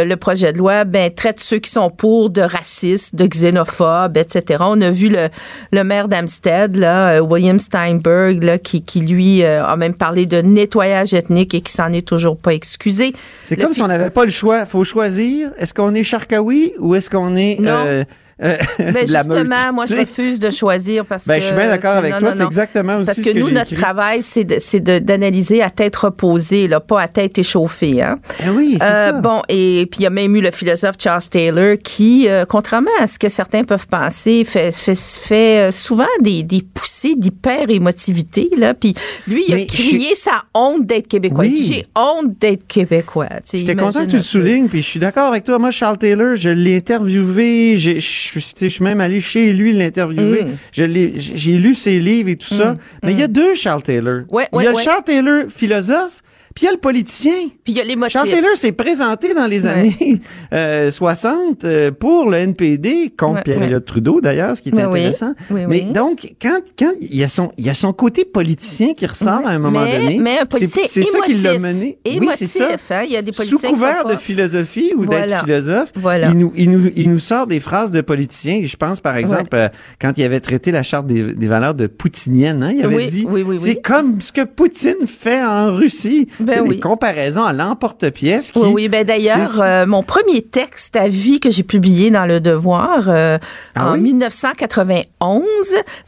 le 0.05 0.15
projet 0.17 0.53
de 0.55 0.59
loi, 0.59 0.85
ben, 0.85 1.13
traitent 1.13 1.41
ceux 1.41 1.59
qui 1.59 1.71
sont 1.71 1.91
pour 1.91 2.31
de 2.31 2.41
racistes, 2.41 3.15
de 3.15 3.27
xénophobes, 3.27 4.17
etc. 4.17 4.63
On 4.67 4.81
a 4.81 4.91
vu 4.91 5.09
le, 5.11 5.29
le 5.73 5.85
maire 5.85 6.09
d'Amstead, 6.09 6.77
là, 6.77 7.21
William 7.23 7.59
Steinberg, 7.59 8.43
là, 8.43 8.57
qui, 8.59 8.83
qui 8.83 9.01
lui 9.01 9.43
euh, 9.45 9.63
a 9.65 9.77
même 9.77 9.95
parlé 9.95 10.25
de 10.25 10.39
nettoyage 10.41 11.13
ethnique 11.13 11.53
et 11.53 11.61
qui 11.61 11.73
s'en 11.73 11.93
est 11.93 12.07
toujours 12.07 12.39
pas 12.39 12.55
excusé. 12.55 13.13
C'est 13.45 13.57
comme 13.57 13.75
si 13.75 13.83
on 13.83 13.89
n'avait 13.89 14.09
pas 14.11 14.25
le 14.25 14.31
choix. 14.31 14.65
faut 14.65 14.85
choisir. 14.85 15.51
Est-ce 15.59 15.75
qu'on 15.75 15.93
est 15.95 16.05
Charkaoui 16.05 16.58
ou 16.79 16.95
est-ce 16.95 17.11
qu'on 17.11 17.37
est 17.37 17.59
euh, 17.61 18.05
Ben 18.39 18.59
la 18.79 19.05
justement, 19.05 19.35
Meute? 19.45 19.75
moi, 19.75 19.87
je 19.87 19.97
refuse 19.97 20.39
de 20.39 20.51
choisir 20.51 21.05
parce 21.05 21.27
Ben, 21.27 21.35
que. 21.37 21.41
je 21.41 21.47
suis 21.47 21.57
bien 21.57 21.69
d'accord 21.69 21.97
avec 21.97 22.13
non, 22.15 22.21
toi. 22.21 22.33
C'est 22.37 22.45
exactement 22.45 22.97
aussi 22.99 23.07
Parce 23.07 23.19
ce 23.19 23.23
que, 23.23 23.31
que 23.31 23.39
nous, 23.39 23.51
notre 23.51 23.73
écrit. 23.73 23.83
travail, 23.83 24.23
c'est 24.23 24.45
d'analyser 24.81 25.63
à 25.63 25.71
tête 25.71 25.97
reposée, 25.97 26.69
là, 26.69 26.81
pas 26.81 27.01
à 27.01 27.09
tête 27.09 27.39
échauffée. 27.39 28.01
Hein? 28.03 28.19
Ah 28.41 28.51
oui, 28.55 28.77
c'est 28.81 28.87
Euh, 28.87 29.11
ça. 29.11 29.13
Bon, 29.21 29.43
et 29.49 29.87
puis 29.91 30.01
il 30.01 30.03
y 30.05 30.07
a 30.07 30.11
même 30.11 30.37
eu 30.37 30.41
le 30.41 30.51
philosophe 30.53 30.97
Charles 31.03 31.23
Taylor 31.31 31.77
qui, 31.83 32.29
euh, 32.29 32.45
contrairement 32.45 32.91
à 33.01 33.07
ce 33.07 33.19
que 33.19 33.29
certains 33.29 33.65
peuvent 33.65 33.87
penser, 33.89 34.45
fait, 34.45 34.71
fait, 34.73 34.95
fait 34.97 35.69
euh, 35.69 35.73
souvent 35.73 36.05
des, 36.21 36.43
des 36.45 36.63
poussées 36.63 37.15
d'hyper-émotivité. 37.17 38.51
Là. 38.57 38.75
Puis 38.75 38.95
lui, 39.27 39.45
il 39.49 39.55
Mais 39.55 39.63
a 39.63 39.67
crié 39.67 40.15
sa 40.15 40.43
honte 40.55 40.87
d'être 40.87 41.09
québécois. 41.09 41.45
Oui. 41.45 41.57
J'ai 41.57 41.83
honte 41.97 42.39
d'être 42.39 42.67
québécois. 42.67 43.29
J'étais 43.53 43.75
content 43.75 44.05
que 44.05 44.11
tu 44.11 44.17
le 44.17 44.23
soulignes, 44.23 44.69
puis 44.69 44.83
je 44.83 44.87
suis 44.87 45.01
d'accord 45.01 45.29
avec 45.29 45.45
toi. 45.45 45.59
Moi, 45.59 45.71
Charles 45.71 45.99
Taylor, 45.99 46.37
je 46.37 46.49
l'ai 46.51 46.77
interviewé, 46.77 47.79
j'ai- 47.79 48.01
je 48.35 48.39
suis 48.39 48.55
je 48.61 48.69
suis 48.69 48.85
même 48.85 49.01
allé 49.01 49.21
chez 49.21 49.53
lui 49.53 49.73
l'interviewer. 49.73 50.45
Mm. 50.45 50.57
J'ai 50.73 51.57
lu 51.57 51.75
ses 51.75 51.99
livres 51.99 52.29
et 52.29 52.37
tout 52.37 52.55
ça. 52.55 52.77
Mais 53.03 53.13
il 53.13 53.19
y 53.19 53.23
a 53.23 53.29
deux 53.29 53.55
Charles 53.55 53.83
Taylor. 53.83 54.23
Ouais, 54.29 54.49
il 54.53 54.63
y 54.63 54.67
a 54.67 54.73
ouais. 54.73 54.83
Charles 54.83 55.05
Taylor 55.05 55.45
philosophe, 55.49 56.23
puis 56.59 56.63
il 56.63 56.67
y 56.67 56.69
a 56.69 56.73
le 56.73 56.79
politicien. 56.81 57.33
Puis 57.63 57.73
il 57.73 57.77
y 57.77 57.81
a 57.81 57.85
les 57.85 57.95
motifs. 57.95 58.21
Taylor 58.21 58.57
s'est 58.57 58.73
présenté 58.73 59.33
dans 59.33 59.47
les 59.47 59.65
Ouais. 59.65 59.71
années 59.71 60.21
euh, 60.53 60.91
60 60.91 61.63
euh, 61.65 61.93
pour 61.93 62.29
le 62.29 62.39
NPD, 62.39 63.13
contre 63.17 63.35
Ouais, 63.37 63.43
Pierre-Éliott 63.45 63.85
Trudeau 63.85 64.21
d'ailleurs, 64.21 64.57
ce 64.57 64.63
qui 64.63 64.71
est 64.71 64.75
oui. 64.75 64.83
intéressant. 64.83 65.35
Oui, 65.51 65.61
Mais 65.69 65.85
oui. 65.87 65.93
donc, 65.93 66.35
quand, 66.43 66.59
quand 66.77 66.93
il, 67.01 67.15
y 67.17 67.23
a 67.23 67.29
son, 67.29 67.53
il 67.59 67.65
y 67.67 67.71
a 67.71 67.75
son 67.75 67.93
côté 67.93 68.25
politicien 68.25 68.95
qui 68.95 69.07
ressort 69.07 69.43
à 69.47 69.51
un 69.51 69.59
moment 69.61 69.85
mais, 69.85 69.99
donné, 70.01 70.19
Mais 70.21 70.39
un 70.41 70.47
politicien 70.47 70.83
c'est 70.87 71.03
ça 71.03 71.19
qui 71.25 71.35
l'a 71.35 71.55
émotif. 71.55 71.63
mené. 71.63 71.99
Oui, 72.07 72.13
Émotif, 72.17 72.35
c'est 72.49 72.59
ça. 72.59 72.69
hein. 72.91 73.03
Il 73.05 73.13
y 73.13 73.17
a 73.17 73.23
des 73.23 73.31
Sous 73.33 73.43
politiciens 73.43 73.71
qui 73.71 73.79
sont 73.79 73.85
couvert 73.87 74.05
de 74.07 74.17
philosophie 74.17 74.93
ou 74.97 75.03
Voilà. 75.05 75.27
d'être 75.27 75.45
philosophe, 75.45 75.93
Voilà. 75.95 76.29
il, 76.31 76.39
nous, 76.39 76.53
il, 76.57 76.71
nous, 76.71 76.91
il 76.97 77.09
nous 77.11 77.19
sort 77.21 77.47
des 77.47 77.61
phrases 77.61 77.93
de 77.93 78.01
politiciens. 78.01 78.63
Je 78.65 78.77
pense, 78.77 79.01
par 79.01 79.17
exemple, 79.17 79.49
euh, 79.55 79.69
quand 80.01 80.13
il 80.17 80.25
avait 80.25 80.41
traité 80.41 80.73
la 80.73 80.83
charte 80.83 81.07
des, 81.07 81.35
des 81.35 81.47
valeurs 81.47 81.75
de 81.75 81.87
poutinienne, 81.87 82.63
hein, 82.65 82.73
il 82.75 82.83
avait 82.85 82.97
Oui, 82.97 83.07
dit 83.07 83.27
oui, 83.29 83.43
oui, 83.47 83.59
c'est 83.59 83.69
oui. 83.77 83.83
comme 83.83 84.21
ce 84.21 84.33
que 84.33 84.45
Poutine 84.45 85.07
fait 85.07 85.43
en 85.45 85.75
Russie. 85.75 86.27
Ben 86.49 86.63
oui. 86.63 86.77
Des 86.77 86.81
comparaisons 86.81 87.45
à 87.45 87.53
l'emporte-pièce. 87.53 88.53
Oui, 88.57 88.69
oui, 88.73 88.89
ben 88.89 89.05
d'ailleurs, 89.05 89.61
euh, 89.61 89.87
mon 89.87 90.03
premier 90.03 90.43
texte 90.43 90.97
à 90.97 91.09
vie 91.09 91.41
que 91.41 91.51
j'ai 91.51 91.63
publié 91.63 92.11
dans 92.11 92.27
Le 92.27 92.41
Devoir 92.41 93.09
euh, 93.09 93.39
Ah 93.75 93.91
en 93.91 93.93
oui? 93.95 94.01
1991, 94.01 95.45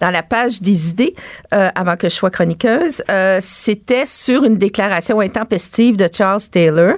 dans 0.01 0.11
la 0.11 0.23
page 0.23 0.61
des 0.63 0.89
idées, 0.91 1.15
euh, 1.55 1.69
avant 1.75 1.97
que 1.97 2.09
je 2.09 2.15
sois 2.15 2.31
chroniqueuse, 2.31 3.03
c'était 3.41 4.07
sur 4.07 4.45
une 4.45 4.57
déclaration 4.57 5.21
intempestive 5.21 5.97
de 5.97 6.09
Charles 6.13 6.41
Taylor 6.51 6.95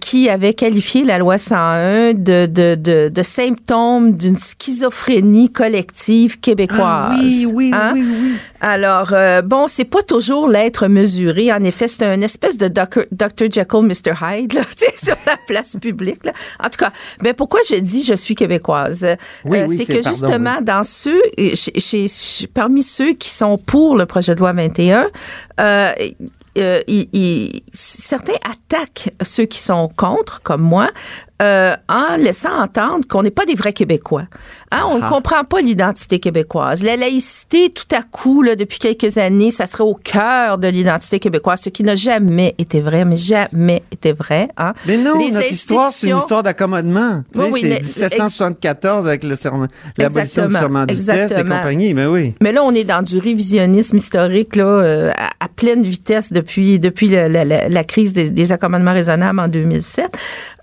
qui 0.00 0.28
avait 0.28 0.54
qualifié 0.54 1.04
la 1.04 1.18
loi 1.18 1.38
101 1.38 2.14
de, 2.14 2.46
de, 2.46 2.74
de, 2.74 3.08
de 3.08 3.22
symptôme 3.22 4.12
d'une 4.12 4.36
schizophrénie 4.36 5.50
collective 5.50 6.40
québécoise. 6.40 6.80
Ah 6.86 7.16
oui, 7.20 7.46
oui, 7.52 7.70
Hein? 7.74 7.92
oui, 7.94 8.04
oui. 8.06 8.32
Alors, 8.60 9.12
bon, 9.44 9.66
c'est 9.68 9.84
pas 9.84 10.02
toujours 10.02 10.48
l'être 10.48 10.86
mesuré. 10.88 11.52
En 11.52 11.62
effet, 11.64 11.88
c'est 11.88 12.04
un 12.04 12.20
espèce 12.20 12.55
de 12.56 12.68
Dr. 12.68 13.04
Dr. 13.12 13.50
Jekyll, 13.50 13.82
Mr. 13.82 14.12
Hyde, 14.22 14.52
là, 14.54 14.62
sur 14.96 15.16
la 15.26 15.36
place 15.46 15.76
publique. 15.80 16.24
Là. 16.24 16.32
En 16.62 16.64
tout 16.68 16.78
cas, 16.78 16.90
ben 17.20 17.34
pourquoi 17.34 17.60
je 17.68 17.76
dis 17.76 18.02
je 18.04 18.14
suis 18.14 18.34
québécoise? 18.34 19.04
Euh, 19.04 19.16
Oui, 19.44 19.58
c'est 19.76 19.86
que 19.86 19.92
pardon, 20.02 20.08
justement, 20.08 20.60
dans 20.62 20.84
ceux, 20.84 21.20
chez- 21.54 22.06
parmi 22.54 22.82
ceux 22.82 23.12
qui 23.14 23.30
sont 23.30 23.58
pour 23.58 23.96
le 23.96 24.06
projet 24.06 24.34
de 24.34 24.40
loi 24.40 24.52
21, 24.52 25.08
euh, 25.60 25.92
euh, 26.58 26.80
certains 27.72 28.32
attaquent 28.44 29.10
ceux 29.22 29.44
qui 29.44 29.58
sont 29.58 29.88
contre, 29.96 30.42
comme 30.42 30.62
moi, 30.62 30.90
euh, 31.42 31.74
en 31.88 32.16
laissant 32.16 32.58
entendre 32.62 33.06
qu'on 33.08 33.22
n'est 33.22 33.30
pas 33.30 33.44
des 33.44 33.54
vrais 33.54 33.72
Québécois. 33.72 34.24
Hein, 34.72 34.84
on 34.90 34.96
ne 34.98 35.02
Ah. 35.04 35.08
comprend 35.08 35.44
pas 35.44 35.60
l'identité 35.60 36.18
québécoise. 36.18 36.82
La 36.82 36.96
laïcité, 36.96 37.70
tout 37.70 37.94
à 37.94 38.00
coup, 38.02 38.42
là, 38.42 38.56
depuis 38.56 38.78
quelques 38.78 39.18
années, 39.18 39.50
ça 39.50 39.66
serait 39.66 39.84
au 39.84 39.94
cœur 39.94 40.56
de 40.58 40.68
l'identité 40.68 41.18
québécoise, 41.18 41.60
ce 41.60 41.68
qui 41.68 41.82
n'a 41.82 41.94
jamais 41.94 42.54
été 42.58 42.80
vrai, 42.80 43.04
mais 43.04 43.16
jamais 43.16 43.82
été 43.92 44.12
vrai. 44.12 44.48
Hein. 44.56 44.72
Mais 44.86 44.96
non, 44.96 45.18
Les 45.18 45.30
notre 45.30 45.52
histoire, 45.52 45.90
c'est 45.90 46.08
une 46.10 46.16
histoire 46.16 46.42
d'accommodement. 46.42 47.22
Oui, 47.34 47.44
oui, 47.52 47.60
c'est 47.60 47.68
mais- 47.68 47.80
1774 47.80 49.06
avec 49.06 49.22
l'abolition 49.24 50.46
du 50.46 50.52
serment 50.54 50.86
du 50.86 50.94
test 50.96 51.32
et 51.38 51.42
compagnie. 51.42 51.94
Mais 51.94 52.06
oui. 52.06 52.34
Mais 52.40 52.52
là, 52.52 52.62
on 52.64 52.72
est 52.72 52.84
dans 52.84 53.02
du 53.02 53.18
révisionnisme 53.18 53.96
historique 53.96 54.56
là, 54.56 54.64
euh, 54.66 55.10
à, 55.16 55.44
à 55.44 55.48
pleine 55.48 55.82
vitesse 55.82 56.32
depuis, 56.32 56.78
depuis 56.78 57.08
le- 57.08 57.28
la, 57.28 57.44
la- 57.44 57.68
la 57.68 57.84
crise 57.84 58.12
des, 58.12 58.30
des 58.30 58.52
accommodements 58.52 58.92
raisonnables 58.94 59.38
en 59.40 59.48
2007. 59.48 60.06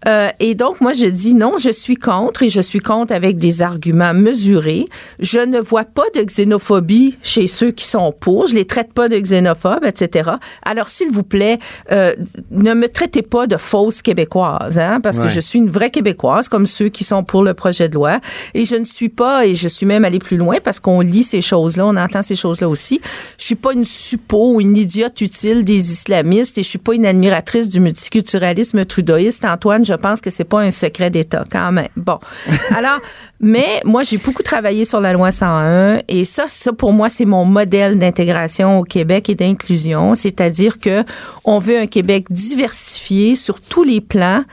Euh, 0.08 0.30
et 0.40 0.56
donc, 0.56 0.63
moi, 0.82 0.94
je 0.94 1.06
dis 1.06 1.34
non, 1.34 1.58
je 1.58 1.72
suis 1.72 1.96
contre 1.96 2.44
et 2.44 2.50
je 2.50 2.62
suis 2.62 2.80
contre 2.80 3.14
avec 3.14 3.38
des 3.38 3.62
arguments 3.62 4.14
mesurés. 4.14 4.88
Je 5.20 5.40
ne 5.40 5.60
vois 5.60 5.86
pas 5.86 6.04
de 6.16 6.22
xénophobie 6.22 7.18
chez 7.22 7.48
ceux 7.48 7.72
qui 7.72 7.86
sont 7.86 8.14
pour. 8.18 8.48
Je 8.48 8.56
les 8.56 8.66
traite 8.66 8.94
pas 8.94 9.10
de 9.10 9.18
xénophobes, 9.20 9.86
etc. 9.86 10.32
Alors, 10.64 10.90
s'il 10.90 11.12
vous 11.12 11.24
plaît, 11.24 11.60
euh, 11.92 12.14
ne 12.52 12.74
me 12.74 12.88
traitez 12.88 13.22
pas 13.22 13.48
de 13.48 13.58
fausse 13.58 14.02
québécoise, 14.02 14.78
hein, 14.78 15.00
parce 15.02 15.20
que 15.20 15.28
je 15.28 15.40
suis 15.40 15.60
une 15.60 15.70
vraie 15.70 15.90
québécoise, 15.90 16.48
comme 16.48 16.66
ceux 16.66 16.90
qui 16.90 17.04
sont 17.04 17.24
pour 17.24 17.44
le 17.44 17.54
projet 17.54 17.90
de 17.90 17.96
loi. 17.96 18.20
Et 18.54 18.66
je 18.66 18.76
ne 18.76 18.86
suis 18.86 19.10
pas, 19.10 19.46
et 19.46 19.54
je 19.54 19.68
suis 19.68 19.86
même 19.86 20.06
allée 20.06 20.20
plus 20.20 20.38
loin, 20.38 20.58
parce 20.64 20.80
qu'on 20.80 21.02
lit 21.02 21.24
ces 21.24 21.42
choses-là, 21.42 21.86
on 21.86 21.96
entend 21.96 22.24
ces 22.24 22.36
choses-là 22.36 22.70
aussi. 22.70 23.02
Je 23.38 23.46
suis 23.46 23.56
pas 23.56 23.74
une 23.74 23.86
suppo 23.86 24.54
ou 24.56 24.62
une 24.62 24.78
idiote 24.78 25.20
utile 25.22 25.64
des 25.64 25.92
islamistes, 25.92 26.58
et 26.58 26.64
je 26.64 26.70
suis 26.70 26.80
pas 26.80 26.96
une 26.96 27.06
admiratrice 27.06 27.70
du 27.70 27.80
multiculturalisme 27.80 28.86
trudeauiste. 28.86 29.46
Antoine, 29.46 29.84
je 29.86 29.94
pense 29.94 30.22
que 30.22 30.30
c'est 30.30 30.44
un 30.62 30.72
secret 30.72 31.10
d'État, 31.10 31.44
quand 31.50 31.72
même. 31.72 31.90
Bon. 31.96 32.20
Alors, 32.76 33.00
mais 33.40 33.82
moi, 33.86 34.04
j'ai 34.04 34.18
beaucoup 34.18 34.44
travaillé 34.44 34.86
sur 34.86 35.02
la 35.02 35.14
loi 35.14 35.32
101, 35.32 36.00
et 36.08 36.26
ça, 36.26 36.46
ça, 36.48 36.74
pour 36.74 36.94
moi, 36.94 37.10
c'est 37.10 37.26
mon 37.26 37.46
modèle 37.46 38.00
d'intégration 38.00 38.80
au 38.80 38.84
Québec 38.84 39.30
et 39.30 39.36
d'inclusion, 39.36 40.16
c'est-à-dire 40.16 40.80
que 40.80 41.04
on 41.46 41.60
veut 41.60 41.80
un 41.80 41.88
Québec 41.88 42.28
diversifié 42.30 43.36
sur 43.36 43.60
tous 43.62 43.84
les 43.84 44.02
plans, 44.02 44.44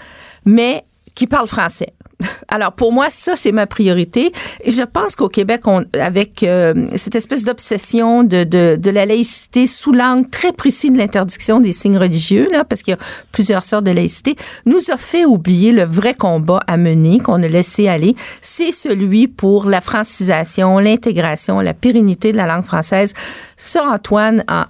mais 0.45 0.85
qui 1.15 1.27
parle 1.27 1.47
français. 1.47 1.89
Alors 2.49 2.73
pour 2.73 2.93
moi, 2.93 3.07
ça 3.11 3.37
c'est 3.37 3.53
ma 3.53 3.67
priorité. 3.67 4.33
Et 4.65 4.71
je 4.71 4.83
pense 4.83 5.15
qu'au 5.15 5.29
Québec, 5.29 5.63
avec 5.99 6.43
euh, 6.43 6.87
cette 6.97 7.15
espèce 7.15 7.45
d'obsession 7.45 8.25
de, 8.25 8.45
de, 8.45 8.91
la 8.91 9.07
laïcité 9.07 9.67
sous 9.67 9.93
l'angle 9.93 10.29
très 10.29 10.53
précis 10.53 10.91
de 10.91 10.99
l'interdiction 10.99 11.61
des 11.61 11.73
signes 11.73 11.97
religieux, 11.99 12.49
là, 12.51 12.65
parce 12.65 12.83
qu'il 12.83 12.93
y 12.93 12.97
a 12.97 13.01
plusieurs 13.33 13.63
sortes 13.65 13.85
de 13.85 13.91
laïcité, 13.93 14.37
nous 14.67 14.91
a 14.93 14.97
fait 14.97 15.25
oublier 15.25 15.73
le 15.73 15.85
vrai 15.85 16.15
combat 16.15 16.61
à 16.67 16.77
mener 16.77 17.21
qu'on 17.21 17.43
a 17.43 17.49
laissé 17.49 17.89
aller. 17.89 18.17
C'est 18.43 18.73
celui 18.73 19.29
pour 19.29 19.67
la 19.69 19.81
francisation, 19.81 20.79
l'intégration, 20.79 21.61
la 21.61 21.75
pérennité 21.75 22.33
de 22.33 22.37
la 22.37 22.47
langue 22.47 22.65
française. 22.65 23.15
Ça, 23.57 23.87
Antoine, 23.89 24.45
en- 24.49 24.65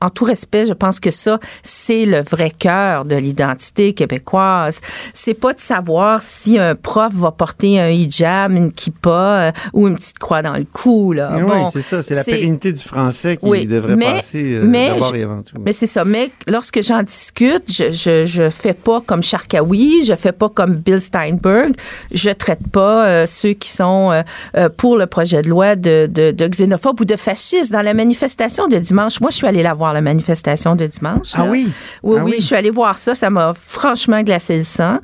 en 0.00 0.10
tout 0.10 0.24
respect, 0.24 0.66
je 0.66 0.72
pense 0.72 0.98
que 1.00 1.10
ça, 1.10 1.38
c'est 1.62 2.06
le 2.06 2.20
vrai 2.22 2.50
cœur 2.50 3.04
de 3.04 3.16
l'identité 3.16 3.92
québécoise. 3.92 4.80
C'est 5.12 5.34
pas 5.34 5.52
de 5.52 5.60
savoir 5.60 6.22
si 6.22 6.39
un 6.48 6.74
prof 6.74 7.12
va 7.14 7.30
porter 7.32 7.80
un 7.80 7.88
hijab, 7.88 8.52
une 8.52 8.72
kippa 8.72 9.10
euh, 9.10 9.52
ou 9.72 9.88
une 9.88 9.96
petite 9.96 10.18
croix 10.18 10.42
dans 10.42 10.56
le 10.56 10.64
cou. 10.64 11.12
Là. 11.12 11.32
oui, 11.34 11.42
Bon, 11.42 11.70
c'est 11.70 11.82
ça. 11.82 12.02
C'est 12.02 12.14
la 12.14 12.24
pérennité 12.24 12.72
du 12.72 12.82
français 12.82 13.36
qui 13.36 13.46
Oui, 13.46 13.66
devrait 13.66 13.96
mais- 13.96 14.14
passer 14.16 14.54
euh, 14.56 14.62
mais 14.64 14.88
d'abord 14.90 15.10
je- 15.10 15.16
et 15.16 15.22
avant 15.22 15.42
tout. 15.42 15.54
mais 15.64 15.72
c'est 15.72 15.86
ça. 15.86 16.04
Mais 16.04 16.30
lorsque 16.48 16.82
j'en 16.82 17.02
discute, 17.02 17.64
je, 17.72 17.90
je, 17.90 18.26
je 18.26 18.48
fais 18.50 18.74
pas 18.74 19.00
comme 19.04 19.22
Sharkawi, 19.22 20.04
je 20.04 20.14
fais 20.14 20.32
pas 20.32 20.48
comme 20.48 20.74
Bill 20.76 21.00
Steinberg, 21.00 21.72
je 22.12 22.30
traite 22.30 22.66
pas 22.72 23.06
euh, 23.06 23.26
ceux 23.26 23.52
qui 23.52 23.70
sont 23.70 24.10
euh, 24.56 24.68
pour 24.76 24.96
le 24.96 25.06
projet 25.06 25.42
de 25.42 25.48
loi 25.48 25.76
de, 25.76 26.08
de, 26.10 26.30
de 26.30 26.46
xénophobes 26.48 27.00
ou 27.00 27.04
de 27.04 27.16
fascistes. 27.16 27.72
Dans 27.72 27.82
la 27.82 27.94
manifestation 27.94 28.66
de 28.68 28.78
dimanche, 28.78 29.20
moi, 29.20 29.30
je 29.30 29.36
suis 29.36 29.46
allée 29.46 29.62
la 29.62 29.74
voir, 29.74 29.92
la 29.92 30.00
manifestation 30.00 30.76
de 30.76 30.86
dimanche. 30.86 31.32
Ah 31.34 31.44
là. 31.44 31.50
oui? 31.50 31.68
Oui, 32.02 32.16
Ah 32.18 32.24
oui, 32.24 32.30
oui. 32.32 32.36
je 32.40 32.44
suis 32.46 32.56
allée 32.56 32.70
voir 32.70 32.98
ça. 32.98 33.14
Ça 33.14 33.30
m'a 33.30 33.52
franchement 33.54 34.22
glacé 34.22 34.56
le 34.58 34.62
sang. 34.64 34.98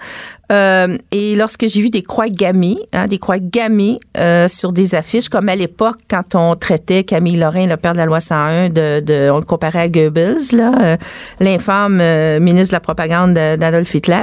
Euh, 0.52 0.96
et 1.10 1.34
lorsque 1.36 1.66
j'ai 1.66 1.80
vu 1.80 1.90
des 1.90 2.02
croix 2.02 2.28
gammées, 2.28 2.78
hein, 2.92 3.06
des 3.06 3.18
croix 3.18 3.38
gammées 3.38 3.98
euh, 4.16 4.48
sur 4.48 4.72
des 4.72 4.94
affiches, 4.94 5.28
comme 5.28 5.48
à 5.48 5.56
l'époque, 5.56 5.96
quand 6.08 6.34
on 6.34 6.54
traitait 6.54 7.02
Camille 7.04 7.36
Lorrain, 7.36 7.66
le 7.66 7.76
père 7.76 7.92
de 7.94 7.98
la 7.98 8.06
loi 8.06 8.20
101, 8.20 8.68
de, 8.68 9.00
de- 9.00 9.30
on 9.30 9.38
le 9.38 9.44
comparait 9.44 9.80
à 9.80 9.88
Goebbels, 9.88 10.36
là, 10.52 10.72
euh, 10.80 10.96
l'infâme 11.40 11.98
euh, 12.00 12.38
ministre 12.40 12.70
de 12.70 12.76
la 12.76 12.80
propagande 12.80 13.34
de- 13.34 13.56
d'Adolf 13.56 13.92
Hitler. 13.94 14.22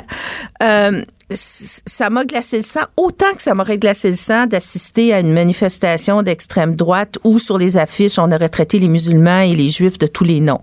Ça 1.36 2.09
m'a 2.11 2.26
glacé 2.26 2.57
le 2.57 2.63
sang, 2.63 2.82
autant 2.95 3.34
que 3.36 3.41
ça 3.41 3.55
m'aurait 3.55 3.80
glacé 3.80 4.09
le 4.09 4.15
sang 4.15 4.45
d'assister 4.45 5.13
à 5.13 5.19
une 5.19 5.34
manifestation 5.34 6.21
d'extrême 6.21 6.76
droite 6.76 7.17
où 7.24 7.39
sur 7.39 7.57
les 7.57 7.78
affiches, 7.78 8.19
on 8.19 8.32
aurait 8.32 8.49
traité 8.49 8.78
les 8.78 8.88
musulmans 8.88 9.39
et 9.39 9.55
les 9.55 9.69
juifs 9.69 9.97
de 9.97 10.05
tous 10.05 10.26
les 10.26 10.41
noms. 10.41 10.59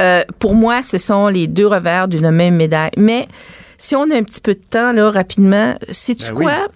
Euh, 0.00 0.22
pour 0.38 0.54
moi, 0.54 0.80
ce 0.82 0.96
sont 0.96 1.28
les 1.28 1.48
deux 1.48 1.66
revers 1.66 2.08
d'une 2.08 2.30
même 2.30 2.56
médaille. 2.56 2.92
Mais 2.96 3.26
si 3.78 3.96
on 3.96 4.10
a 4.10 4.16
un 4.16 4.22
petit 4.22 4.40
peu 4.40 4.54
de 4.54 4.60
temps, 4.70 4.92
là, 4.92 5.10
rapidement, 5.10 5.74
sais-tu 5.90 6.26
Ben 6.28 6.34
oui. 6.36 6.44
quoi? 6.44 6.68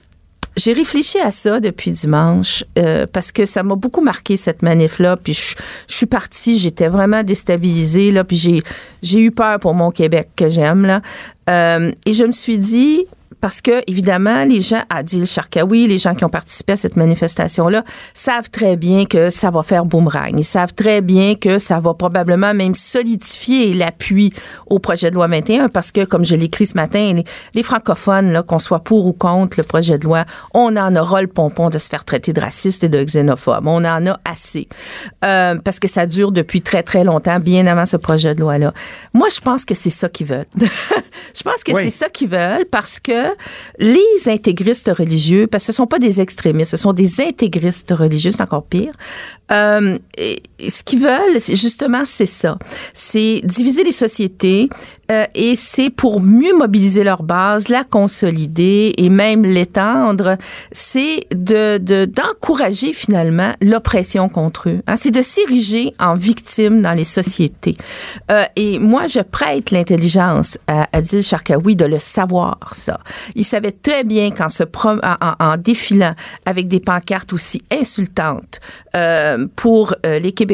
J'ai 0.56 0.72
réfléchi 0.72 1.18
à 1.20 1.30
ça 1.30 1.60
depuis 1.60 1.92
dimanche 1.92 2.64
euh, 2.78 3.06
parce 3.10 3.32
que 3.32 3.46
ça 3.46 3.62
m'a 3.62 3.76
beaucoup 3.76 4.02
marqué 4.02 4.36
cette 4.36 4.62
manif-là. 4.62 5.16
Puis 5.16 5.32
je, 5.32 5.54
je 5.88 5.94
suis 5.94 6.06
partie, 6.06 6.58
j'étais 6.58 6.88
vraiment 6.88 7.22
déstabilisée 7.22 8.10
là. 8.10 8.24
Puis 8.24 8.36
j'ai 8.36 8.62
j'ai 9.02 9.20
eu 9.20 9.30
peur 9.30 9.58
pour 9.60 9.74
mon 9.74 9.90
Québec 9.90 10.28
que 10.36 10.48
j'aime 10.48 10.84
là. 10.84 11.00
Euh, 11.48 11.92
et 12.04 12.12
je 12.12 12.24
me 12.24 12.32
suis 12.32 12.58
dit 12.58 13.06
parce 13.40 13.60
que 13.60 13.82
évidemment 13.90 14.44
les 14.44 14.60
gens 14.60 14.82
à 14.88 14.98
Adil 14.98 15.26
Sharkawi, 15.26 15.86
les 15.86 15.98
gens 15.98 16.14
qui 16.14 16.24
ont 16.24 16.28
participé 16.28 16.72
à 16.74 16.76
cette 16.76 16.96
manifestation-là, 16.96 17.84
savent 18.14 18.50
très 18.50 18.76
bien 18.76 19.04
que 19.06 19.30
ça 19.30 19.50
va 19.50 19.62
faire 19.62 19.84
boomerang. 19.84 20.32
Ils 20.38 20.44
savent 20.44 20.74
très 20.74 21.00
bien 21.00 21.34
que 21.34 21.58
ça 21.58 21.80
va 21.80 21.94
probablement 21.94 22.52
même 22.54 22.74
solidifier 22.74 23.74
l'appui 23.74 24.32
au 24.66 24.78
projet 24.78 25.10
de 25.10 25.14
loi 25.14 25.26
21 25.26 25.68
parce 25.68 25.90
que, 25.90 26.04
comme 26.04 26.24
je 26.24 26.34
l'écris 26.36 26.66
ce 26.66 26.74
matin, 26.74 27.12
les, 27.14 27.24
les 27.54 27.62
francophones, 27.62 28.32
là, 28.32 28.42
qu'on 28.42 28.58
soit 28.58 28.80
pour 28.80 29.06
ou 29.06 29.12
contre 29.12 29.58
le 29.58 29.64
projet 29.64 29.98
de 29.98 30.04
loi, 30.04 30.24
on 30.54 30.76
en 30.76 30.94
aura 30.96 31.22
le 31.22 31.28
pompon 31.28 31.70
de 31.70 31.78
se 31.78 31.88
faire 31.88 32.04
traiter 32.04 32.32
de 32.32 32.40
raciste 32.40 32.84
et 32.84 32.88
de 32.88 33.02
xénophobe. 33.02 33.66
On 33.66 33.84
en 33.84 34.06
a 34.06 34.18
assez. 34.24 34.68
Euh, 35.24 35.56
parce 35.64 35.78
que 35.78 35.88
ça 35.88 36.06
dure 36.06 36.32
depuis 36.32 36.60
très, 36.62 36.82
très 36.82 37.04
longtemps, 37.04 37.40
bien 37.40 37.66
avant 37.66 37.86
ce 37.86 37.96
projet 37.96 38.34
de 38.34 38.40
loi-là. 38.40 38.72
Moi, 39.14 39.28
je 39.34 39.40
pense 39.40 39.64
que 39.64 39.74
c'est 39.74 39.90
ça 39.90 40.08
qu'ils 40.08 40.26
veulent. 40.26 40.46
je 40.58 41.42
pense 41.42 41.62
que 41.64 41.72
Oui. 41.72 41.84
c'est 41.84 41.90
ça 41.90 42.08
qu'ils 42.08 42.28
veulent 42.28 42.66
parce 42.70 43.00
que 43.00 43.29
les 43.78 44.28
intégristes 44.28 44.90
religieux, 44.96 45.46
parce 45.46 45.64
que 45.64 45.72
ce 45.72 45.76
sont 45.76 45.86
pas 45.86 45.98
des 45.98 46.20
extrémistes, 46.20 46.70
ce 46.70 46.76
sont 46.76 46.92
des 46.92 47.20
intégristes 47.20 47.90
religieux, 47.90 48.30
c'est 48.30 48.42
encore 48.42 48.64
pire. 48.64 48.92
Euh, 49.50 49.96
ce 50.68 50.82
qu'ils 50.82 51.00
veulent, 51.00 51.40
justement, 51.54 52.02
c'est 52.04 52.26
ça. 52.26 52.58
C'est 52.94 53.40
diviser 53.44 53.84
les 53.84 53.92
sociétés 53.92 54.68
euh, 55.10 55.24
et 55.34 55.56
c'est 55.56 55.90
pour 55.90 56.20
mieux 56.20 56.54
mobiliser 56.56 57.02
leur 57.02 57.22
base, 57.22 57.68
la 57.68 57.82
consolider 57.84 58.92
et 58.96 59.08
même 59.08 59.42
l'étendre. 59.44 60.36
C'est 60.72 61.20
de 61.34 61.78
de- 61.78 62.04
d'encourager 62.04 62.92
finalement 62.92 63.52
l'oppression 63.60 64.28
contre 64.28 64.68
eux. 64.68 64.82
hein. 64.86 64.96
C'est 64.96 65.10
de 65.10 65.22
s'ériger 65.22 65.92
en 65.98 66.14
victime 66.14 66.82
dans 66.82 66.92
les 66.92 67.04
sociétés. 67.04 67.76
Euh, 68.30 68.44
et 68.56 68.78
moi, 68.78 69.06
je 69.06 69.20
prête 69.20 69.70
l'intelligence 69.70 70.58
à 70.66 70.88
Adil 70.92 71.22
Sharkawi 71.22 71.76
de 71.76 71.86
le 71.86 71.98
savoir, 71.98 72.58
ça. 72.72 72.98
Il 73.34 73.44
savait 73.44 73.72
très 73.72 74.04
bien 74.04 74.30
qu'en 74.30 74.48
se 74.48 74.62
prom- 74.64 75.00
en 75.40 75.56
défilant 75.56 76.14
avec 76.46 76.68
des 76.68 76.80
pancartes 76.80 77.32
aussi 77.32 77.62
insultantes 77.72 78.60
euh, 78.94 79.46
pour 79.56 79.94
euh, 80.06 80.18
les 80.18 80.32
Québécois 80.32 80.49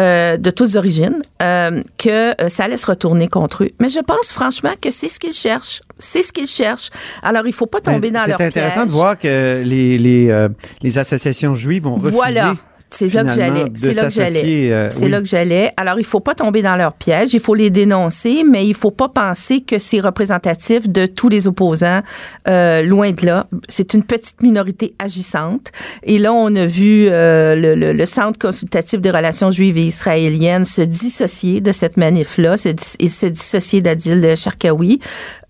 euh, 0.00 0.36
de 0.36 0.50
toutes 0.50 0.76
origines, 0.76 1.20
euh, 1.42 1.80
que 1.98 2.30
euh, 2.42 2.48
ça 2.48 2.64
allait 2.64 2.76
se 2.76 2.86
retourner 2.86 3.28
contre 3.28 3.64
eux. 3.64 3.70
Mais 3.80 3.88
je 3.88 4.00
pense 4.00 4.32
franchement 4.32 4.72
que 4.80 4.90
c'est 4.90 5.08
ce 5.08 5.18
qu'ils 5.18 5.32
cherchent. 5.32 5.82
C'est 5.98 6.22
ce 6.22 6.32
qu'ils 6.32 6.46
cherchent. 6.46 6.90
Alors, 7.22 7.46
il 7.46 7.52
faut 7.52 7.66
pas 7.66 7.80
tomber 7.80 8.10
dans 8.10 8.24
leur 8.26 8.38
C'est 8.38 8.44
intéressant 8.44 8.74
piège. 8.82 8.86
de 8.86 8.92
voir 8.92 9.18
que 9.18 9.62
les, 9.64 9.98
les, 9.98 10.30
euh, 10.30 10.48
les 10.82 10.98
associations 10.98 11.54
juives 11.54 11.86
ont 11.86 11.96
refusé. 11.96 12.12
Voilà. 12.12 12.54
C'est 12.90 13.12
là 13.12 13.24
que 13.24 13.30
j'allais. 13.30 13.64
de 13.68 13.76
C'est 13.78 13.92
là 13.92 14.04
que 14.04 14.10
j'allais. 14.10 14.72
euh, 14.72 14.88
C'est 14.90 15.04
oui. 15.04 15.10
là 15.10 15.20
que 15.20 15.26
j'allais. 15.26 15.70
Alors, 15.76 15.98
il 15.98 16.04
faut 16.04 16.20
pas 16.20 16.34
tomber 16.34 16.62
dans 16.62 16.76
leur 16.76 16.94
piège. 16.94 17.34
Il 17.34 17.40
faut 17.40 17.54
les 17.54 17.70
dénoncer, 17.70 18.44
mais 18.48 18.66
il 18.66 18.74
faut 18.74 18.90
pas 18.90 19.08
penser 19.08 19.60
que 19.60 19.78
c'est 19.78 20.00
représentatif 20.00 20.88
de 20.88 21.04
tous 21.06 21.28
les 21.28 21.46
opposants. 21.46 22.00
Euh, 22.48 22.82
loin 22.82 23.10
de 23.12 23.26
là. 23.26 23.46
C'est 23.68 23.92
une 23.94 24.02
petite 24.04 24.40
minorité 24.42 24.94
agissante. 24.98 25.68
Et 26.02 26.18
là, 26.18 26.32
on 26.32 26.54
a 26.56 26.64
vu 26.64 27.08
euh, 27.10 27.54
le, 27.54 27.74
le- 27.74 27.92
le 27.92 28.06
Centre 28.06 28.38
consultatif 28.38 29.00
des 29.00 29.10
relations 29.10 29.50
juives 29.50 29.76
et 29.76 29.84
israéliennes 29.84 30.64
se 30.64 30.80
dissocier 30.82 31.60
de 31.60 31.72
cette 31.72 31.96
manif-là 31.98 32.56
se 32.56 32.68
et 33.00 33.08
se 33.08 33.26
dissocier 33.26 33.82
d'Adil 33.82 34.34
Sharkawi. 34.36 34.98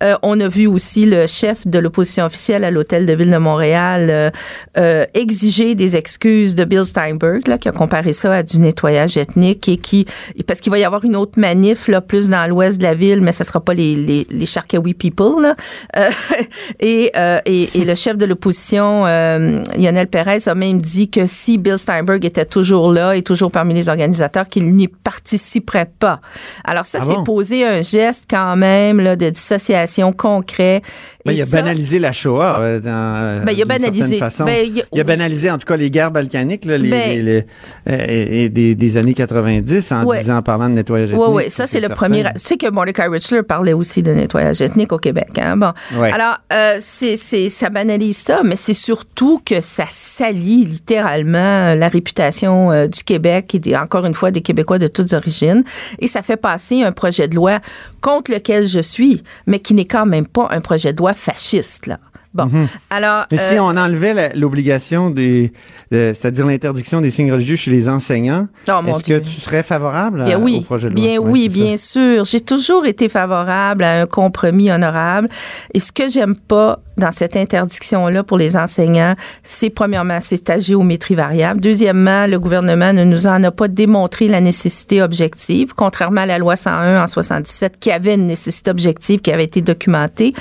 Euh, 0.02 0.16
on 0.22 0.40
a 0.40 0.48
vu 0.48 0.66
aussi 0.66 1.06
le 1.06 1.26
chef 1.26 1.66
de 1.66 1.78
l'opposition 1.78 2.24
officielle 2.24 2.64
à 2.64 2.70
l'hôtel 2.70 3.06
de 3.06 3.12
ville 3.12 3.30
de 3.30 3.36
Montréal 3.36 4.08
euh, 4.10 4.30
euh, 4.76 5.04
exiger 5.14 5.74
des 5.74 5.94
excuses 5.94 6.54
de 6.54 6.64
Bill 6.64 6.84
Steinberg 6.84 7.27
Là, 7.46 7.58
qui 7.58 7.68
a 7.68 7.72
comparé 7.72 8.12
ça 8.12 8.32
à 8.32 8.42
du 8.42 8.60
nettoyage 8.60 9.16
ethnique 9.16 9.68
et 9.68 9.76
qui, 9.76 10.06
parce 10.46 10.60
qu'il 10.60 10.70
va 10.70 10.78
y 10.78 10.84
avoir 10.84 11.04
une 11.04 11.16
autre 11.16 11.38
manif, 11.38 11.88
là, 11.88 12.00
plus 12.00 12.28
dans 12.28 12.48
l'ouest 12.48 12.78
de 12.78 12.82
la 12.82 12.94
ville, 12.94 13.20
mais 13.20 13.32
ce 13.32 13.44
sera 13.44 13.60
pas 13.60 13.74
les, 13.74 13.94
les, 13.94 14.26
les 14.30 14.46
Charkawi 14.46 14.94
people, 14.94 15.42
là. 15.42 15.54
Euh, 15.96 16.10
et, 16.80 17.10
euh, 17.16 17.38
et, 17.46 17.68
et, 17.74 17.84
le 17.84 17.94
chef 17.94 18.16
de 18.16 18.26
l'opposition, 18.26 19.06
euh, 19.06 19.62
Lionel 19.76 20.06
Perez, 20.08 20.48
a 20.48 20.54
même 20.54 20.80
dit 20.80 21.10
que 21.10 21.26
si 21.26 21.58
Bill 21.58 21.78
Steinberg 21.78 22.24
était 22.24 22.44
toujours 22.44 22.92
là 22.92 23.16
et 23.16 23.22
toujours 23.22 23.50
parmi 23.50 23.74
les 23.74 23.88
organisateurs, 23.88 24.48
qu'il 24.48 24.74
n'y 24.74 24.88
participerait 24.88 25.90
pas. 25.98 26.20
Alors 26.64 26.84
ça, 26.84 26.98
Ah 27.02 27.04
c'est 27.06 27.24
poser 27.24 27.66
un 27.66 27.82
geste 27.82 28.24
quand 28.28 28.56
même 28.56 29.00
là, 29.00 29.16
de 29.16 29.28
dissociation 29.30 30.12
concret. 30.12 30.82
Ben, 31.28 31.36
il 31.36 31.42
a 31.42 31.46
ça- 31.46 31.56
banalisé 31.62 31.98
la 31.98 32.12
Shoah. 32.12 32.58
euh, 32.60 32.80
dans, 32.80 33.44
Ben, 33.44 33.52
il 33.56 33.62
a 33.62 33.64
banalisé. 33.64 34.18
façon. 34.18 34.44
Ben, 34.44 34.64
il 34.66 34.80
a- 34.80 34.84
il 34.92 35.00
a 35.00 35.04
banalisé, 35.04 35.50
en 35.50 35.58
tout 35.58 35.66
cas, 35.66 35.76
les 35.76 35.90
guerres 35.90 36.10
balkaniques, 36.10 36.64
là, 36.64 36.76
les, 36.78 36.90
Ben- 36.90 37.10
les- 37.10 37.22
les- 37.22 37.46
euh, 37.88 38.48
des, 38.48 38.74
des 38.74 38.96
années 38.96 39.14
90, 39.14 39.92
en 39.92 40.04
Ouais. 40.04 40.18
disant, 40.18 40.36
en 40.38 40.42
parlant 40.42 40.68
de 40.68 40.74
nettoyage 40.74 41.10
Oui, 41.12 41.16
ethnique. 41.20 41.34
oui, 41.36 41.44
ça, 41.50 41.66
c'est 41.66 41.78
le 41.80 41.88
certain. 41.88 41.94
premier. 41.96 42.22
Tu 42.24 42.30
sais 42.36 42.56
que 42.56 42.70
Mordecai 42.70 43.06
Richler 43.08 43.42
parlait 43.42 43.72
aussi 43.72 44.02
de 44.02 44.12
nettoyage 44.12 44.60
ethnique 44.60 44.92
au 44.92 44.98
Québec. 44.98 45.28
Hein? 45.40 45.56
Bon. 45.56 45.72
Ouais. 46.00 46.10
Alors, 46.12 46.38
euh, 46.52 46.76
c'est, 46.80 47.16
c'est, 47.16 47.48
ça 47.48 47.70
banalise 47.70 48.16
ça, 48.16 48.42
mais 48.44 48.56
c'est 48.56 48.74
surtout 48.74 49.40
que 49.44 49.60
ça 49.60 49.84
salit 49.88 50.64
littéralement 50.64 51.74
la 51.74 51.88
réputation 51.88 52.70
euh, 52.72 52.86
du 52.86 53.04
Québec 53.04 53.54
et 53.54 53.58
des, 53.58 53.76
encore 53.76 54.04
une 54.06 54.14
fois 54.14 54.30
des 54.30 54.40
Québécois 54.40 54.78
de 54.78 54.86
toutes 54.88 55.12
origines. 55.12 55.62
Et 55.98 56.08
ça 56.08 56.22
fait 56.22 56.36
passer 56.36 56.82
un 56.82 56.92
projet 56.92 57.28
de 57.28 57.34
loi 57.34 57.60
contre 58.00 58.32
lequel 58.32 58.66
je 58.66 58.80
suis, 58.80 59.22
mais 59.46 59.60
qui 59.60 59.74
n'est 59.74 59.84
quand 59.84 60.06
même 60.06 60.26
pas 60.26 60.48
un 60.50 60.60
projet 60.60 60.92
de 60.92 60.98
loi 60.98 61.14
fasciste, 61.18 61.86
là. 61.86 61.98
Bon. 62.34 62.50
Alors. 62.90 63.20
Mhm. 63.20 63.26
Mais 63.32 63.38
si 63.38 63.54
euh, 63.56 63.62
on 63.62 63.74
enlevait 63.76 64.32
l'obligation 64.34 65.08
des, 65.10 65.50
de- 65.90 66.12
c'est-à-dire 66.14 66.46
l'interdiction 66.46 67.00
des 67.00 67.10
signes 67.10 67.32
religieux 67.32 67.56
chez 67.56 67.70
les 67.70 67.88
enseignants, 67.88 68.48
Oh, 68.68 68.72
est-ce 68.86 69.02
que 69.02 69.18
tu 69.18 69.30
serais 69.40 69.62
favorable 69.62 70.22
à- 70.30 70.38
oui, 70.38 70.58
au 70.60 70.64
projet 70.64 70.90
de 70.90 70.94
loi? 70.94 71.02
bien 71.02 71.18
oui, 71.18 71.48
ça. 71.48 71.54
bien 71.54 71.76
sûr. 71.78 72.24
J'ai 72.26 72.40
toujours 72.40 72.84
été 72.84 73.08
favorable 73.08 73.82
à 73.82 74.02
un 74.02 74.06
compromis 74.06 74.70
honorable. 74.70 75.28
Et 75.72 75.80
ce 75.80 75.90
que 75.90 76.06
j'aime 76.08 76.36
pas 76.36 76.80
dans 76.98 77.12
cette 77.12 77.36
interdiction-là 77.36 78.22
pour 78.22 78.38
les 78.38 78.56
enseignants, 78.56 79.14
c'est 79.42 79.70
premièrement, 79.70 80.18
c'est 80.20 80.44
ta 80.44 80.58
géométrie 80.58 81.14
variable. 81.14 81.60
Deuxièmement, 81.60 82.26
le 82.26 82.38
gouvernement 82.38 82.92
ne 82.92 83.04
nous 83.04 83.26
en 83.26 83.42
a 83.44 83.50
pas 83.50 83.68
démontré 83.68 84.28
la 84.28 84.40
nécessité 84.40 85.02
objective, 85.02 85.74
contrairement 85.74 86.22
à 86.22 86.26
la 86.26 86.38
loi 86.38 86.56
101 86.56 87.02
en 87.02 87.06
77 87.06 87.78
qui 87.78 87.90
avait 87.90 88.14
une 88.14 88.24
nécessité 88.24 88.70
objective 88.70 89.20
qui 89.20 89.32
avait 89.32 89.44
été 89.44 89.60
documentée. 89.60 90.34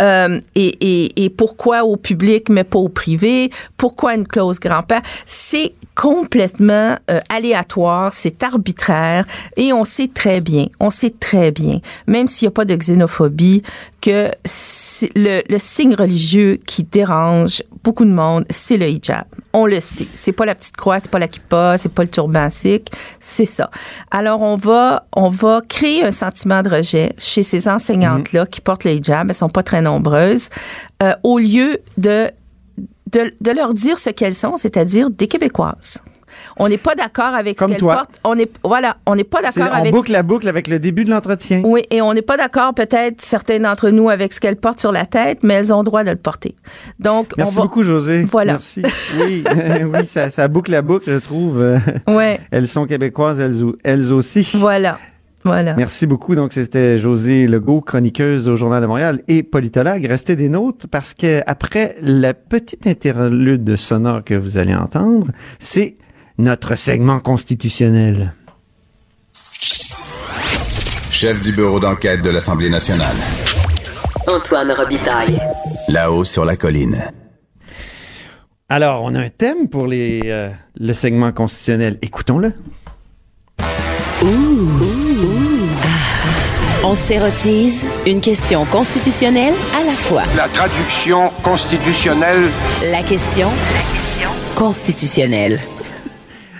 Euh, 0.00 0.40
et, 0.54 1.32
pourquoi 1.36 1.84
au 1.84 1.96
public 1.96 2.48
mais 2.48 2.64
pas 2.64 2.78
au 2.78 2.88
privé? 2.88 3.50
Pourquoi 3.76 4.14
une 4.14 4.26
clause 4.26 4.60
grand-père? 4.60 5.02
C'est 5.26 5.74
complètement 5.94 6.96
euh, 7.10 7.20
aléatoire, 7.28 8.12
c'est 8.12 8.42
arbitraire 8.42 9.24
et 9.56 9.72
on 9.72 9.84
sait 9.84 10.08
très 10.12 10.40
bien, 10.40 10.66
on 10.80 10.90
sait 10.90 11.14
très 11.18 11.52
bien, 11.52 11.78
même 12.08 12.26
s'il 12.26 12.46
n'y 12.46 12.48
a 12.48 12.52
pas 12.52 12.64
de 12.64 12.74
xénophobie, 12.74 13.62
que 14.00 14.28
le, 15.14 15.40
le 15.48 15.58
signe 15.58 15.93
religieux 15.94 16.58
qui 16.66 16.84
dérange 16.84 17.62
beaucoup 17.82 18.04
de 18.04 18.10
monde, 18.10 18.44
c'est 18.50 18.76
le 18.76 18.88
hijab. 18.88 19.24
On 19.52 19.66
le 19.66 19.80
sait. 19.80 20.06
C'est 20.14 20.32
pas 20.32 20.44
la 20.44 20.54
petite 20.54 20.76
croix, 20.76 21.00
c'est 21.00 21.10
pas 21.10 21.18
la 21.18 21.28
kippa, 21.28 21.76
c'est 21.78 21.88
pas 21.92 22.02
le 22.02 22.08
turban 22.08 22.50
sikh, 22.50 22.90
c'est 23.20 23.44
ça. 23.44 23.70
Alors 24.10 24.42
on 24.42 24.56
va, 24.56 25.06
on 25.14 25.30
va 25.30 25.60
créer 25.68 26.04
un 26.04 26.12
sentiment 26.12 26.62
de 26.62 26.70
rejet 26.70 27.12
chez 27.18 27.42
ces 27.42 27.68
enseignantes-là 27.68 28.46
qui 28.46 28.60
portent 28.60 28.84
le 28.84 28.92
hijab, 28.92 29.28
elles 29.28 29.34
sont 29.34 29.48
pas 29.48 29.62
très 29.62 29.82
nombreuses, 29.82 30.48
euh, 31.02 31.12
au 31.22 31.38
lieu 31.38 31.78
de 31.98 32.30
de, 33.12 33.32
de 33.40 33.50
leur 33.52 33.74
dire 33.74 33.98
ce 33.98 34.10
qu'elles 34.10 34.34
sont, 34.34 34.56
c'est-à-dire 34.56 35.08
des 35.08 35.28
Québécoises. 35.28 35.98
On 36.58 36.68
n'est 36.68 36.78
pas 36.78 36.94
d'accord 36.94 37.34
avec 37.34 37.56
Comme 37.56 37.68
ce 37.68 37.72
qu'elles 37.74 37.80
toi. 37.80 37.94
portent. 37.96 38.20
On 38.24 38.38
est 38.38 38.50
voilà, 38.64 38.96
on 39.06 39.14
n'est 39.14 39.24
pas 39.24 39.42
d'accord 39.42 39.68
On 39.72 39.76
avec 39.76 39.92
boucle 39.94 40.12
la 40.12 40.22
boucle 40.22 40.48
avec 40.48 40.68
le 40.68 40.78
début 40.78 41.04
de 41.04 41.10
l'entretien. 41.10 41.62
oui, 41.64 41.82
et 41.90 42.00
on 42.02 42.12
n'est 42.14 42.22
pas 42.22 42.36
d'accord 42.36 42.74
peut-être 42.74 43.20
certains 43.20 43.58
d'entre 43.60 43.90
nous 43.90 44.08
avec 44.10 44.32
ce 44.32 44.40
qu'elles 44.40 44.56
portent 44.56 44.80
sur 44.80 44.92
la 44.92 45.06
tête, 45.06 45.38
mais 45.42 45.54
elles 45.54 45.72
ont 45.72 45.78
le 45.78 45.84
droit 45.84 46.04
de 46.04 46.10
le 46.10 46.16
porter. 46.16 46.54
Donc 46.98 47.32
Merci 47.36 47.52
on 47.52 47.56
va 47.56 47.62
beaucoup, 47.66 47.82
José. 47.82 48.24
Voilà. 48.24 48.52
Merci. 48.52 48.82
Oui, 49.20 49.44
oui 49.92 50.06
ça, 50.06 50.30
ça 50.30 50.48
boucle 50.48 50.70
la 50.70 50.82
boucle, 50.82 51.10
je 51.12 51.18
trouve. 51.18 51.62
Ouais, 52.08 52.40
Elles 52.50 52.68
sont 52.68 52.86
québécoises, 52.86 53.38
elles, 53.40 53.62
elles 53.84 54.12
aussi. 54.12 54.50
voilà. 54.54 54.98
Voilà. 55.46 55.74
Merci 55.74 56.06
beaucoup. 56.06 56.34
Donc, 56.34 56.54
c'était 56.54 56.96
José 56.96 57.46
Legault, 57.46 57.82
chroniqueuse 57.82 58.48
au 58.48 58.56
Journal 58.56 58.80
de 58.80 58.86
Montréal 58.86 59.20
et 59.28 59.42
politologue. 59.42 60.02
Restez 60.06 60.36
des 60.36 60.48
nôtres 60.48 60.88
parce 60.88 61.12
que 61.12 61.42
après 61.46 61.96
la 62.00 62.32
petite 62.32 62.86
interlude 62.86 63.76
sonore 63.76 64.24
que 64.24 64.32
vous 64.32 64.56
allez 64.56 64.74
entendre, 64.74 65.26
c'est 65.58 65.96
notre 66.38 66.74
segment 66.74 67.20
constitutionnel. 67.20 68.34
Chef 71.10 71.40
du 71.42 71.52
bureau 71.52 71.78
d'enquête 71.78 72.22
de 72.22 72.30
l'Assemblée 72.30 72.70
nationale. 72.70 73.14
Antoine 74.26 74.72
Robitaille. 74.72 75.40
Là-haut 75.88 76.24
sur 76.24 76.44
la 76.44 76.56
colline. 76.56 76.96
Alors, 78.68 79.02
on 79.04 79.14
a 79.14 79.20
un 79.20 79.28
thème 79.28 79.68
pour 79.68 79.86
les, 79.86 80.22
euh, 80.24 80.50
le 80.76 80.92
segment 80.92 81.30
constitutionnel. 81.32 81.98
Écoutons-le. 82.02 82.52
On 86.82 86.94
s'érotise 86.94 87.84
une 88.06 88.20
question 88.20 88.64
constitutionnelle 88.64 89.54
à 89.76 89.84
la 89.84 89.92
fois. 89.92 90.22
La 90.36 90.48
traduction 90.48 91.30
constitutionnelle 91.42 92.50
La 92.82 93.02
question 93.02 93.50
constitutionnelle. 94.54 95.60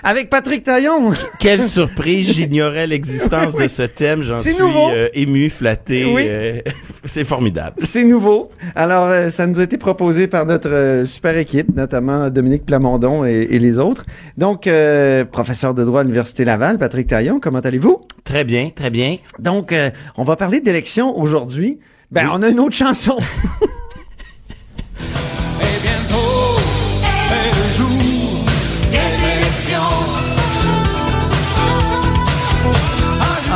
Avec 0.07 0.29
Patrick 0.29 0.63
Taillon. 0.63 1.13
Quelle 1.39 1.63
surprise, 1.63 2.31
j'ignorais 2.33 2.85
l'existence 2.85 3.55
de 3.59 3.67
ce 3.67 3.81
thème, 3.81 4.21
j'en 4.21 4.37
suis 4.37 4.55
nouveau. 4.55 4.89
euh, 4.91 5.09
ému, 5.15 5.49
flatté, 5.49 6.05
Oui. 6.05 6.27
euh, 6.29 6.59
c'est 7.05 7.23
formidable. 7.25 7.77
C'est 7.79 8.03
nouveau. 8.03 8.51
Alors, 8.75 9.07
euh, 9.07 9.29
ça 9.29 9.47
nous 9.47 9.59
a 9.59 9.63
été 9.63 9.77
proposé 9.79 10.27
par 10.27 10.45
notre 10.45 11.03
super 11.07 11.35
équipe, 11.37 11.75
notamment 11.75 12.29
Dominique 12.29 12.67
Plamondon 12.67 13.25
et, 13.25 13.47
et 13.49 13.57
les 13.57 13.79
autres. 13.79 14.05
Donc, 14.37 14.69
professeur 15.31 15.73
de 15.73 15.83
droit 15.83 16.01
à 16.01 16.03
l'Université 16.03 16.45
Laval, 16.45 16.77
Patrick 16.77 17.07
Taillon, 17.07 17.39
comment 17.39 17.59
allez-vous? 17.59 18.01
Très 18.23 18.43
bien, 18.43 18.69
très 18.75 18.91
bien. 18.91 19.17
Donc, 19.39 19.73
on 20.17 20.23
va 20.23 20.35
parler 20.35 20.59
d'élections 20.61 21.17
aujourd'hui. 21.17 21.79
Ben, 22.11 22.29
on 22.31 22.43
a 22.43 22.49
une 22.49 22.59
autre 22.59 22.75
chanson. 22.75 23.17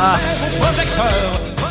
Ah. 0.02 0.18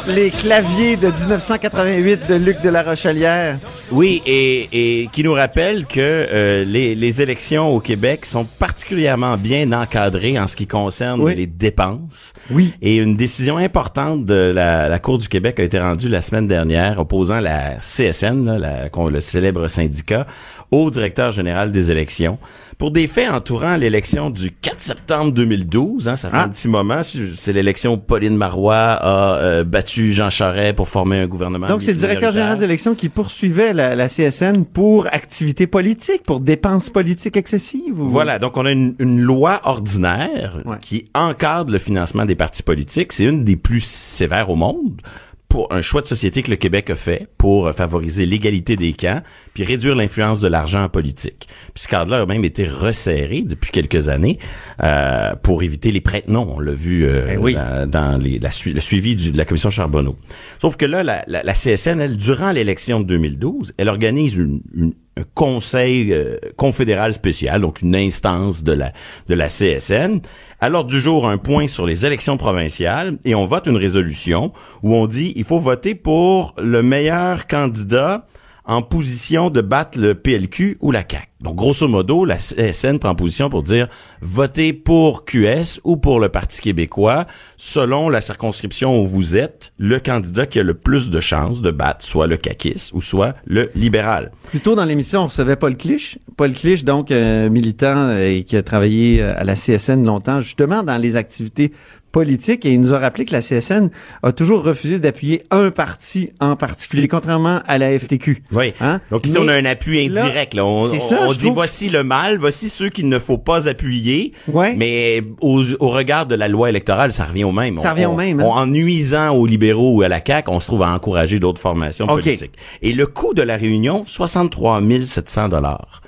Les 0.08 0.30
claviers 0.30 0.96
de 0.98 1.08
1988 1.08 2.28
de 2.30 2.36
Luc 2.36 2.62
de 2.62 2.70
la 2.70 2.84
Rochelière. 2.84 3.58
Oui, 3.92 4.22
et, 4.28 5.02
et 5.04 5.08
qui 5.12 5.24
nous 5.24 5.34
rappelle 5.34 5.86
que 5.88 5.98
euh, 6.00 6.64
les, 6.64 6.94
les 6.94 7.22
élections 7.24 7.70
au 7.76 7.80
Québec 7.80 8.26
sont 8.28 8.46
particulièrement 8.46 9.36
bien 9.38 9.72
encadrées 9.72 10.40
en 10.40 10.46
ce 10.48 10.56
qui 10.56 10.68
concerne 10.68 11.22
Oui. 11.22 11.36
les 11.36 11.48
dépenses. 11.48 12.34
Oui. 12.52 12.74
Et 12.84 12.98
une 12.98 13.18
décision 13.18 13.58
importante 13.58 14.26
de 14.26 14.52
la, 14.54 14.90
la 14.90 15.00
Cour 15.00 15.18
du 15.18 15.28
Québec 15.28 15.60
a 15.60 15.64
été 15.64 15.80
rendue 15.80 16.10
la 16.10 16.22
semaine 16.22 16.48
dernière 16.48 17.00
opposant 17.00 17.40
la 17.40 17.78
CSN, 17.82 18.46
là, 18.46 18.58
la- 18.60 19.10
le 19.10 19.22
célèbre 19.22 19.68
syndicat, 19.68 20.26
au 20.72 20.92
directeur 20.92 21.32
général 21.32 21.72
des 21.72 21.90
élections 21.92 22.38
pour 22.80 22.92
des 22.92 23.08
faits 23.08 23.30
entourant 23.30 23.76
l'élection 23.76 24.30
du 24.30 24.52
4 24.52 24.80
septembre 24.80 25.32
2012. 25.34 26.08
Hein, 26.08 26.16
ça 26.16 26.30
fait 26.30 26.38
Ah. 26.40 26.46
un 26.46 26.50
petit 26.50 26.70
moment. 26.70 27.02
C'est 27.36 27.52
l'élection 27.54 27.94
où 27.94 27.98
Pauline 27.98 28.38
Marois 28.38 28.76
a 28.78 29.36
euh, 29.36 29.64
battu 29.66 30.14
Jean 30.14 30.30
Charest 30.30 30.76
pour 30.78 30.88
former 30.88 31.20
un 31.20 31.28
gouvernement. 31.28 31.68
Donc, 31.68 31.82
c'est 31.82 31.92
le 31.92 31.98
directeur 32.00 32.32
général 32.32 32.58
des 32.58 32.64
élections 32.64 32.96
qui 32.96 33.10
poursuivait 33.10 33.74
la, 33.74 33.96
la 33.98 34.08
CSN 34.08 34.64
pour 34.66 35.08
activité 35.12 35.68
politique, 35.68 36.24
pour 36.24 36.40
dépenses 36.40 36.90
politiques 36.90 37.36
excessives. 37.36 38.00
ou- 38.00 38.10
Voilà, 38.10 38.40
donc 38.40 38.56
on 38.56 38.66
a 38.66 38.72
une, 38.72 38.96
une 39.00 39.20
loi 39.20 39.60
ordinaire 39.66 40.62
Ouais. 40.66 40.78
qui 40.82 41.10
encadre 41.14 41.74
le 41.74 41.80
financement 41.80 42.26
des 42.26 42.36
partis 42.36 42.64
politiques. 42.64 43.12
C'est 43.12 43.26
une 43.26 43.44
des 43.44 43.58
plus 43.58 43.82
sévères 43.84 44.50
au 44.50 44.56
monde 44.56 45.02
pour 45.50 45.74
un 45.74 45.82
choix 45.82 46.02
de 46.02 46.08
société 46.08 46.44
que 46.44 46.50
le 46.52 46.56
Québec 46.56 46.90
a 46.92 46.96
fait 46.96 47.28
pour 47.38 47.68
euh, 47.68 47.74
favoriser 47.74 48.26
l'égalité 48.26 48.76
des 48.76 48.94
camps 48.94 49.22
puis 49.54 49.64
réduire 49.64 49.96
l'influence 49.96 50.40
de 50.40 50.48
l'argent 50.48 50.84
en 50.84 50.90
politique. 50.90 51.48
Puis 51.74 51.84
ce 51.84 51.88
cadre-là 51.88 52.22
a 52.22 52.26
même 52.28 52.46
été 52.46 52.66
resserré 52.68 53.42
depuis 53.42 53.72
quelques 53.72 54.10
années 54.10 54.38
euh, 54.84 55.36
pour 55.42 55.64
éviter 55.64 55.92
les 55.92 56.02
prête-noms. 56.02 56.48
On 56.56 56.60
l'a 56.60 56.74
vu 56.74 57.06
euh, 57.06 57.36
oui. 57.40 57.56
dans, 57.56 57.90
dans 57.90 58.18
les- 58.22 58.40
la 58.40 58.52
sui- 58.52 58.74
le 58.74 58.80
suivi 58.80 59.16
du- 59.16 59.32
de 59.32 59.38
la 59.38 59.46
commission 59.46 59.70
Charbonneau. 59.72 60.16
Sauf 60.62 60.78
que 60.78 60.86
là, 60.86 61.04
la, 61.04 61.24
la- 61.28 61.54
CSN, 61.54 62.00
elle, 62.00 62.16
durant 62.16 62.52
l'élection 62.52 63.00
de 63.00 63.06
2012, 63.06 63.74
elle 63.78 63.90
organise 63.90 64.36
une, 64.38 64.62
une- 64.76 64.94
un 65.09 65.09
conseil 65.34 66.14
euh, 66.14 66.38
confédéral 66.56 67.14
spécial, 67.14 67.62
donc 67.62 67.82
une 67.82 67.96
instance 67.96 68.64
de 68.64 68.74
la, 68.74 68.92
de 69.28 69.36
la 69.36 69.48
CSN. 69.48 70.22
L'ordre 70.62 70.90
du 70.90 71.00
jour, 71.00 71.28
un 71.28 71.38
point 71.38 71.68
sur 71.68 71.86
les 71.86 72.06
élections 72.06 72.38
provinciales 72.38 73.18
et 73.24 73.34
on 73.36 73.46
vote 73.46 73.68
une 73.68 73.78
résolution 73.78 74.52
où 74.84 74.94
on 74.94 75.08
dit 75.08 75.34
il 75.36 75.46
faut 75.46 75.60
voter 75.60 75.96
pour 75.96 76.54
le 76.58 76.84
meilleur 76.84 77.48
candidat 77.48 78.26
en 78.70 78.84
position 78.84 79.50
de 79.50 79.62
battre 79.62 79.98
le 79.98 80.14
PLQ 80.14 80.78
ou 80.80 80.92
la 80.92 81.00
CAQ. 81.02 81.28
Donc, 81.42 81.56
grosso 81.56 81.88
modo, 81.88 82.24
la 82.24 82.36
CSN 82.36 83.00
prend 83.00 83.16
position 83.16 83.50
pour 83.50 83.64
dire 83.64 83.88
votez 84.22 84.74
pour 84.74 85.26
QS 85.26 85.80
ou 85.86 85.98
pour 85.98 86.20
le 86.20 86.30
Parti 86.30 86.62
québécois, 86.62 87.26
selon 87.56 88.10
la 88.10 88.22
circonscription 88.22 89.02
où 89.02 89.08
vous 89.08 89.38
êtes, 89.38 89.74
le 89.78 90.00
candidat 90.00 90.46
qui 90.46 90.60
a 90.60 90.64
le 90.64 90.74
plus 90.74 91.10
de 91.10 91.20
chances 91.22 91.62
de 91.62 91.72
battre 91.72 92.06
soit 92.06 92.28
le 92.28 92.38
caquiste 92.38 92.92
ou 92.94 93.02
soit 93.02 93.36
le 93.46 93.72
libéral. 93.74 94.32
Plus 94.50 94.60
tôt 94.60 94.76
dans 94.76 94.86
l'émission, 94.86 95.22
on 95.22 95.26
recevait 95.28 95.56
Paul 95.56 95.76
Clich. 95.76 96.20
Paul 96.38 96.52
Clich, 96.52 96.84
donc 96.84 97.10
euh, 97.10 97.50
militant 97.50 98.10
euh, 98.10 98.28
et 98.28 98.44
qui 98.44 98.56
a 98.56 98.62
travaillé 98.62 99.22
euh, 99.22 99.34
à 99.36 99.46
la 99.46 99.56
CSN 99.56 100.06
longtemps, 100.06 100.42
justement 100.42 100.84
dans 100.84 100.98
les 100.98 101.16
activités 101.16 101.72
politique 102.12 102.66
et 102.66 102.72
il 102.74 102.82
nous 102.82 102.94
a 102.94 103.00
rappelé 103.00 103.26
que 103.26 103.32
la 103.34 103.42
CSN 103.42 103.90
a 104.24 104.32
toujours 104.32 104.64
refusé 104.64 105.00
d'appuyer 105.00 105.44
un 105.52 105.72
parti 105.72 106.32
en 106.40 106.56
particulier, 106.56 107.08
contrairement 107.08 107.60
à 107.68 107.78
la 107.78 107.98
FTQ. 107.98 108.44
Oui. 108.52 108.74
Hein? 108.82 109.00
Donc 109.12 109.26
ici, 109.28 109.38
Mais 109.40 109.46
on 109.46 109.48
a 109.48 109.54
un 109.56 109.66
appui 109.66 110.06
indirect. 110.06 110.54
Là. 110.54 110.66
On, 110.66 110.88
c'est 110.88 110.98
on- 110.98 111.00
ça, 111.00 111.18
on 111.28 111.34
dit 111.34 111.50
voici 111.50 111.90
le 111.90 112.04
mal, 112.04 112.38
voici 112.38 112.70
ceux 112.70 112.90
qu'il 112.90 113.08
ne 113.10 113.20
faut 113.20 113.38
pas 113.38 113.68
appuyer. 113.70 114.34
Ouais. 114.48 114.76
Mais 114.76 115.24
au, 115.42 115.62
au 115.80 115.90
regard 115.90 116.26
de 116.26 116.36
la 116.36 116.48
loi 116.48 116.70
électorale, 116.70 117.14
ça 117.14 117.26
revient 117.26 117.44
au 117.44 117.52
même. 117.52 117.78
Ça 117.80 117.90
On- 117.90 117.92
revient 117.92 118.06
au 118.08 118.16
même, 118.16 118.40
hein? 118.40 118.44
on- 118.46 118.52
en 118.52 118.68
nuisant 118.68 119.30
aux 119.36 119.46
libéraux 119.46 119.98
ou 119.98 120.02
à 120.02 120.08
la 120.08 120.20
CAQ, 120.26 120.50
on 120.52 120.60
se 120.60 120.68
trouve 120.68 120.84
à 120.84 120.92
encourager 120.94 121.40
d'autres 121.40 121.62
formations 121.62 122.08
politiques. 122.08 122.52
Et 122.82 122.94
le 122.94 123.06
coût 123.08 123.34
de 123.34 123.42
la 123.42 123.56
réunion, 123.58 124.04
63 124.08 124.82
700 125.06 125.50
dollars. 125.50 126.02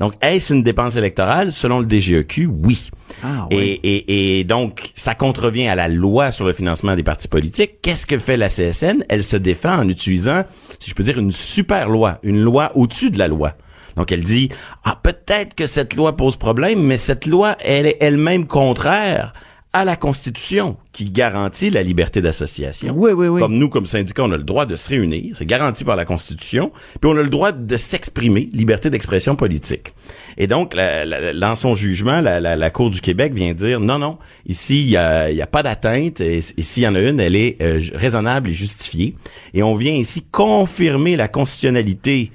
Donc, 0.00 0.14
est-ce 0.20 0.54
une 0.54 0.62
dépense 0.62 0.96
électorale? 0.96 1.50
Selon 1.50 1.80
le 1.80 1.86
DGEQ, 1.86 2.46
oui. 2.46 2.90
Ah, 3.24 3.46
Et, 3.50 3.56
ouais. 3.56 3.80
et, 3.82 4.38
et 4.40 4.44
donc, 4.44 4.90
ça 4.94 5.14
contrevient 5.14 5.66
à 5.66 5.74
la 5.74 5.88
loi 5.88 6.30
sur 6.30 6.44
le 6.46 6.52
financement 6.52 6.94
des 6.94 7.02
partis 7.02 7.26
politiques. 7.28 7.80
Qu'est-ce 7.82 8.06
que 8.06 8.18
fait 8.18 8.36
la 8.36 8.48
CSN? 8.48 9.04
Elle 9.08 9.24
se 9.24 9.36
défend 9.36 9.76
en 9.76 9.88
utilisant, 9.88 10.44
si 10.78 10.90
je 10.90 10.94
peux 10.94 11.02
dire, 11.02 11.18
une 11.18 11.32
super 11.32 11.88
loi, 11.88 12.20
une 12.22 12.40
loi 12.40 12.70
au-dessus 12.76 13.10
de 13.10 13.18
la 13.18 13.26
loi. 13.26 13.54
Donc, 13.96 14.12
elle 14.12 14.22
dit, 14.22 14.50
ah, 14.84 14.98
peut-être 15.02 15.56
que 15.56 15.66
cette 15.66 15.96
loi 15.96 16.16
pose 16.16 16.36
problème, 16.36 16.80
mais 16.80 16.96
cette 16.96 17.26
loi, 17.26 17.56
elle 17.58 17.86
est 17.86 17.96
elle-même 18.00 18.46
contraire 18.46 19.32
à 19.78 19.84
la 19.84 19.96
Constitution 19.96 20.76
qui 20.92 21.04
garantit 21.04 21.70
la 21.70 21.82
liberté 21.82 22.20
d'association. 22.20 22.92
Oui, 22.96 23.12
oui, 23.12 23.28
oui. 23.28 23.40
Comme 23.40 23.54
nous, 23.54 23.68
comme 23.68 23.86
syndicat, 23.86 24.24
on 24.24 24.32
a 24.32 24.36
le 24.36 24.42
droit 24.42 24.66
de 24.66 24.74
se 24.76 24.88
réunir, 24.88 25.36
c'est 25.36 25.46
garanti 25.46 25.84
par 25.84 25.94
la 25.94 26.04
Constitution, 26.04 26.72
puis 27.00 27.08
on 27.10 27.16
a 27.16 27.22
le 27.22 27.28
droit 27.28 27.52
de 27.52 27.76
s'exprimer, 27.76 28.48
liberté 28.52 28.90
d'expression 28.90 29.36
politique. 29.36 29.94
Et 30.36 30.46
donc, 30.48 30.74
la- 30.74 31.04
la- 31.04 31.32
dans 31.32 31.54
son 31.56 31.74
jugement, 31.74 32.20
la, 32.20 32.70
Cour 32.70 32.90
du 32.90 33.00
Québec 33.00 33.32
vient 33.34 33.54
dire, 33.54 33.78
non, 33.80 33.98
non, 33.98 34.18
ici, 34.46 34.82
il 34.82 34.90
y 34.90 34.96
a, 34.96 35.30
il 35.30 35.36
y 35.36 35.42
a 35.42 35.46
pas 35.46 35.62
d'atteinte, 35.62 36.20
et, 36.20 36.38
et 36.38 36.62
s'il 36.62 36.82
y 36.82 36.88
en 36.88 36.94
a 36.94 37.00
une, 37.00 37.20
elle 37.20 37.36
est 37.36 37.62
euh, 37.62 37.80
raisonnable 37.94 38.50
et 38.50 38.52
justifiée. 38.52 39.14
Et 39.54 39.62
on 39.62 39.74
vient 39.76 39.94
ici 39.94 40.24
confirmer 40.30 41.16
la 41.16 41.28
constitutionnalité 41.28 42.32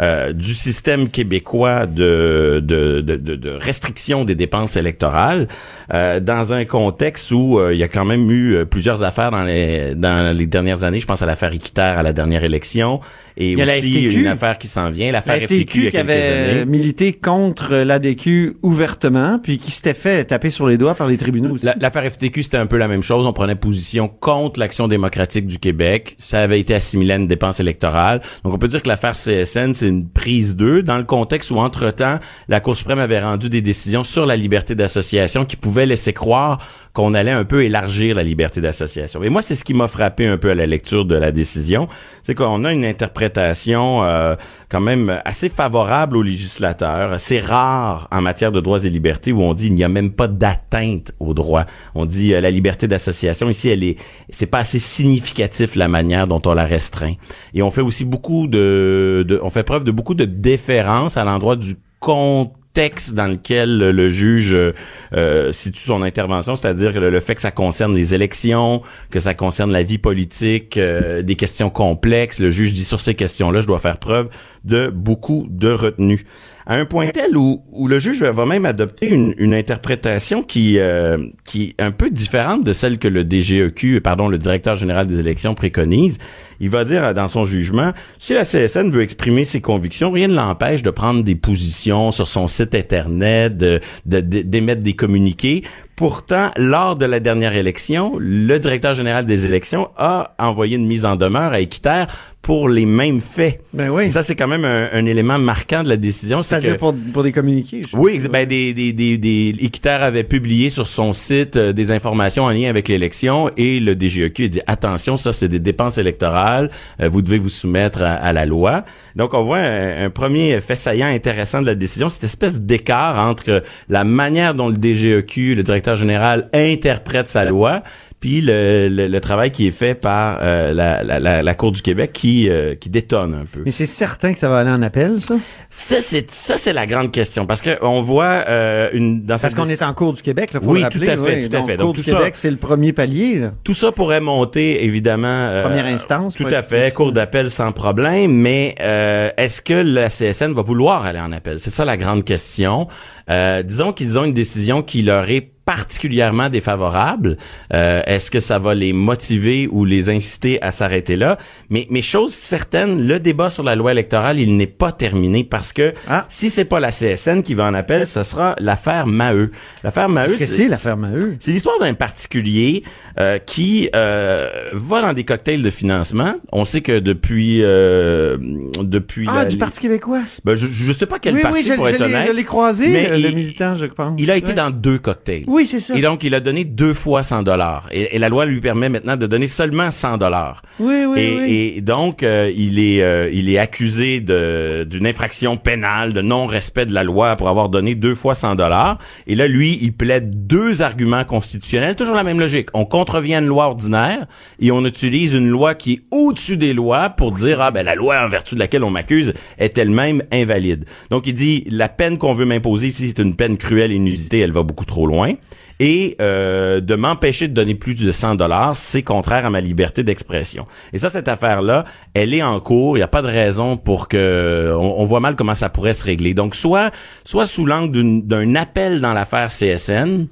euh, 0.00 0.32
du 0.32 0.52
système 0.52 1.08
québécois 1.08 1.86
de, 1.86 2.62
de, 2.62 3.00
de, 3.00 3.16
de, 3.16 3.50
restriction 3.50 4.24
des 4.24 4.34
dépenses 4.34 4.76
électorales 4.76 5.48
euh, 5.94 6.20
dans 6.20 6.52
un 6.52 6.64
contexte 6.66 7.30
où 7.30 7.58
euh, 7.58 7.72
il 7.72 7.78
y 7.78 7.82
a 7.82 7.88
quand 7.88 8.04
même 8.04 8.30
eu 8.30 8.54
euh, 8.54 8.64
plusieurs 8.66 9.02
affaires 9.02 9.30
dans 9.30 9.44
les 9.44 9.94
dans 9.94 10.36
les 10.36 10.46
dernières 10.46 10.84
années. 10.84 11.00
Je 11.00 11.06
pense 11.06 11.22
à 11.22 11.26
l'affaire 11.26 11.52
équitaire 11.54 11.98
à 11.98 12.02
la 12.02 12.12
dernière 12.12 12.44
élection 12.44 13.00
et 13.36 13.52
Il 13.52 13.58
y 13.58 13.62
a 13.62 13.64
la 13.66 13.76
aussi 13.78 13.92
FTQ. 13.92 14.20
une 14.20 14.26
affaire 14.28 14.58
qui 14.58 14.66
s'en 14.68 14.90
vient, 14.90 15.06
La 15.06 15.12
l'affaire 15.12 15.36
FTQ, 15.42 15.54
il 15.54 15.58
y 15.58 15.62
FTQ 15.64 15.86
a 15.86 15.90
qui 15.90 15.96
avait 15.98 16.52
années. 16.52 16.64
milité 16.66 17.12
contre 17.12 17.74
l'ADQ 17.76 18.56
ouvertement, 18.62 19.38
puis 19.38 19.58
qui 19.58 19.70
s'était 19.70 19.94
fait 19.94 20.24
taper 20.24 20.50
sur 20.50 20.66
les 20.66 20.78
doigts 20.78 20.94
par 20.94 21.06
les 21.08 21.16
tribunaux 21.16 21.54
aussi. 21.54 21.66
La- 21.66 21.74
L'affaire 21.80 22.10
FTQ, 22.12 22.42
c'était 22.42 22.56
un 22.56 22.66
peu 22.66 22.76
la 22.78 22.88
même 22.88 23.02
chose. 23.02 23.26
On 23.26 23.32
prenait 23.32 23.54
position 23.56 24.08
contre 24.08 24.60
l'action 24.60 24.88
démocratique 24.88 25.46
du 25.46 25.58
Québec. 25.58 26.14
Ça 26.18 26.40
avait 26.42 26.60
été 26.60 26.74
assimilé 26.74 27.12
à 27.12 27.16
une 27.16 27.26
dépense 27.26 27.60
électorale. 27.60 28.20
Donc, 28.44 28.54
on 28.54 28.58
peut 28.58 28.68
dire 28.68 28.82
que 28.82 28.88
l'affaire 28.88 29.12
CSN, 29.14 29.74
c'est 29.74 29.88
une 29.88 30.08
prise 30.08 30.56
d'eux 30.56 30.82
dans 30.82 30.96
le 30.98 31.04
contexte 31.04 31.50
où, 31.50 31.56
entre-temps, 31.58 32.18
la 32.48 32.60
Cour 32.60 32.76
suprême 32.76 32.98
avait 32.98 33.20
rendu 33.20 33.48
des 33.48 33.60
décisions 33.60 34.04
sur 34.04 34.26
la 34.26 34.36
liberté 34.36 34.74
d'association 34.74 35.44
qui 35.44 35.56
pouvaient 35.56 35.86
laisser 35.86 36.12
croire 36.12 36.58
qu'on 36.96 37.12
allait 37.12 37.30
un 37.30 37.44
peu 37.44 37.62
élargir 37.62 38.16
la 38.16 38.22
liberté 38.22 38.62
d'association. 38.62 39.22
Et 39.22 39.28
moi, 39.28 39.42
c'est 39.42 39.54
ce 39.54 39.64
qui 39.64 39.74
m'a 39.74 39.86
frappé 39.86 40.26
un 40.26 40.38
peu 40.38 40.48
à 40.48 40.54
la 40.54 40.64
lecture 40.64 41.04
de 41.04 41.14
la 41.14 41.30
décision. 41.30 41.88
C'est 42.22 42.34
qu'on 42.34 42.64
a 42.64 42.72
une 42.72 42.86
interprétation 42.86 44.02
euh, 44.04 44.34
quand 44.70 44.80
même 44.80 45.20
assez 45.26 45.50
favorable 45.50 46.16
aux 46.16 46.22
législateurs. 46.22 47.20
C'est 47.20 47.40
rare 47.40 48.08
en 48.10 48.22
matière 48.22 48.50
de 48.50 48.62
droits 48.62 48.82
et 48.82 48.88
libertés 48.88 49.30
où 49.30 49.42
on 49.42 49.52
dit 49.52 49.66
il 49.66 49.74
n'y 49.74 49.84
a 49.84 49.90
même 49.90 50.10
pas 50.10 50.26
d'atteinte 50.26 51.12
aux 51.20 51.34
droits. 51.34 51.66
On 51.94 52.06
dit 52.06 52.32
euh, 52.32 52.40
la 52.40 52.50
liberté 52.50 52.88
d'association 52.88 53.50
ici 53.50 53.68
elle 53.68 53.84
est 53.84 53.98
c'est 54.30 54.46
pas 54.46 54.60
assez 54.60 54.78
significatif 54.78 55.76
la 55.76 55.88
manière 55.88 56.26
dont 56.26 56.40
on 56.46 56.54
la 56.54 56.64
restreint. 56.64 57.12
Et 57.52 57.60
on 57.60 57.70
fait 57.70 57.82
aussi 57.82 58.06
beaucoup 58.06 58.46
de, 58.46 59.22
de 59.28 59.38
on 59.42 59.50
fait 59.50 59.64
preuve 59.64 59.84
de 59.84 59.90
beaucoup 59.90 60.14
de 60.14 60.24
déférence 60.24 61.18
à 61.18 61.24
l'endroit 61.24 61.56
du 61.56 61.76
contexte 62.00 62.65
dans 63.14 63.26
lequel 63.30 63.78
le, 63.78 64.10
juge 64.10 64.52
euh, 64.52 64.72
euh, 65.14 65.50
situe 65.50 65.80
son 65.80 66.02
intervention, 66.02 66.56
c'est-à-dire 66.56 66.92
le, 66.92 67.08
le 67.08 67.20
fait 67.20 67.34
que 67.34 67.40
ça 67.40 67.50
concerne 67.50 67.94
les 67.94 68.12
élections, 68.12 68.82
que 69.10 69.18
ça 69.18 69.32
concerne 69.32 69.72
la 69.72 69.82
vie 69.82 69.96
politique, 69.96 70.76
euh, 70.76 71.22
des 71.22 71.36
questions 71.36 71.70
complexes. 71.70 72.38
Le 72.38 72.50
juge 72.50 72.74
dit 72.74 72.84
sur 72.84 73.00
ces 73.00 73.14
questions-là, 73.14 73.62
je 73.62 73.66
dois 73.66 73.78
faire 73.78 73.96
preuve 73.96 74.28
de 74.66 74.88
beaucoup 74.88 75.46
de 75.48 75.68
retenue. 75.70 76.22
À 76.66 76.74
un 76.74 76.84
point 76.84 77.06
tel 77.08 77.36
où, 77.36 77.62
où 77.70 77.86
le 77.86 78.00
juge 78.00 78.22
va 78.22 78.44
même 78.44 78.66
adopter 78.66 79.08
une, 79.08 79.34
une 79.38 79.54
interprétation 79.54 80.42
qui, 80.42 80.78
euh, 80.80 81.16
qui 81.44 81.74
est 81.78 81.82
un 81.82 81.92
peu 81.92 82.10
différente 82.10 82.64
de 82.64 82.72
celle 82.72 82.98
que 82.98 83.06
le 83.06 83.22
DGEQ, 83.22 84.00
pardon, 84.00 84.26
le 84.28 84.36
directeur 84.38 84.74
général 84.74 85.06
des 85.06 85.20
élections 85.20 85.54
préconise. 85.54 86.18
Il 86.58 86.70
va 86.70 86.84
dire 86.84 87.04
euh, 87.04 87.12
dans 87.12 87.28
son 87.28 87.44
jugement, 87.44 87.92
si 88.18 88.34
la 88.34 88.44
CSN 88.44 88.90
veut 88.90 89.02
exprimer 89.02 89.44
ses 89.44 89.60
convictions, 89.60 90.10
rien 90.10 90.26
ne 90.26 90.34
l'empêche 90.34 90.82
de 90.82 90.90
prendre 90.90 91.22
des 91.22 91.36
positions 91.36 92.10
sur 92.10 92.26
son 92.26 92.48
site 92.48 92.74
Internet, 92.74 93.56
de- 93.56 93.78
de- 94.06 94.20
de- 94.20 94.42
d'émettre 94.42 94.82
des 94.82 94.94
communiqués. 94.94 95.62
Pourtant, 95.96 96.50
lors 96.58 96.94
de 96.96 97.06
la 97.06 97.20
dernière 97.20 97.56
élection, 97.56 98.16
le 98.18 98.58
directeur 98.58 98.94
général 98.94 99.24
des 99.24 99.46
élections 99.46 99.88
a 99.96 100.34
envoyé 100.38 100.76
une 100.76 100.86
mise 100.86 101.06
en 101.06 101.16
demeure 101.16 101.52
à 101.52 101.60
Équiterre 101.60 102.06
pour 102.42 102.68
les 102.68 102.86
mêmes 102.86 103.20
faits. 103.20 103.60
Ben 103.72 103.88
oui. 103.88 104.04
Et 104.04 104.10
ça, 104.10 104.22
c'est 104.22 104.36
quand 104.36 104.46
même 104.46 104.64
un, 104.64 104.88
un 104.92 105.04
élément 105.06 105.36
marquant 105.38 105.82
de 105.82 105.88
la 105.88 105.96
décision. 105.96 106.42
c'est 106.42 106.50
C'est-à-dire 106.50 106.74
que- 106.74 106.78
pour, 106.78 106.94
pour 107.12 107.22
des 107.24 107.32
communiqués. 107.32 107.80
je- 107.90 107.96
oui, 107.96 108.20
ben 108.30 108.46
des 108.46 108.72
des 108.72 108.92
des 108.92 109.18
des 109.18 109.54
Équiterre 109.58 110.02
avait 110.04 110.22
publié 110.22 110.70
sur 110.70 110.86
son 110.86 111.12
site 111.12 111.56
euh, 111.56 111.72
des 111.72 111.90
informations 111.90 112.44
en 112.44 112.50
lien 112.50 112.68
avec 112.68 112.86
l'élection 112.88 113.50
et 113.56 113.80
le 113.80 113.94
DGEQ 113.98 114.44
a 114.44 114.48
dit 114.48 114.60
attention, 114.68 115.16
ça 115.16 115.32
c'est 115.32 115.48
des 115.48 115.58
dépenses 115.58 115.98
électorales, 115.98 116.70
euh, 117.00 117.08
vous 117.08 117.20
devez 117.22 117.38
vous 117.38 117.48
soumettre 117.48 118.02
à, 118.02 118.12
à 118.14 118.32
la 118.32 118.44
loi. 118.46 118.84
Donc 119.16 119.34
on 119.34 119.42
voit 119.44 119.58
un, 119.58 120.04
un 120.04 120.10
premier 120.10 120.60
fait 120.60 120.76
saillant 120.76 121.08
intéressant 121.08 121.62
de 121.62 121.66
la 121.66 121.74
décision, 121.74 122.08
cette 122.08 122.24
espèce 122.24 122.60
d'écart 122.60 123.18
entre 123.18 123.62
la 123.88 124.04
manière 124.04 124.54
dont 124.54 124.68
le 124.68 124.76
DGEQ, 124.76 125.54
le 125.56 125.62
directeur 125.64 125.85
général 125.94 126.48
interprète 126.52 127.28
sa 127.28 127.44
loi 127.44 127.82
puis 128.18 128.40
le, 128.40 128.88
le, 128.88 129.08
le 129.08 129.20
travail 129.20 129.50
qui 129.50 129.66
est 129.66 129.70
fait 129.72 129.94
par 129.94 130.38
euh, 130.40 130.72
la, 130.72 131.02
la, 131.04 131.42
la, 131.42 131.54
Cour 131.54 131.70
du 131.72 131.82
Québec 131.82 132.12
qui, 132.14 132.48
euh, 132.48 132.74
qui 132.74 132.88
détonne 132.88 133.34
un 133.34 133.44
peu. 133.44 133.60
Mais 133.66 133.70
c'est 133.70 133.84
certain 133.86 134.32
que 134.32 134.38
ça 134.38 134.48
va 134.48 134.60
aller 134.60 134.70
en 134.70 134.80
appel, 134.80 135.20
ça? 135.20 135.36
Ça, 135.68 135.96
c'est 136.00 136.28
ça, 136.30 136.56
c'est 136.56 136.72
la 136.72 136.86
grande 136.86 137.12
question 137.12 137.44
parce 137.44 137.60
que 137.60 137.76
on 137.82 138.00
voit 138.00 138.44
euh, 138.48 138.88
une 138.94 139.20
dans 139.20 139.34
Parce 139.34 139.42
cette 139.42 139.54
qu'on 139.54 139.68
est 139.68 139.82
en 139.82 139.92
cours 139.92 140.14
du 140.14 140.22
Québec, 140.22 140.54
là, 140.54 140.60
faut 140.60 140.70
Oui, 140.70 140.78
le 140.78 140.84
rappeler. 140.84 141.06
tout 141.06 141.12
à 141.12 141.16
fait, 141.24 141.36
oui. 141.42 141.48
tout 141.50 141.56
à 141.56 141.58
Donc, 141.60 141.66
fait. 141.68 141.76
Cour 141.76 141.86
Donc, 141.86 141.94
du 141.96 142.02
tout 142.02 142.10
ça- 142.10 142.16
Québec, 142.16 142.36
c'est 142.36 142.50
le 142.50 142.56
premier 142.56 142.92
palier. 142.94 143.38
là. 143.38 143.52
Tout 143.62 143.74
ça 143.74 143.92
pourrait 143.92 144.22
monter, 144.22 144.82
évidemment. 144.84 145.28
euh, 145.28 145.62
Première 145.62 145.86
instance, 145.86 146.34
Tout 146.36 146.46
à 146.50 146.62
fait, 146.62 146.92
cour 146.94 147.12
d'appel 147.12 147.50
sans 147.50 147.70
problème, 147.72 148.32
mais 148.32 148.74
euh, 148.80 149.28
est-ce 149.36 149.60
que 149.60 149.74
la 149.74 150.08
CSN 150.08 150.52
va 150.54 150.62
vouloir 150.62 151.04
aller 151.04 151.20
en 151.20 151.32
appel? 151.32 151.60
C'est 151.60 151.70
ça 151.70 151.84
la 151.84 151.98
grande 151.98 152.24
question. 152.24 152.88
Euh, 153.30 153.62
disons 153.62 153.92
qu'ils 153.92 154.18
ont 154.18 154.24
une 154.24 154.32
décision 154.32 154.82
qui 154.82 155.02
leur 155.02 155.28
est 155.28 155.50
particulièrement 155.66 156.48
défavorable. 156.48 157.36
Euh, 157.74 158.00
est-ce 158.06 158.30
que 158.30 158.40
ça 158.40 158.58
va 158.58 158.74
les 158.74 158.92
motiver 158.94 159.68
ou 159.70 159.84
les 159.84 160.08
inciter 160.08 160.62
à 160.62 160.70
s'arrêter 160.70 161.16
là? 161.16 161.36
Mais, 161.68 161.86
mais 161.90 162.00
chose 162.02 162.32
certaine, 162.32 163.06
le 163.06 163.18
débat 163.20 163.50
sur 163.50 163.64
la 163.64 163.74
loi 163.74 163.90
électorale, 163.92 164.38
il 164.40 164.56
n'est 164.56 164.66
pas 164.68 164.92
terminé 164.92 165.44
parce 165.44 165.72
que 165.74 165.92
Ah. 166.08 166.24
si 166.28 166.48
c'est 166.50 166.64
pas 166.64 166.80
la 166.80 166.90
CSN 166.92 167.42
qui 167.42 167.54
va 167.54 167.64
en 167.64 167.74
appel, 167.74 168.06
ce 168.06 168.22
sera 168.22 168.54
l'affaire 168.60 169.06
Maheu. 169.06 169.50
L'affaire 169.84 170.08
Maheu, 170.08 170.36
c'est, 170.38 170.68
l'affaire 170.68 170.96
Maheu? 170.96 171.36
c'est 171.40 171.50
l'histoire 171.50 171.78
d'un 171.80 171.94
particulier 171.94 172.84
euh, 173.20 173.38
qui 173.38 173.90
euh, 173.96 174.48
va 174.72 175.02
dans 175.02 175.12
des 175.12 175.24
cocktails 175.24 175.62
de 175.62 175.70
financement. 175.70 176.34
On 176.52 176.64
sait 176.64 176.80
que 176.80 176.98
depuis 177.00 177.60
euh, 177.62 178.36
depuis 178.80 179.26
Ah, 179.28 179.38
la- 179.38 179.44
du 179.46 179.58
Parti 179.58 179.80
québécois. 179.80 180.20
ben, 180.44 180.54
je, 180.54 180.68
je 180.68 180.92
sais 180.92 181.06
pas 181.06 181.18
quel 181.18 181.34
oui, 181.34 181.42
parti 181.42 181.58
oui, 181.58 181.64
je, 181.68 181.74
pour 181.74 181.88
je 181.88 181.94
être 181.94 182.00
honnête. 182.02 182.28
je 182.28 182.32
l'ai 182.32 182.44
croisé, 182.44 182.88
mais 182.88 183.10
euh, 183.10 183.18
le 183.18 183.30
il- 183.30 183.34
militant, 183.36 183.74
je 183.74 183.86
pense. 183.86 184.14
Il 184.18 184.30
a 184.30 184.36
été 184.36 184.48
Ouais. 184.48 184.54
dans 184.54 184.70
deux 184.70 184.98
cocktails. 184.98 185.44
Oui, 185.48 185.55
c'est 185.64 185.80
ça. 185.80 185.96
Et 185.96 186.02
donc, 186.02 186.24
il 186.24 186.34
a 186.34 186.40
donné 186.40 186.64
deux 186.64 186.92
fois 186.92 187.22
100 187.22 187.44
dollars. 187.44 187.88
Et, 187.90 188.16
et 188.16 188.18
la 188.18 188.28
loi 188.28 188.44
lui 188.44 188.60
permet 188.60 188.88
maintenant 188.88 189.16
de 189.16 189.26
donner 189.26 189.46
seulement 189.46 189.90
100 189.90 190.18
dollars. 190.18 190.62
Oui, 190.78 191.04
oui, 191.06 191.20
et, 191.20 191.38
oui. 191.38 191.72
et 191.76 191.80
donc, 191.80 192.22
euh, 192.22 192.52
il 192.54 192.78
est 192.78 193.02
euh, 193.02 193.30
il 193.32 193.48
est 193.48 193.58
accusé 193.58 194.20
de 194.20 194.86
d'une 194.88 195.06
infraction 195.06 195.56
pénale, 195.56 196.12
de 196.12 196.20
non-respect 196.20 196.86
de 196.86 196.94
la 196.94 197.04
loi 197.04 197.36
pour 197.36 197.48
avoir 197.48 197.68
donné 197.68 197.94
deux 197.94 198.14
fois 198.14 198.34
100 198.34 198.56
dollars. 198.56 198.98
Et 199.26 199.34
là, 199.34 199.48
lui, 199.48 199.78
il 199.80 199.92
plaide 199.92 200.46
deux 200.46 200.82
arguments 200.82 201.24
constitutionnels, 201.24 201.96
toujours 201.96 202.14
la 202.14 202.24
même 202.24 202.40
logique. 202.40 202.68
On 202.74 202.84
contrevient 202.84 203.36
à 203.36 203.38
une 203.38 203.46
loi 203.46 203.66
ordinaire 203.66 204.26
et 204.60 204.70
on 204.70 204.84
utilise 204.84 205.32
une 205.32 205.48
loi 205.48 205.74
qui 205.74 205.92
est 205.92 206.00
au-dessus 206.10 206.56
des 206.56 206.74
lois 206.74 207.10
pour 207.10 207.32
dire 207.32 207.60
ah 207.60 207.70
ben 207.70 207.84
la 207.84 207.94
loi 207.94 208.20
en 208.24 208.28
vertu 208.28 208.54
de 208.54 208.60
laquelle 208.60 208.84
on 208.84 208.90
m'accuse 208.90 209.32
est 209.58 209.78
elle-même 209.78 210.22
invalide. 210.32 210.84
Donc 211.10 211.26
il 211.26 211.34
dit 211.34 211.64
la 211.68 211.88
peine 211.88 212.18
qu'on 212.18 212.34
veut 212.34 212.44
m'imposer 212.44 212.88
ici 212.88 213.08
c'est 213.08 213.22
une 213.22 213.36
peine 213.36 213.56
cruelle 213.56 213.92
et 213.92 213.96
inusitée, 213.96 214.40
elle 214.40 214.52
va 214.52 214.62
beaucoup 214.62 214.84
trop 214.84 215.06
loin. 215.06 215.34
Et 215.78 216.16
euh, 216.20 216.80
de 216.80 216.94
m'empêcher 216.94 217.48
de 217.48 217.52
donner 217.52 217.74
plus 217.74 217.94
de 217.94 218.10
100 218.10 218.36
dollars, 218.36 218.76
c'est 218.76 219.02
contraire 219.02 219.44
à 219.44 219.50
ma 219.50 219.60
liberté 219.60 220.02
d'expression. 220.02 220.66
Et 220.92 220.98
ça, 220.98 221.10
cette 221.10 221.28
affaire-là, 221.28 221.84
elle 222.14 222.32
est 222.32 222.42
en 222.42 222.60
cours. 222.60 222.96
Il 222.96 223.00
n'y 223.00 223.04
a 223.04 223.08
pas 223.08 223.22
de 223.22 223.26
raison 223.26 223.76
pour 223.76 224.08
que 224.08 224.74
on, 224.74 225.00
on 225.00 225.04
voit 225.04 225.20
mal 225.20 225.36
comment 225.36 225.54
ça 225.54 225.68
pourrait 225.68 225.92
se 225.92 226.04
régler. 226.04 226.32
Donc, 226.32 226.54
soit, 226.54 226.90
soit 227.24 227.46
sous 227.46 227.66
l'angle 227.66 228.22
d'un 228.22 228.54
appel 228.54 229.00
dans 229.00 229.12
l'affaire 229.12 229.48
CSN, 229.48 230.26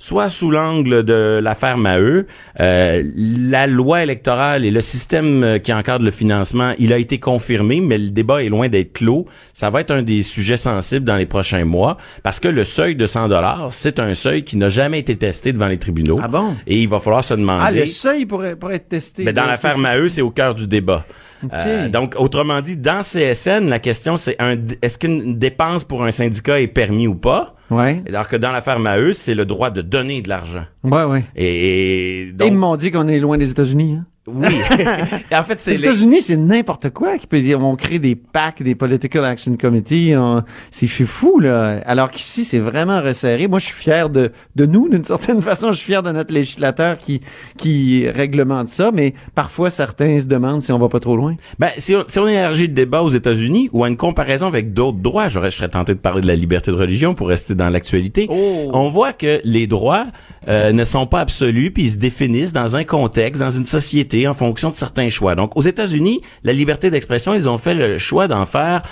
soit 0.00 0.30
sous 0.30 0.50
l'angle 0.50 1.04
de 1.04 1.38
l'affaire 1.42 1.76
Maheu, 1.76 2.26
euh, 2.58 3.02
la 3.14 3.66
loi 3.66 4.02
électorale 4.02 4.64
et 4.64 4.70
le 4.70 4.80
système 4.80 5.44
euh, 5.44 5.58
qui 5.58 5.72
encadre 5.72 6.04
le 6.04 6.10
financement, 6.10 6.72
il 6.78 6.92
a 6.92 6.98
été 6.98 7.20
confirmé, 7.20 7.80
mais 7.80 7.98
le 7.98 8.10
débat 8.10 8.42
est 8.42 8.48
loin 8.48 8.68
d'être 8.68 8.94
clos. 8.94 9.26
Ça 9.52 9.68
va 9.68 9.82
être 9.82 9.90
un 9.90 10.02
des 10.02 10.22
sujets 10.22 10.56
sensibles 10.56 11.04
dans 11.04 11.16
les 11.16 11.26
prochains 11.26 11.66
mois, 11.66 11.98
parce 12.22 12.40
que 12.40 12.48
le 12.48 12.64
seuil 12.64 12.96
de 12.96 13.06
100 13.06 13.28
dollars, 13.28 13.66
c'est 13.70 14.00
un 14.00 14.14
seuil 14.14 14.42
qui 14.42 14.56
n'a 14.56 14.70
jamais 14.70 14.98
été 14.98 15.16
testé 15.16 15.52
devant 15.52 15.68
les 15.68 15.78
tribunaux. 15.78 16.18
Ah 16.22 16.28
bon? 16.28 16.56
Et 16.66 16.80
il 16.80 16.88
va 16.88 16.98
falloir 16.98 17.22
se 17.22 17.34
demander. 17.34 17.64
Ah, 17.66 17.70
le 17.70 17.86
seuil 17.86 18.24
pourrait, 18.24 18.56
pourrait 18.56 18.76
être 18.76 18.88
testé. 18.88 19.22
Mais 19.22 19.34
dans 19.34 19.44
l'affaire 19.44 19.76
Maheu, 19.76 20.08
c'est 20.08 20.22
au 20.22 20.30
cœur 20.30 20.54
du 20.54 20.66
débat. 20.66 21.04
OK. 21.44 21.50
Euh, 21.54 21.88
donc, 21.88 22.14
autrement 22.18 22.62
dit, 22.62 22.76
dans 22.76 23.02
CSN, 23.02 23.68
la 23.68 23.78
question 23.78 24.16
c'est 24.16 24.36
un, 24.38 24.56
est-ce 24.80 24.96
qu'une 24.98 25.38
dépense 25.38 25.84
pour 25.84 26.04
un 26.04 26.10
syndicat 26.10 26.58
est 26.60 26.68
permis 26.68 27.06
ou 27.06 27.14
pas? 27.14 27.54
Ouais. 27.70 28.02
Alors 28.08 28.28
que 28.28 28.36
dans 28.36 28.52
l'affaire 28.52 28.78
Maheu, 28.78 29.12
c'est 29.12 29.34
le 29.34 29.46
droit 29.46 29.70
de 29.70 29.80
donner 29.80 30.22
de 30.22 30.28
l'argent. 30.28 30.64
Ouais, 30.82 31.04
ouais. 31.04 31.24
Et, 31.36 32.32
donc, 32.34 32.48
ils 32.48 32.56
m'ont 32.56 32.76
dit 32.76 32.90
qu'on 32.90 33.08
est 33.08 33.18
loin 33.18 33.38
des 33.38 33.50
États-Unis. 33.50 33.98
Hein? 34.00 34.06
Oui. 34.34 34.46
en 35.32 35.44
fait, 35.44 35.60
c'est 35.60 35.72
Les 35.72 35.80
États-Unis, 35.80 36.20
c'est 36.20 36.36
n'importe 36.36 36.90
quoi 36.90 37.18
qui 37.18 37.26
peut 37.26 37.40
dire. 37.40 37.60
On 37.60 37.76
crée 37.76 37.98
des 37.98 38.14
PAC, 38.16 38.62
des 38.62 38.74
Political 38.74 39.24
Action 39.24 39.56
Committee. 39.56 40.14
on- 40.16 40.42
C'est 40.70 40.86
fou, 40.88 41.38
là. 41.40 41.80
Alors 41.86 42.10
qu'ici, 42.10 42.44
c'est 42.44 42.58
vraiment 42.58 43.00
resserré. 43.00 43.48
Moi, 43.48 43.58
je 43.58 43.66
suis 43.66 43.74
fier 43.76 44.08
de, 44.10 44.32
de 44.56 44.66
nous, 44.66 44.88
d'une 44.88 45.04
certaine 45.04 45.40
façon. 45.50 45.72
Je 45.72 45.76
suis 45.78 45.86
fier 45.86 46.02
de 46.02 46.10
notre 46.12 46.32
législateur 46.34 46.98
qui, 46.98 47.20
qui 47.56 48.08
réglemente 48.08 48.68
ça. 48.68 48.90
Mais 48.92 49.14
parfois, 49.34 49.70
certains 49.70 50.18
se 50.20 50.26
demandent 50.26 50.62
si 50.62 50.72
on 50.72 50.78
va 50.78 50.88
pas 50.88 51.00
trop 51.00 51.16
loin. 51.16 51.36
Ben, 51.58 51.70
si 51.78 51.94
on, 51.94 52.04
si 52.08 52.18
on 52.18 52.26
élargit 52.28 52.66
le 52.68 52.74
débat 52.74 53.02
aux 53.02 53.10
États-Unis 53.10 53.68
ou 53.72 53.84
à 53.84 53.88
une 53.88 53.96
comparaison 53.96 54.46
avec 54.46 54.72
d'autres 54.72 54.98
droits, 54.98 55.28
j'aurais, 55.28 55.50
je 55.50 55.56
serais 55.56 55.68
tenté 55.68 55.94
de 55.94 55.98
parler 55.98 56.20
de 56.20 56.26
la 56.26 56.36
liberté 56.36 56.70
de 56.70 56.76
religion 56.76 57.14
pour 57.14 57.28
rester 57.28 57.54
dans 57.54 57.68
l'actualité. 57.70 58.26
Oh. 58.30 58.70
On 58.72 58.90
voit 58.90 59.12
que 59.12 59.40
les 59.44 59.66
droits 59.66 60.06
euh, 60.48 60.72
ne 60.72 60.84
sont 60.84 61.06
pas 61.06 61.20
absolus, 61.20 61.70
puis 61.70 61.84
ils 61.84 61.90
se 61.90 61.96
définissent 61.96 62.52
dans 62.52 62.76
un 62.76 62.84
contexte, 62.84 63.40
dans 63.42 63.50
une 63.50 63.66
société, 63.66 64.19
en 64.26 64.34
fonction 64.34 64.70
de 64.70 64.74
certains 64.74 65.10
choix. 65.10 65.34
Donc, 65.34 65.56
aux 65.56 65.62
États-Unis, 65.62 66.20
la 66.44 66.52
liberté 66.52 66.90
d'expression, 66.90 67.34
ils 67.34 67.48
ont 67.48 67.58
fait 67.58 67.74
le 67.74 67.98
choix 67.98 68.28
d'en 68.28 68.46
faire 68.46 68.82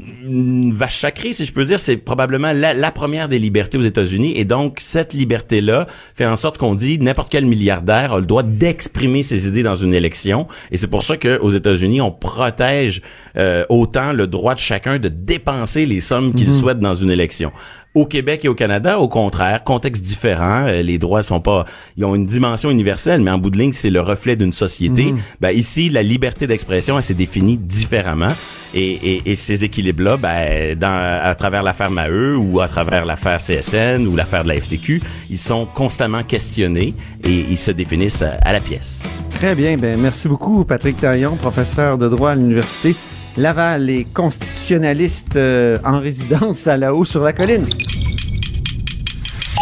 une 0.00 0.72
vache 0.72 1.00
sacrée, 1.00 1.32
si 1.32 1.44
je 1.44 1.52
peux 1.52 1.64
dire, 1.64 1.80
c'est 1.80 1.96
probablement 1.96 2.52
la, 2.52 2.72
la 2.72 2.92
première 2.92 3.28
des 3.28 3.40
libertés 3.40 3.78
aux 3.78 3.82
États-Unis. 3.82 4.32
Et 4.36 4.44
donc, 4.44 4.78
cette 4.80 5.12
liberté-là 5.12 5.88
fait 6.14 6.26
en 6.26 6.36
sorte 6.36 6.56
qu'on 6.56 6.76
dit 6.76 7.00
n'importe 7.00 7.32
quel 7.32 7.44
milliardaire 7.44 8.12
a 8.12 8.20
le 8.20 8.26
droit 8.26 8.44
d'exprimer 8.44 9.24
ses 9.24 9.48
idées 9.48 9.64
dans 9.64 9.74
une 9.74 9.94
élection. 9.94 10.46
Et 10.70 10.76
c'est 10.76 10.86
pour 10.86 11.02
ça 11.02 11.16
qu'aux 11.16 11.50
États-Unis, 11.50 12.00
on 12.00 12.12
protège 12.12 13.02
euh, 13.36 13.64
autant 13.68 14.12
le 14.12 14.28
droit 14.28 14.54
de 14.54 14.60
chacun 14.60 15.00
de 15.00 15.08
dépenser 15.08 15.84
les 15.84 16.00
sommes 16.00 16.32
qu'il 16.32 16.52
souhaite 16.52 16.78
dans 16.78 16.94
une 16.94 17.10
élection. 17.10 17.50
Au 17.94 18.06
Québec 18.06 18.44
et 18.44 18.48
au 18.48 18.54
Canada, 18.54 18.98
au 18.98 19.08
contraire, 19.08 19.64
contexte 19.64 20.04
différent. 20.04 20.66
euh, 20.68 20.82
les 20.82 20.98
droits 20.98 21.22
sont 21.22 21.40
pas, 21.40 21.64
ils 21.96 22.04
ont 22.04 22.14
une 22.14 22.26
dimension 22.26 22.70
universelle, 22.70 23.20
mais 23.20 23.30
en 23.30 23.38
bout 23.38 23.50
de 23.50 23.58
ligne, 23.58 23.72
c'est 23.72 23.90
le 23.90 24.00
reflet 24.00 24.36
d'une 24.36 24.52
société. 24.52 25.14
Ben, 25.40 25.50
ici, 25.50 25.88
la 25.88 26.02
liberté 26.02 26.46
d'expression, 26.46 26.96
elle 26.96 27.02
s'est 27.02 27.14
définie 27.14 27.56
différemment. 27.56 28.28
Et, 28.74 28.92
et, 28.92 29.22
et 29.32 29.34
ces 29.36 29.64
équilibres-là, 29.64 30.18
ben, 30.18 30.78
dans, 30.78 31.20
à 31.22 31.34
travers 31.34 31.62
l'affaire 31.62 31.90
Maheu 31.90 32.36
ou 32.36 32.60
à 32.60 32.68
travers 32.68 33.06
l'affaire 33.06 33.38
CSN 33.38 34.06
ou 34.06 34.14
l'affaire 34.14 34.44
de 34.44 34.48
la 34.48 34.60
FTQ, 34.60 35.00
ils 35.30 35.38
sont 35.38 35.64
constamment 35.64 36.22
questionnés 36.22 36.94
et 37.24 37.46
ils 37.48 37.56
se 37.56 37.70
définissent 37.70 38.22
à, 38.22 38.32
à 38.42 38.52
la 38.52 38.60
pièce. 38.60 39.02
Très 39.34 39.54
bien. 39.54 39.76
Ben, 39.78 39.98
merci 39.98 40.28
beaucoup, 40.28 40.64
Patrick 40.64 40.98
Taillon, 41.00 41.36
professeur 41.36 41.96
de 41.96 42.08
droit 42.08 42.30
à 42.32 42.34
l'Université 42.34 42.94
Laval 43.36 43.90
et 43.90 44.04
constitutionnaliste 44.04 45.36
euh, 45.36 45.78
en 45.84 46.00
résidence 46.00 46.66
à 46.66 46.76
la 46.76 46.94
haut 46.94 47.04
sur 47.04 47.22
la 47.22 47.32
colline. 47.32 47.66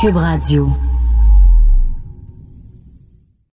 Cube 0.00 0.16
Radio. 0.16 0.68